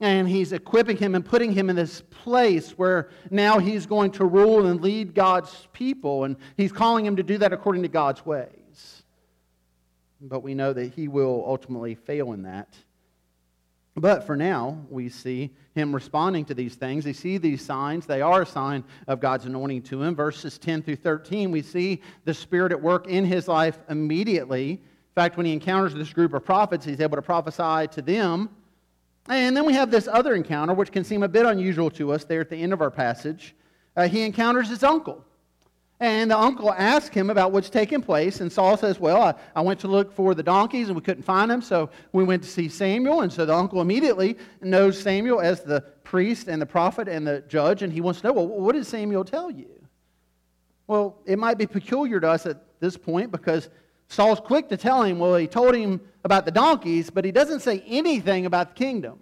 And 0.00 0.28
he's 0.28 0.52
equipping 0.52 0.96
him 0.96 1.14
and 1.16 1.24
putting 1.24 1.52
him 1.52 1.70
in 1.70 1.76
this 1.76 2.02
place 2.02 2.70
where 2.72 3.10
now 3.30 3.58
he's 3.58 3.84
going 3.84 4.12
to 4.12 4.24
rule 4.24 4.66
and 4.66 4.80
lead 4.80 5.12
God's 5.12 5.66
people. 5.72 6.24
And 6.24 6.36
he's 6.56 6.70
calling 6.70 7.04
him 7.04 7.16
to 7.16 7.22
do 7.24 7.38
that 7.38 7.52
according 7.52 7.82
to 7.82 7.88
God's 7.88 8.24
ways. 8.24 9.02
But 10.20 10.42
we 10.42 10.54
know 10.54 10.72
that 10.72 10.94
he 10.94 11.08
will 11.08 11.44
ultimately 11.46 11.94
fail 11.96 12.32
in 12.32 12.42
that. 12.42 12.76
But 13.96 14.24
for 14.24 14.36
now, 14.36 14.86
we 14.90 15.08
see 15.08 15.50
him 15.74 15.92
responding 15.92 16.44
to 16.46 16.54
these 16.54 16.76
things. 16.76 17.04
We 17.04 17.12
see 17.12 17.38
these 17.38 17.64
signs. 17.64 18.06
They 18.06 18.22
are 18.22 18.42
a 18.42 18.46
sign 18.46 18.84
of 19.08 19.18
God's 19.18 19.46
anointing 19.46 19.82
to 19.82 20.02
him. 20.02 20.14
Verses 20.14 20.58
10 20.58 20.82
through 20.82 20.96
13, 20.96 21.50
we 21.50 21.62
see 21.62 22.02
the 22.24 22.34
Spirit 22.34 22.70
at 22.70 22.80
work 22.80 23.08
in 23.08 23.24
his 23.24 23.48
life 23.48 23.78
immediately. 23.88 24.70
In 24.70 25.14
fact, 25.16 25.36
when 25.36 25.46
he 25.46 25.52
encounters 25.52 25.94
this 25.94 26.12
group 26.12 26.32
of 26.32 26.44
prophets, 26.44 26.84
he's 26.84 27.00
able 27.00 27.16
to 27.16 27.22
prophesy 27.22 27.88
to 27.88 28.02
them. 28.02 28.50
And 29.28 29.56
then 29.56 29.66
we 29.66 29.74
have 29.74 29.90
this 29.90 30.08
other 30.08 30.34
encounter, 30.34 30.74
which 30.74 30.90
can 30.90 31.04
seem 31.04 31.22
a 31.22 31.28
bit 31.28 31.44
unusual 31.44 31.90
to 31.92 32.12
us 32.12 32.24
there 32.24 32.40
at 32.40 32.48
the 32.48 32.56
end 32.56 32.72
of 32.72 32.80
our 32.80 32.90
passage. 32.90 33.54
Uh, 33.96 34.08
he 34.08 34.22
encounters 34.22 34.68
his 34.68 34.82
uncle. 34.82 35.24
And 36.00 36.30
the 36.30 36.38
uncle 36.38 36.72
asks 36.72 37.14
him 37.14 37.28
about 37.28 37.50
what's 37.50 37.68
taking 37.68 38.00
place. 38.00 38.40
And 38.40 38.52
Saul 38.52 38.76
says, 38.76 39.00
Well, 39.00 39.20
I, 39.20 39.34
I, 39.56 39.60
went 39.62 39.80
to 39.80 39.88
look 39.88 40.12
for 40.12 40.32
the 40.32 40.44
donkeys 40.44 40.88
and 40.88 40.96
we 40.96 41.02
couldn't 41.02 41.24
find 41.24 41.50
them. 41.50 41.60
So 41.60 41.90
we 42.12 42.22
went 42.22 42.44
to 42.44 42.48
see 42.48 42.68
Samuel. 42.68 43.22
And 43.22 43.32
so 43.32 43.44
the 43.44 43.54
uncle 43.54 43.80
immediately 43.80 44.38
knows 44.62 45.00
Samuel 45.00 45.40
as 45.40 45.62
the 45.62 45.80
priest 46.04 46.46
and 46.46 46.62
the 46.62 46.66
prophet 46.66 47.08
and 47.08 47.26
the 47.26 47.42
judge. 47.48 47.82
And 47.82 47.92
he 47.92 48.00
wants 48.00 48.20
to 48.20 48.28
know, 48.28 48.34
Well, 48.34 48.46
what 48.46 48.76
did 48.76 48.86
Samuel 48.86 49.24
tell 49.24 49.50
you? 49.50 49.68
Well, 50.86 51.18
it 51.26 51.38
might 51.38 51.58
be 51.58 51.66
peculiar 51.66 52.20
to 52.20 52.30
us 52.30 52.46
at 52.46 52.62
this 52.78 52.96
point 52.96 53.32
because 53.32 53.68
Saul's 54.08 54.40
quick 54.40 54.68
to 54.70 54.76
tell 54.76 55.02
him, 55.02 55.18
Well, 55.18 55.36
he 55.36 55.46
told 55.46 55.74
him 55.74 56.00
about 56.24 56.44
the 56.44 56.50
donkeys, 56.50 57.10
but 57.10 57.24
he 57.24 57.32
doesn't 57.32 57.60
say 57.60 57.82
anything 57.86 58.46
about 58.46 58.70
the 58.70 58.74
kingdom, 58.74 59.18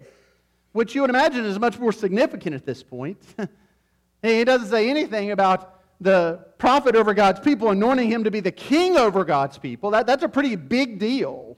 which 0.71 0.95
you 0.95 1.01
would 1.01 1.09
imagine 1.09 1.45
is 1.45 1.59
much 1.59 1.77
more 1.77 1.91
significant 1.91 2.55
at 2.55 2.65
this 2.65 2.83
point. 2.83 3.17
he 4.21 4.43
doesn't 4.43 4.69
say 4.69 4.89
anything 4.89 5.31
about 5.31 5.81
the 5.99 6.45
prophet 6.57 6.95
over 6.95 7.13
God's 7.13 7.39
people, 7.39 7.69
anointing 7.69 8.09
him 8.09 8.23
to 8.23 8.31
be 8.31 8.39
the 8.39 8.51
king 8.51 8.97
over 8.97 9.23
God's 9.23 9.57
people. 9.57 9.91
That, 9.91 10.05
that's 10.05 10.23
a 10.23 10.29
pretty 10.29 10.55
big 10.55 10.99
deal. 10.99 11.57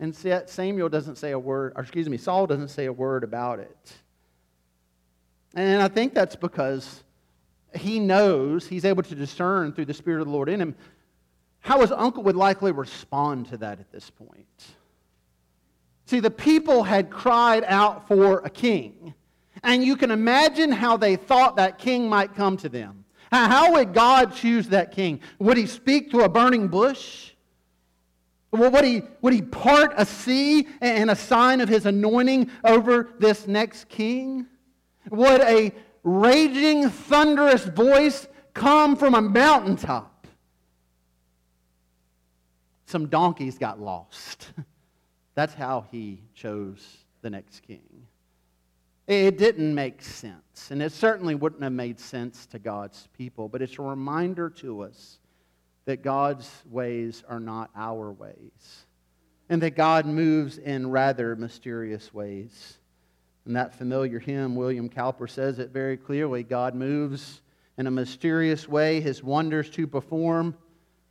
And 0.00 0.16
yet 0.22 0.48
Samuel 0.48 0.88
doesn't 0.88 1.16
say 1.16 1.32
a 1.32 1.38
word, 1.38 1.72
or 1.76 1.82
excuse 1.82 2.08
me, 2.08 2.16
Saul 2.16 2.46
doesn't 2.46 2.68
say 2.68 2.86
a 2.86 2.92
word 2.92 3.24
about 3.24 3.58
it. 3.58 3.92
And 5.54 5.82
I 5.82 5.88
think 5.88 6.14
that's 6.14 6.36
because 6.36 7.02
he 7.74 7.98
knows, 7.98 8.66
he's 8.66 8.84
able 8.84 9.02
to 9.02 9.14
discern 9.14 9.72
through 9.72 9.86
the 9.86 9.94
Spirit 9.94 10.20
of 10.20 10.26
the 10.26 10.32
Lord 10.32 10.48
in 10.48 10.60
him, 10.60 10.74
how 11.68 11.82
his 11.82 11.92
uncle 11.92 12.22
would 12.22 12.34
likely 12.34 12.72
respond 12.72 13.46
to 13.46 13.58
that 13.58 13.78
at 13.78 13.92
this 13.92 14.08
point. 14.08 14.46
See, 16.06 16.18
the 16.18 16.30
people 16.30 16.82
had 16.82 17.10
cried 17.10 17.62
out 17.66 18.08
for 18.08 18.38
a 18.38 18.48
king. 18.48 19.12
And 19.62 19.84
you 19.84 19.94
can 19.94 20.10
imagine 20.10 20.72
how 20.72 20.96
they 20.96 21.16
thought 21.16 21.56
that 21.56 21.76
king 21.76 22.08
might 22.08 22.34
come 22.34 22.56
to 22.56 22.70
them. 22.70 23.04
How 23.30 23.72
would 23.72 23.92
God 23.92 24.34
choose 24.34 24.68
that 24.68 24.92
king? 24.92 25.20
Would 25.40 25.58
he 25.58 25.66
speak 25.66 26.10
to 26.12 26.20
a 26.20 26.28
burning 26.30 26.68
bush? 26.68 27.32
Would 28.50 28.84
he, 28.84 29.02
would 29.20 29.34
he 29.34 29.42
part 29.42 29.92
a 29.94 30.06
sea 30.06 30.66
and 30.80 31.10
a 31.10 31.16
sign 31.16 31.60
of 31.60 31.68
his 31.68 31.84
anointing 31.84 32.50
over 32.64 33.10
this 33.18 33.46
next 33.46 33.90
king? 33.90 34.46
Would 35.10 35.42
a 35.42 35.74
raging, 36.02 36.88
thunderous 36.88 37.66
voice 37.66 38.26
come 38.54 38.96
from 38.96 39.14
a 39.14 39.20
mountaintop? 39.20 40.17
Some 42.88 43.08
donkeys 43.08 43.58
got 43.58 43.78
lost. 43.78 44.50
That's 45.34 45.52
how 45.52 45.84
he 45.92 46.22
chose 46.34 47.04
the 47.20 47.28
next 47.28 47.60
king. 47.60 48.06
It 49.06 49.36
didn't 49.36 49.74
make 49.74 50.00
sense, 50.00 50.70
and 50.70 50.80
it 50.80 50.92
certainly 50.92 51.34
wouldn't 51.34 51.62
have 51.62 51.72
made 51.72 52.00
sense 52.00 52.46
to 52.46 52.58
God's 52.58 53.06
people, 53.12 53.46
but 53.46 53.60
it's 53.60 53.78
a 53.78 53.82
reminder 53.82 54.48
to 54.60 54.84
us 54.84 55.18
that 55.84 56.02
God's 56.02 56.50
ways 56.70 57.24
are 57.28 57.40
not 57.40 57.68
our 57.76 58.10
ways, 58.10 58.86
and 59.50 59.60
that 59.60 59.76
God 59.76 60.06
moves 60.06 60.56
in 60.56 60.90
rather 60.90 61.36
mysterious 61.36 62.14
ways. 62.14 62.78
In 63.44 63.52
that 63.52 63.74
familiar 63.74 64.18
hymn, 64.18 64.56
William 64.56 64.88
Cowper 64.88 65.28
says 65.28 65.58
it 65.58 65.70
very 65.70 65.98
clearly 65.98 66.42
God 66.42 66.74
moves 66.74 67.42
in 67.76 67.86
a 67.86 67.90
mysterious 67.90 68.66
way, 68.66 69.02
his 69.02 69.22
wonders 69.22 69.68
to 69.70 69.86
perform. 69.86 70.56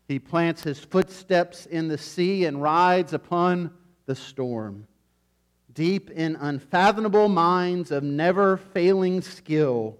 He 0.08 0.20
plants 0.20 0.64
his 0.64 0.80
footsteps 0.80 1.66
in 1.66 1.88
the 1.88 1.98
sea 1.98 2.46
and 2.46 2.62
rides 2.62 3.14
upon 3.14 3.72
the 4.06 4.16
storm 4.16 4.88
deep 5.78 6.10
in 6.10 6.36
unfathomable 6.38 7.30
minds 7.30 7.92
of 7.92 8.02
never 8.02 8.58
failing 8.58 9.22
skill, 9.22 9.96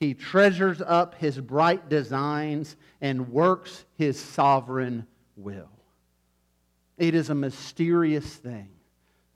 he 0.00 0.12
treasures 0.12 0.82
up 0.84 1.14
his 1.14 1.38
bright 1.40 1.88
designs 1.88 2.74
and 3.00 3.30
works 3.30 3.84
his 3.96 4.18
sovereign 4.18 5.06
will. 5.36 5.70
It 6.98 7.14
is 7.14 7.30
a 7.30 7.34
mysterious 7.34 8.26
thing, 8.26 8.70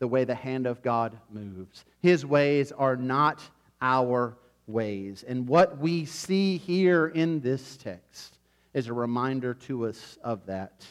the 0.00 0.08
way 0.08 0.24
the 0.24 0.34
hand 0.34 0.66
of 0.66 0.82
God 0.82 1.16
moves. 1.30 1.84
His 2.00 2.26
ways 2.26 2.72
are 2.72 2.96
not 2.96 3.40
our 3.80 4.36
ways. 4.66 5.24
And 5.28 5.46
what 5.46 5.78
we 5.78 6.06
see 6.06 6.58
here 6.58 7.06
in 7.06 7.38
this 7.38 7.76
text 7.76 8.37
is 8.78 8.86
a 8.86 8.92
reminder 8.92 9.54
to 9.54 9.86
us 9.86 10.18
of 10.22 10.46
that. 10.46 10.86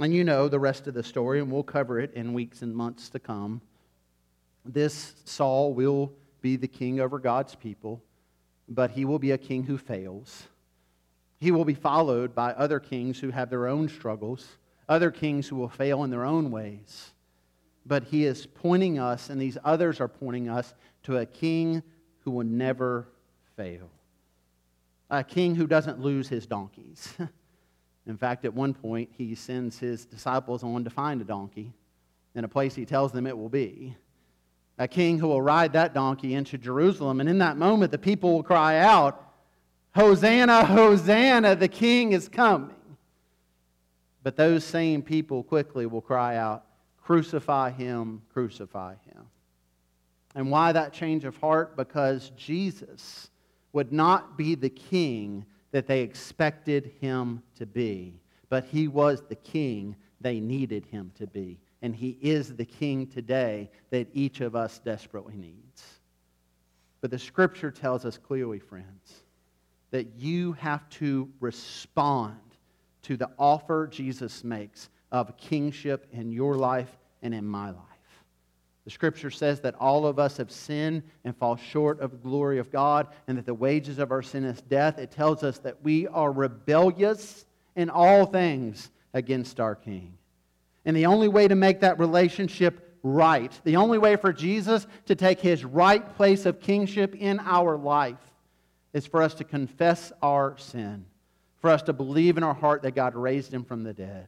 And 0.00 0.12
you 0.12 0.24
know 0.24 0.48
the 0.48 0.58
rest 0.58 0.88
of 0.88 0.94
the 0.94 1.04
story, 1.04 1.38
and 1.38 1.48
we'll 1.48 1.62
cover 1.62 2.00
it 2.00 2.12
in 2.14 2.32
weeks 2.32 2.62
and 2.62 2.74
months 2.74 3.08
to 3.10 3.20
come. 3.20 3.60
This 4.64 5.14
Saul 5.24 5.72
will 5.72 6.12
be 6.40 6.56
the 6.56 6.66
king 6.66 6.98
over 6.98 7.20
God's 7.20 7.54
people, 7.54 8.02
but 8.68 8.90
he 8.90 9.04
will 9.04 9.20
be 9.20 9.30
a 9.30 9.38
king 9.38 9.62
who 9.62 9.78
fails. 9.78 10.48
He 11.38 11.52
will 11.52 11.64
be 11.64 11.74
followed 11.74 12.34
by 12.34 12.50
other 12.54 12.80
kings 12.80 13.20
who 13.20 13.30
have 13.30 13.50
their 13.50 13.68
own 13.68 13.88
struggles, 13.88 14.58
other 14.88 15.12
kings 15.12 15.46
who 15.46 15.54
will 15.54 15.68
fail 15.68 16.02
in 16.02 16.10
their 16.10 16.24
own 16.24 16.50
ways. 16.50 17.12
But 17.86 18.02
he 18.02 18.24
is 18.24 18.46
pointing 18.46 18.98
us, 18.98 19.30
and 19.30 19.40
these 19.40 19.56
others 19.64 20.00
are 20.00 20.08
pointing 20.08 20.48
us 20.48 20.74
to 21.04 21.18
a 21.18 21.26
king 21.26 21.84
who 22.24 22.32
will 22.32 22.44
never 22.44 23.06
fail. 23.56 23.90
A 25.10 25.24
king 25.24 25.54
who 25.54 25.66
doesn't 25.66 26.00
lose 26.00 26.28
his 26.28 26.46
donkeys. 26.46 27.14
In 28.06 28.16
fact, 28.16 28.44
at 28.44 28.54
one 28.54 28.74
point, 28.74 29.10
he 29.16 29.34
sends 29.34 29.78
his 29.78 30.06
disciples 30.06 30.62
on 30.62 30.84
to 30.84 30.90
find 30.90 31.20
a 31.20 31.24
donkey 31.24 31.72
in 32.34 32.44
a 32.44 32.48
place 32.48 32.74
he 32.74 32.86
tells 32.86 33.12
them 33.12 33.26
it 33.26 33.36
will 33.36 33.48
be 33.48 33.96
a 34.80 34.88
king 34.88 35.18
who 35.18 35.28
will 35.28 35.42
ride 35.42 35.74
that 35.74 35.92
donkey 35.92 36.32
into 36.32 36.56
Jerusalem. 36.56 37.20
And 37.20 37.28
in 37.28 37.38
that 37.38 37.58
moment, 37.58 37.92
the 37.92 37.98
people 37.98 38.32
will 38.32 38.42
cry 38.42 38.78
out, 38.78 39.30
Hosanna, 39.94 40.64
Hosanna, 40.64 41.54
the 41.54 41.68
king 41.68 42.12
is 42.12 42.30
coming. 42.30 42.74
But 44.22 44.36
those 44.36 44.64
same 44.64 45.02
people 45.02 45.42
quickly 45.42 45.84
will 45.84 46.00
cry 46.00 46.36
out, 46.36 46.64
Crucify 47.02 47.72
him, 47.72 48.22
crucify 48.32 48.94
him. 49.04 49.26
And 50.34 50.50
why 50.50 50.72
that 50.72 50.94
change 50.94 51.24
of 51.24 51.36
heart? 51.36 51.76
Because 51.76 52.30
Jesus 52.36 53.29
would 53.72 53.92
not 53.92 54.36
be 54.36 54.54
the 54.54 54.70
king 54.70 55.44
that 55.70 55.86
they 55.86 56.00
expected 56.00 56.92
him 57.00 57.42
to 57.56 57.66
be, 57.66 58.20
but 58.48 58.64
he 58.64 58.88
was 58.88 59.22
the 59.28 59.36
king 59.36 59.94
they 60.20 60.40
needed 60.40 60.84
him 60.86 61.12
to 61.16 61.26
be 61.26 61.58
and 61.82 61.94
he 61.94 62.18
is 62.20 62.54
the 62.54 62.64
king 62.64 63.06
today 63.06 63.70
that 63.90 64.08
each 64.12 64.40
of 64.40 64.54
us 64.54 64.78
desperately 64.78 65.36
needs. 65.36 66.00
But 67.00 67.10
the 67.10 67.18
scripture 67.18 67.70
tells 67.70 68.04
us 68.04 68.18
clearly, 68.18 68.58
friends, 68.58 69.24
that 69.90 70.14
you 70.16 70.52
have 70.52 70.88
to 70.90 71.28
respond 71.40 72.36
to 73.02 73.16
the 73.16 73.30
offer 73.38 73.86
Jesus 73.86 74.44
makes 74.44 74.90
of 75.10 75.36
kingship 75.38 76.06
in 76.12 76.30
your 76.30 76.54
life 76.54 76.98
and 77.22 77.34
in 77.34 77.46
my 77.46 77.70
life. 77.70 77.89
The 78.84 78.90
scripture 78.90 79.30
says 79.30 79.60
that 79.60 79.74
all 79.74 80.06
of 80.06 80.18
us 80.18 80.38
have 80.38 80.50
sinned 80.50 81.02
and 81.24 81.36
fall 81.36 81.56
short 81.56 82.00
of 82.00 82.12
the 82.12 82.16
glory 82.16 82.58
of 82.58 82.72
God, 82.72 83.08
and 83.28 83.36
that 83.36 83.46
the 83.46 83.54
wages 83.54 83.98
of 83.98 84.10
our 84.10 84.22
sin 84.22 84.44
is 84.44 84.60
death. 84.62 84.98
It 84.98 85.10
tells 85.10 85.42
us 85.42 85.58
that 85.58 85.82
we 85.82 86.06
are 86.08 86.32
rebellious 86.32 87.44
in 87.76 87.90
all 87.90 88.26
things 88.26 88.90
against 89.12 89.60
our 89.60 89.74
King. 89.74 90.16
And 90.84 90.96
the 90.96 91.06
only 91.06 91.28
way 91.28 91.46
to 91.46 91.54
make 91.54 91.80
that 91.80 91.98
relationship 91.98 92.98
right, 93.02 93.52
the 93.64 93.76
only 93.76 93.98
way 93.98 94.16
for 94.16 94.32
Jesus 94.32 94.86
to 95.06 95.14
take 95.14 95.40
his 95.40 95.64
right 95.64 96.16
place 96.16 96.46
of 96.46 96.60
kingship 96.60 97.14
in 97.14 97.38
our 97.40 97.76
life, 97.76 98.16
is 98.92 99.06
for 99.06 99.22
us 99.22 99.34
to 99.34 99.44
confess 99.44 100.10
our 100.22 100.56
sin, 100.58 101.04
for 101.60 101.70
us 101.70 101.82
to 101.82 101.92
believe 101.92 102.36
in 102.36 102.42
our 102.42 102.54
heart 102.54 102.82
that 102.82 102.94
God 102.94 103.14
raised 103.14 103.52
him 103.52 103.64
from 103.64 103.84
the 103.84 103.92
dead, 103.92 104.26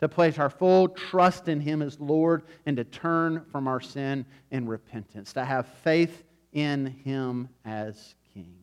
to 0.00 0.08
place 0.08 0.38
our 0.38 0.50
full 0.50 0.88
trust 0.88 1.48
in 1.48 1.60
him 1.60 1.82
as 1.82 1.98
Lord, 2.00 2.42
and 2.66 2.76
to 2.76 2.84
turn 2.84 3.44
from 3.50 3.66
our 3.66 3.80
sin 3.80 4.26
in 4.50 4.66
repentance, 4.66 5.32
to 5.34 5.44
have 5.44 5.66
faith 5.82 6.24
in 6.52 6.86
him 6.86 7.48
as 7.64 8.14
King. 8.34 8.54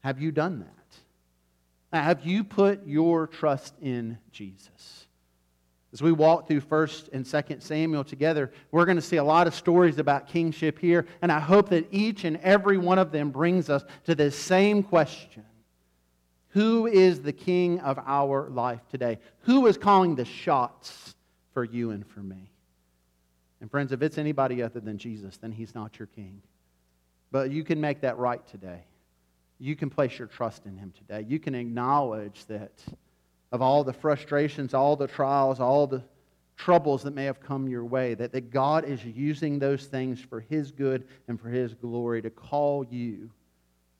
Have 0.00 0.20
you 0.20 0.32
done 0.32 0.60
that? 0.60 2.02
Have 2.02 2.26
you 2.26 2.42
put 2.42 2.86
your 2.86 3.26
trust 3.26 3.74
in 3.80 4.18
Jesus? 4.32 5.06
As 5.92 6.02
we 6.02 6.10
walk 6.10 6.48
through 6.48 6.62
1st 6.62 7.10
and 7.12 7.24
2nd 7.24 7.62
Samuel 7.62 8.02
together, 8.02 8.50
we're 8.72 8.84
going 8.84 8.96
to 8.96 9.02
see 9.02 9.18
a 9.18 9.24
lot 9.24 9.46
of 9.46 9.54
stories 9.54 9.98
about 9.98 10.26
kingship 10.26 10.78
here, 10.78 11.06
and 11.22 11.30
I 11.30 11.38
hope 11.38 11.68
that 11.68 11.86
each 11.92 12.24
and 12.24 12.36
every 12.38 12.78
one 12.78 12.98
of 12.98 13.12
them 13.12 13.30
brings 13.30 13.70
us 13.70 13.84
to 14.04 14.16
this 14.16 14.36
same 14.36 14.82
question 14.82 15.44
Who 16.54 16.86
is 16.86 17.20
the 17.20 17.32
king 17.32 17.80
of 17.80 17.98
our 18.06 18.48
life 18.48 18.80
today? 18.88 19.18
Who 19.40 19.66
is 19.66 19.76
calling 19.76 20.14
the 20.14 20.24
shots 20.24 21.16
for 21.52 21.64
you 21.64 21.90
and 21.90 22.06
for 22.06 22.20
me? 22.20 22.48
And 23.60 23.68
friends, 23.68 23.90
if 23.90 24.02
it's 24.02 24.18
anybody 24.18 24.62
other 24.62 24.78
than 24.78 24.96
Jesus, 24.96 25.36
then 25.36 25.50
he's 25.50 25.74
not 25.74 25.98
your 25.98 26.06
king. 26.06 26.40
But 27.32 27.50
you 27.50 27.64
can 27.64 27.80
make 27.80 28.02
that 28.02 28.18
right 28.18 28.46
today. 28.46 28.84
You 29.58 29.74
can 29.74 29.90
place 29.90 30.16
your 30.16 30.28
trust 30.28 30.64
in 30.64 30.76
him 30.76 30.92
today. 30.96 31.26
You 31.28 31.40
can 31.40 31.56
acknowledge 31.56 32.44
that 32.46 32.72
of 33.50 33.60
all 33.60 33.82
the 33.82 33.92
frustrations, 33.92 34.74
all 34.74 34.94
the 34.94 35.08
trials, 35.08 35.58
all 35.58 35.88
the 35.88 36.04
troubles 36.56 37.02
that 37.02 37.14
may 37.14 37.24
have 37.24 37.40
come 37.40 37.66
your 37.66 37.84
way, 37.84 38.14
that, 38.14 38.30
that 38.30 38.52
God 38.52 38.84
is 38.84 39.04
using 39.04 39.58
those 39.58 39.86
things 39.86 40.20
for 40.20 40.38
His 40.38 40.70
good 40.70 41.08
and 41.26 41.40
for 41.40 41.48
His 41.48 41.74
glory 41.74 42.22
to 42.22 42.30
call 42.30 42.86
you 42.88 43.28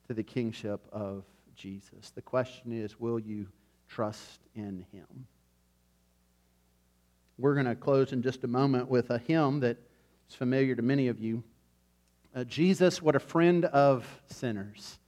to 0.07 0.13
the 0.13 0.23
kingship 0.23 0.79
of 0.93 1.25
Jesus. 1.55 2.11
The 2.13 2.21
question 2.21 2.71
is 2.71 2.99
will 2.99 3.19
you 3.19 3.47
trust 3.87 4.41
in 4.55 4.85
Him? 4.91 5.27
We're 7.37 7.53
going 7.53 7.65
to 7.65 7.75
close 7.75 8.13
in 8.13 8.21
just 8.21 8.43
a 8.43 8.47
moment 8.47 8.89
with 8.89 9.09
a 9.09 9.17
hymn 9.17 9.59
that 9.59 9.77
is 10.29 10.35
familiar 10.35 10.75
to 10.75 10.81
many 10.81 11.07
of 11.09 11.19
you. 11.19 11.43
Uh, 12.33 12.43
Jesus, 12.45 13.01
what 13.01 13.15
a 13.15 13.19
friend 13.19 13.65
of 13.65 14.05
sinners. 14.27 14.99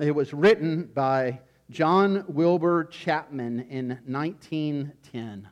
It 0.00 0.14
was 0.14 0.32
written 0.32 0.90
by 0.94 1.40
John 1.70 2.24
Wilbur 2.28 2.84
Chapman 2.84 3.60
in 3.68 3.98
1910. 4.06 5.48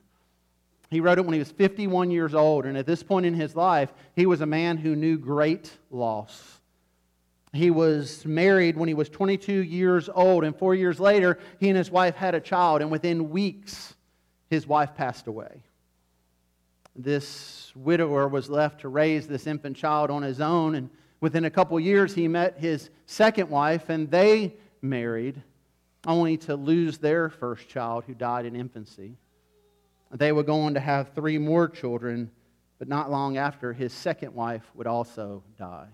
He 0.91 1.01
wrote 1.01 1.19
it 1.19 1.25
when 1.25 1.35
he 1.35 1.39
was 1.39 1.51
51 1.51 2.11
years 2.11 2.35
old, 2.35 2.65
and 2.65 2.77
at 2.77 2.87
this 2.87 3.03
point 3.03 3.27
in 3.27 3.35
his 3.35 3.55
life, 3.55 3.93
he 4.17 4.27
was 4.27 4.41
a 4.41 4.47
man 4.47 4.79
who 4.79 4.97
knew 4.97 5.19
great 5.19 5.71
loss. 5.91 6.58
He 7.53 7.71
was 7.71 8.27
married 8.27 8.77
when 8.77 8.89
he 8.89 8.95
was 8.95 9.09
22 9.09 9.53
years 9.53 10.09
old, 10.13 10.45
and 10.45 10.57
four 10.57 10.75
years 10.75 11.01
later, 11.01 11.39
he 11.59 11.69
and 11.69 11.79
his 11.79 11.91
wife 11.91 12.15
had 12.15 12.35
a 12.35 12.41
child, 12.41 12.83
and 12.83 12.91
within 12.91 13.31
weeks, 13.31 13.95
his 14.51 14.67
wife 14.67 14.95
passed 14.95 15.27
away. 15.27 15.63
This 16.95 17.73
widower 17.75 18.29
was 18.29 18.51
left 18.51 18.81
to 18.81 18.89
raise 18.89 19.27
this 19.27 19.47
infant 19.47 19.77
child 19.77 20.11
on 20.11 20.23
his 20.23 20.41
own, 20.41 20.75
and 20.75 20.91
within 21.21 21.45
a 21.45 21.51
couple 21.51 21.79
years, 21.81 22.15
he 22.15 22.29
met 22.29 22.59
his 22.59 22.91
second 23.07 23.49
wife, 23.49 23.89
and 23.89 24.11
they 24.11 24.55
married 24.83 25.43
only 26.07 26.37
to 26.37 26.55
lose 26.55 26.99
their 26.99 27.29
first 27.29 27.69
child 27.69 28.05
who 28.05 28.15
died 28.15 28.47
in 28.47 28.55
infancy. 28.57 29.17
They 30.11 30.33
would 30.33 30.47
go 30.47 30.63
on 30.63 30.75
to 30.75 30.81
have 30.81 31.13
three 31.15 31.39
more 31.39 31.69
children, 31.69 32.31
but 32.79 32.89
not 32.89 33.11
long 33.11 33.37
after, 33.37 33.73
his 33.73 33.93
second 33.93 34.35
wife 34.35 34.63
would 34.75 34.87
also 34.87 35.43
die. 35.59 35.89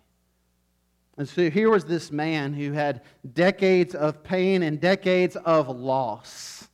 And 1.17 1.29
so 1.29 1.49
here 1.49 1.71
was 1.71 1.85
this 1.85 2.11
man 2.11 2.53
who 2.53 2.73
had 2.73 3.03
decades 3.35 3.95
of 3.95 4.25
pain 4.25 4.63
and 4.63 4.81
decades 4.81 5.37
of 5.37 5.69
loss. 5.69 6.69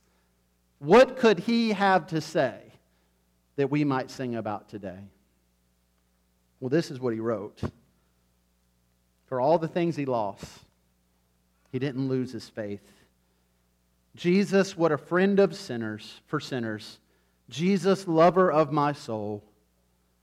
What 0.79 1.17
could 1.17 1.39
he 1.39 1.73
have 1.73 2.07
to 2.07 2.21
say 2.21 2.59
that 3.55 3.69
we 3.69 3.83
might 3.83 4.09
sing 4.09 4.35
about 4.35 4.67
today? 4.67 4.97
Well, 6.59 6.69
this 6.69 6.89
is 6.89 6.99
what 6.99 7.13
he 7.13 7.19
wrote. 7.19 7.61
For 9.27 9.39
all 9.39 9.59
the 9.59 9.67
things 9.67 9.95
he 9.95 10.05
lost, 10.05 10.45
he 11.71 11.79
didn't 11.79 12.09
lose 12.09 12.31
his 12.31 12.49
faith. 12.49 12.81
Jesus, 14.15 14.75
what 14.75 14.91
a 14.91 14.97
friend 14.97 15.39
of 15.39 15.55
sinners, 15.55 16.19
for 16.25 16.39
sinners. 16.39 16.99
Jesus, 17.49 18.07
lover 18.07 18.51
of 18.51 18.71
my 18.71 18.91
soul. 18.91 19.43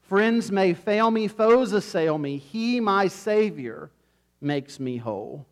Friends 0.03 0.51
may 0.51 0.75
fail 0.75 1.11
me, 1.11 1.29
foes 1.29 1.73
assail 1.73 2.19
me. 2.19 2.37
He, 2.37 2.81
my 2.81 3.09
Savior, 3.09 3.91
makes 4.41 4.79
me 4.79 4.97
whole. 4.97 5.47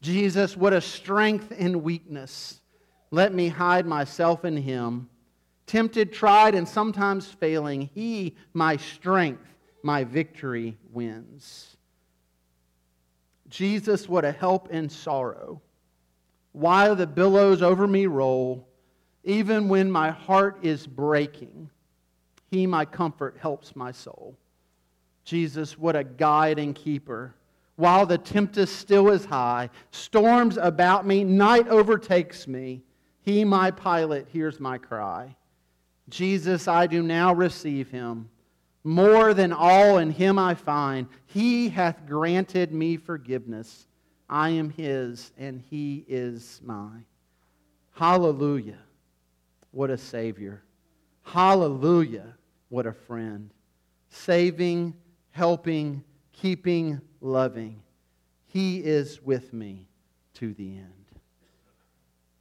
Jesus, 0.00 0.56
what 0.56 0.72
a 0.72 0.80
strength 0.80 1.52
in 1.52 1.82
weakness. 1.82 2.60
Let 3.10 3.34
me 3.34 3.48
hide 3.48 3.86
myself 3.86 4.44
in 4.44 4.56
Him. 4.56 5.08
Tempted, 5.66 6.12
tried, 6.12 6.54
and 6.54 6.68
sometimes 6.68 7.26
failing, 7.26 7.90
He, 7.94 8.36
my 8.52 8.76
strength, 8.76 9.46
my 9.82 10.04
victory 10.04 10.76
wins. 10.92 11.76
Jesus, 13.48 14.08
what 14.08 14.24
a 14.24 14.32
help 14.32 14.70
in 14.70 14.88
sorrow 14.88 15.62
while 16.58 16.96
the 16.96 17.06
billows 17.06 17.62
over 17.62 17.86
me 17.86 18.06
roll, 18.06 18.66
even 19.22 19.68
when 19.68 19.90
my 19.90 20.10
heart 20.10 20.58
is 20.62 20.86
breaking, 20.86 21.70
He, 22.50 22.66
my 22.66 22.84
comfort, 22.84 23.36
helps 23.40 23.76
my 23.76 23.92
soul. 23.92 24.36
Jesus, 25.24 25.78
what 25.78 25.94
a 25.94 26.02
guide 26.02 26.58
and 26.58 26.74
keeper. 26.74 27.34
While 27.78 28.06
the 28.06 28.18
tempest 28.18 28.76
still 28.76 29.08
is 29.08 29.24
high, 29.24 29.70
storms 29.92 30.56
about 30.56 31.06
me, 31.06 31.24
night 31.24 31.68
overtakes 31.68 32.46
me, 32.46 32.82
He, 33.22 33.44
my 33.44 33.70
pilot, 33.70 34.26
hears 34.32 34.58
my 34.58 34.78
cry. 34.78 35.36
Jesus, 36.08 36.68
I 36.68 36.86
do 36.86 37.02
now 37.02 37.32
receive 37.32 37.90
Him. 37.90 38.28
More 38.84 39.32
than 39.32 39.52
all 39.52 39.98
in 39.98 40.10
Him 40.10 40.38
I 40.38 40.54
find, 40.54 41.06
He 41.26 41.68
hath 41.68 42.06
granted 42.06 42.72
me 42.72 42.96
forgiveness 42.96 43.86
I 44.28 44.50
am 44.50 44.70
his 44.70 45.32
and 45.38 45.62
he 45.70 46.04
is 46.06 46.60
mine. 46.62 47.04
Hallelujah. 47.92 48.78
What 49.70 49.90
a 49.90 49.98
Savior. 49.98 50.62
Hallelujah. 51.22 52.36
What 52.68 52.86
a 52.86 52.92
friend. 52.92 53.50
Saving, 54.10 54.94
helping, 55.30 56.04
keeping, 56.32 57.00
loving. 57.20 57.82
He 58.46 58.78
is 58.78 59.22
with 59.22 59.52
me 59.52 59.86
to 60.34 60.54
the 60.54 60.76
end. 60.76 60.92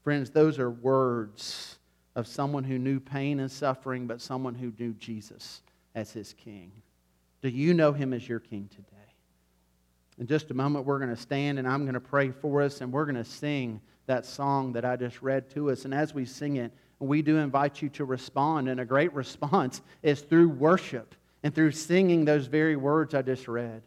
Friends, 0.03 0.29
those 0.29 0.59
are 0.59 0.71
words 0.71 1.79
of 2.15 2.27
someone 2.27 2.63
who 2.63 2.79
knew 2.79 2.99
pain 2.99 3.39
and 3.39 3.51
suffering, 3.51 4.07
but 4.07 4.21
someone 4.21 4.55
who 4.55 4.71
knew 4.79 4.93
Jesus 4.93 5.61
as 5.95 6.11
his 6.11 6.33
king. 6.33 6.71
Do 7.41 7.49
you 7.49 7.73
know 7.73 7.91
him 7.91 8.13
as 8.13 8.27
your 8.27 8.39
king 8.39 8.69
today? 8.69 8.97
In 10.17 10.25
just 10.25 10.49
a 10.49 10.53
moment, 10.53 10.85
we're 10.85 10.97
going 10.97 11.13
to 11.13 11.21
stand 11.21 11.59
and 11.59 11.67
I'm 11.67 11.83
going 11.83 11.93
to 11.93 11.99
pray 11.99 12.31
for 12.31 12.61
us 12.61 12.81
and 12.81 12.91
we're 12.91 13.05
going 13.05 13.15
to 13.15 13.23
sing 13.23 13.81
that 14.07 14.25
song 14.25 14.73
that 14.73 14.85
I 14.85 14.95
just 14.95 15.21
read 15.21 15.49
to 15.51 15.69
us. 15.69 15.85
And 15.85 15.93
as 15.93 16.13
we 16.13 16.25
sing 16.25 16.55
it, 16.55 16.71
we 16.99 17.21
do 17.21 17.37
invite 17.37 17.81
you 17.81 17.89
to 17.89 18.05
respond. 18.05 18.69
And 18.69 18.79
a 18.79 18.85
great 18.85 19.13
response 19.13 19.81
is 20.01 20.21
through 20.21 20.49
worship 20.49 21.13
and 21.43 21.53
through 21.53 21.71
singing 21.71 22.25
those 22.25 22.47
very 22.47 22.75
words 22.75 23.13
I 23.13 23.21
just 23.21 23.47
read. 23.47 23.83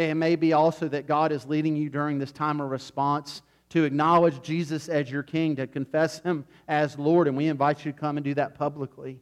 It 0.00 0.14
may 0.14 0.34
be 0.34 0.54
also 0.54 0.88
that 0.88 1.06
God 1.06 1.30
is 1.30 1.44
leading 1.44 1.76
you 1.76 1.90
during 1.90 2.18
this 2.18 2.32
time 2.32 2.60
of 2.60 2.70
response 2.70 3.42
to 3.68 3.84
acknowledge 3.84 4.40
Jesus 4.40 4.88
as 4.88 5.10
your 5.10 5.22
King, 5.22 5.56
to 5.56 5.66
confess 5.66 6.20
Him 6.20 6.46
as 6.66 6.98
Lord, 6.98 7.28
and 7.28 7.36
we 7.36 7.48
invite 7.48 7.84
you 7.84 7.92
to 7.92 7.98
come 7.98 8.16
and 8.16 8.24
do 8.24 8.32
that 8.34 8.54
publicly. 8.54 9.20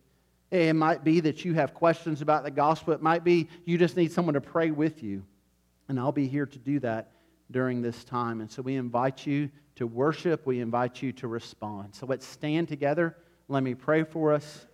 It 0.52 0.74
might 0.74 1.02
be 1.02 1.20
that 1.20 1.44
you 1.44 1.54
have 1.54 1.74
questions 1.74 2.22
about 2.22 2.44
the 2.44 2.50
gospel. 2.52 2.94
It 2.94 3.02
might 3.02 3.24
be 3.24 3.48
you 3.64 3.76
just 3.76 3.96
need 3.96 4.12
someone 4.12 4.34
to 4.34 4.40
pray 4.40 4.70
with 4.70 5.02
you. 5.02 5.24
And 5.88 5.98
I'll 5.98 6.12
be 6.12 6.28
here 6.28 6.46
to 6.46 6.58
do 6.58 6.78
that 6.80 7.10
during 7.50 7.82
this 7.82 8.04
time. 8.04 8.40
And 8.40 8.50
so 8.50 8.62
we 8.62 8.76
invite 8.76 9.26
you 9.26 9.50
to 9.76 9.86
worship, 9.86 10.46
we 10.46 10.60
invite 10.60 11.02
you 11.02 11.12
to 11.14 11.28
respond. 11.28 11.94
So 11.94 12.06
let's 12.06 12.26
stand 12.26 12.68
together. 12.68 13.16
Let 13.48 13.62
me 13.62 13.74
pray 13.74 14.04
for 14.04 14.32
us, 14.32 14.66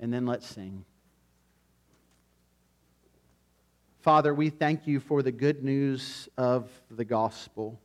and 0.00 0.12
then 0.12 0.26
let's 0.26 0.46
sing. 0.46 0.84
Father, 4.06 4.32
we 4.32 4.50
thank 4.50 4.86
you 4.86 5.00
for 5.00 5.20
the 5.20 5.32
good 5.32 5.64
news 5.64 6.28
of 6.38 6.70
the 6.92 7.04
gospel. 7.04 7.80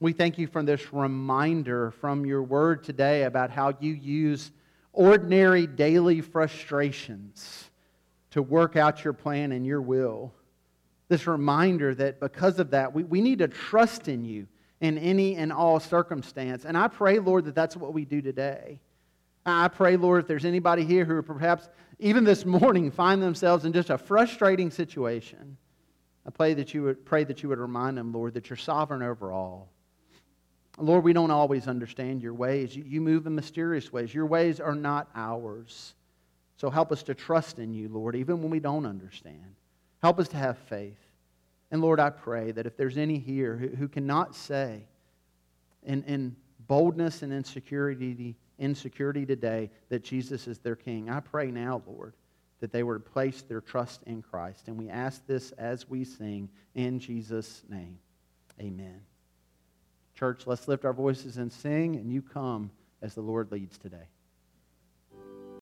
We 0.00 0.12
thank 0.12 0.36
you 0.36 0.48
for 0.48 0.64
this 0.64 0.92
reminder 0.92 1.92
from 1.92 2.26
your 2.26 2.42
word 2.42 2.82
today 2.82 3.22
about 3.22 3.52
how 3.52 3.74
you 3.78 3.92
use 3.92 4.50
ordinary 4.92 5.68
daily 5.68 6.22
frustrations 6.22 7.70
to 8.32 8.42
work 8.42 8.74
out 8.74 9.04
your 9.04 9.12
plan 9.12 9.52
and 9.52 9.64
your 9.64 9.80
will 9.80 10.34
this 11.06 11.28
reminder 11.28 11.94
that 11.94 12.18
because 12.18 12.58
of 12.58 12.70
that, 12.70 12.92
we, 12.92 13.04
we 13.04 13.20
need 13.20 13.38
to 13.38 13.46
trust 13.46 14.08
in 14.08 14.24
you 14.24 14.48
in 14.80 14.98
any 14.98 15.36
and 15.36 15.52
all 15.52 15.78
circumstance. 15.78 16.64
And 16.64 16.76
I 16.76 16.88
pray, 16.88 17.20
Lord, 17.20 17.44
that 17.44 17.54
that's 17.54 17.76
what 17.76 17.94
we 17.94 18.04
do 18.04 18.20
today. 18.20 18.80
I 19.46 19.68
pray, 19.68 19.96
Lord, 19.96 20.22
if 20.22 20.26
there's 20.26 20.44
anybody 20.44 20.84
here 20.84 21.04
who 21.04 21.22
perhaps 21.22 21.68
even 21.98 22.24
this 22.24 22.44
morning 22.44 22.90
find 22.90 23.22
themselves 23.22 23.64
in 23.64 23.72
just 23.72 23.90
a 23.90 23.98
frustrating 23.98 24.70
situation, 24.70 25.56
I 26.26 26.30
pray 26.30 26.54
that 26.54 26.74
you 26.74 26.82
would 26.82 27.04
pray 27.04 27.24
that 27.24 27.42
you 27.42 27.48
would 27.48 27.58
remind 27.58 27.96
them, 27.96 28.12
Lord, 28.12 28.34
that 28.34 28.50
you're 28.50 28.56
sovereign 28.56 29.02
over 29.02 29.32
all. 29.32 29.68
Lord, 30.78 31.04
we 31.04 31.12
don't 31.12 31.30
always 31.30 31.68
understand 31.68 32.22
your 32.22 32.34
ways. 32.34 32.76
You 32.76 33.00
move 33.00 33.26
in 33.26 33.34
mysterious 33.34 33.92
ways. 33.92 34.12
Your 34.12 34.26
ways 34.26 34.60
are 34.60 34.74
not 34.74 35.08
ours. 35.14 35.94
So 36.58 36.68
help 36.68 36.92
us 36.92 37.02
to 37.04 37.14
trust 37.14 37.58
in 37.58 37.72
you, 37.72 37.88
Lord, 37.88 38.14
even 38.14 38.42
when 38.42 38.50
we 38.50 38.60
don't 38.60 38.84
understand. 38.84 39.54
Help 40.02 40.18
us 40.18 40.28
to 40.28 40.36
have 40.36 40.58
faith. 40.58 40.98
And 41.70 41.80
Lord, 41.80 41.98
I 41.98 42.10
pray 42.10 42.52
that 42.52 42.66
if 42.66 42.76
there's 42.76 42.98
any 42.98 43.18
here 43.18 43.56
who, 43.56 43.68
who 43.68 43.88
cannot 43.88 44.34
say 44.34 44.82
in, 45.82 46.02
in 46.04 46.36
boldness 46.66 47.22
and 47.22 47.32
insecurity, 47.32 48.36
insecurity 48.58 49.26
today 49.26 49.70
that 49.88 50.04
Jesus 50.04 50.46
is 50.46 50.58
their 50.58 50.76
king. 50.76 51.10
I 51.10 51.20
pray 51.20 51.50
now, 51.50 51.82
Lord, 51.86 52.14
that 52.60 52.72
they 52.72 52.82
would 52.82 53.04
place 53.04 53.42
their 53.42 53.60
trust 53.60 54.02
in 54.04 54.22
Christ. 54.22 54.68
And 54.68 54.78
we 54.78 54.88
ask 54.88 55.26
this 55.26 55.52
as 55.52 55.88
we 55.88 56.04
sing 56.04 56.48
in 56.74 56.98
Jesus' 56.98 57.62
name. 57.68 57.98
Amen. 58.60 59.02
Church, 60.14 60.46
let's 60.46 60.66
lift 60.66 60.84
our 60.84 60.94
voices 60.94 61.36
and 61.36 61.52
sing, 61.52 61.96
and 61.96 62.10
you 62.10 62.22
come 62.22 62.70
as 63.02 63.14
the 63.14 63.20
Lord 63.20 63.52
leads 63.52 63.76
today. 63.76 64.08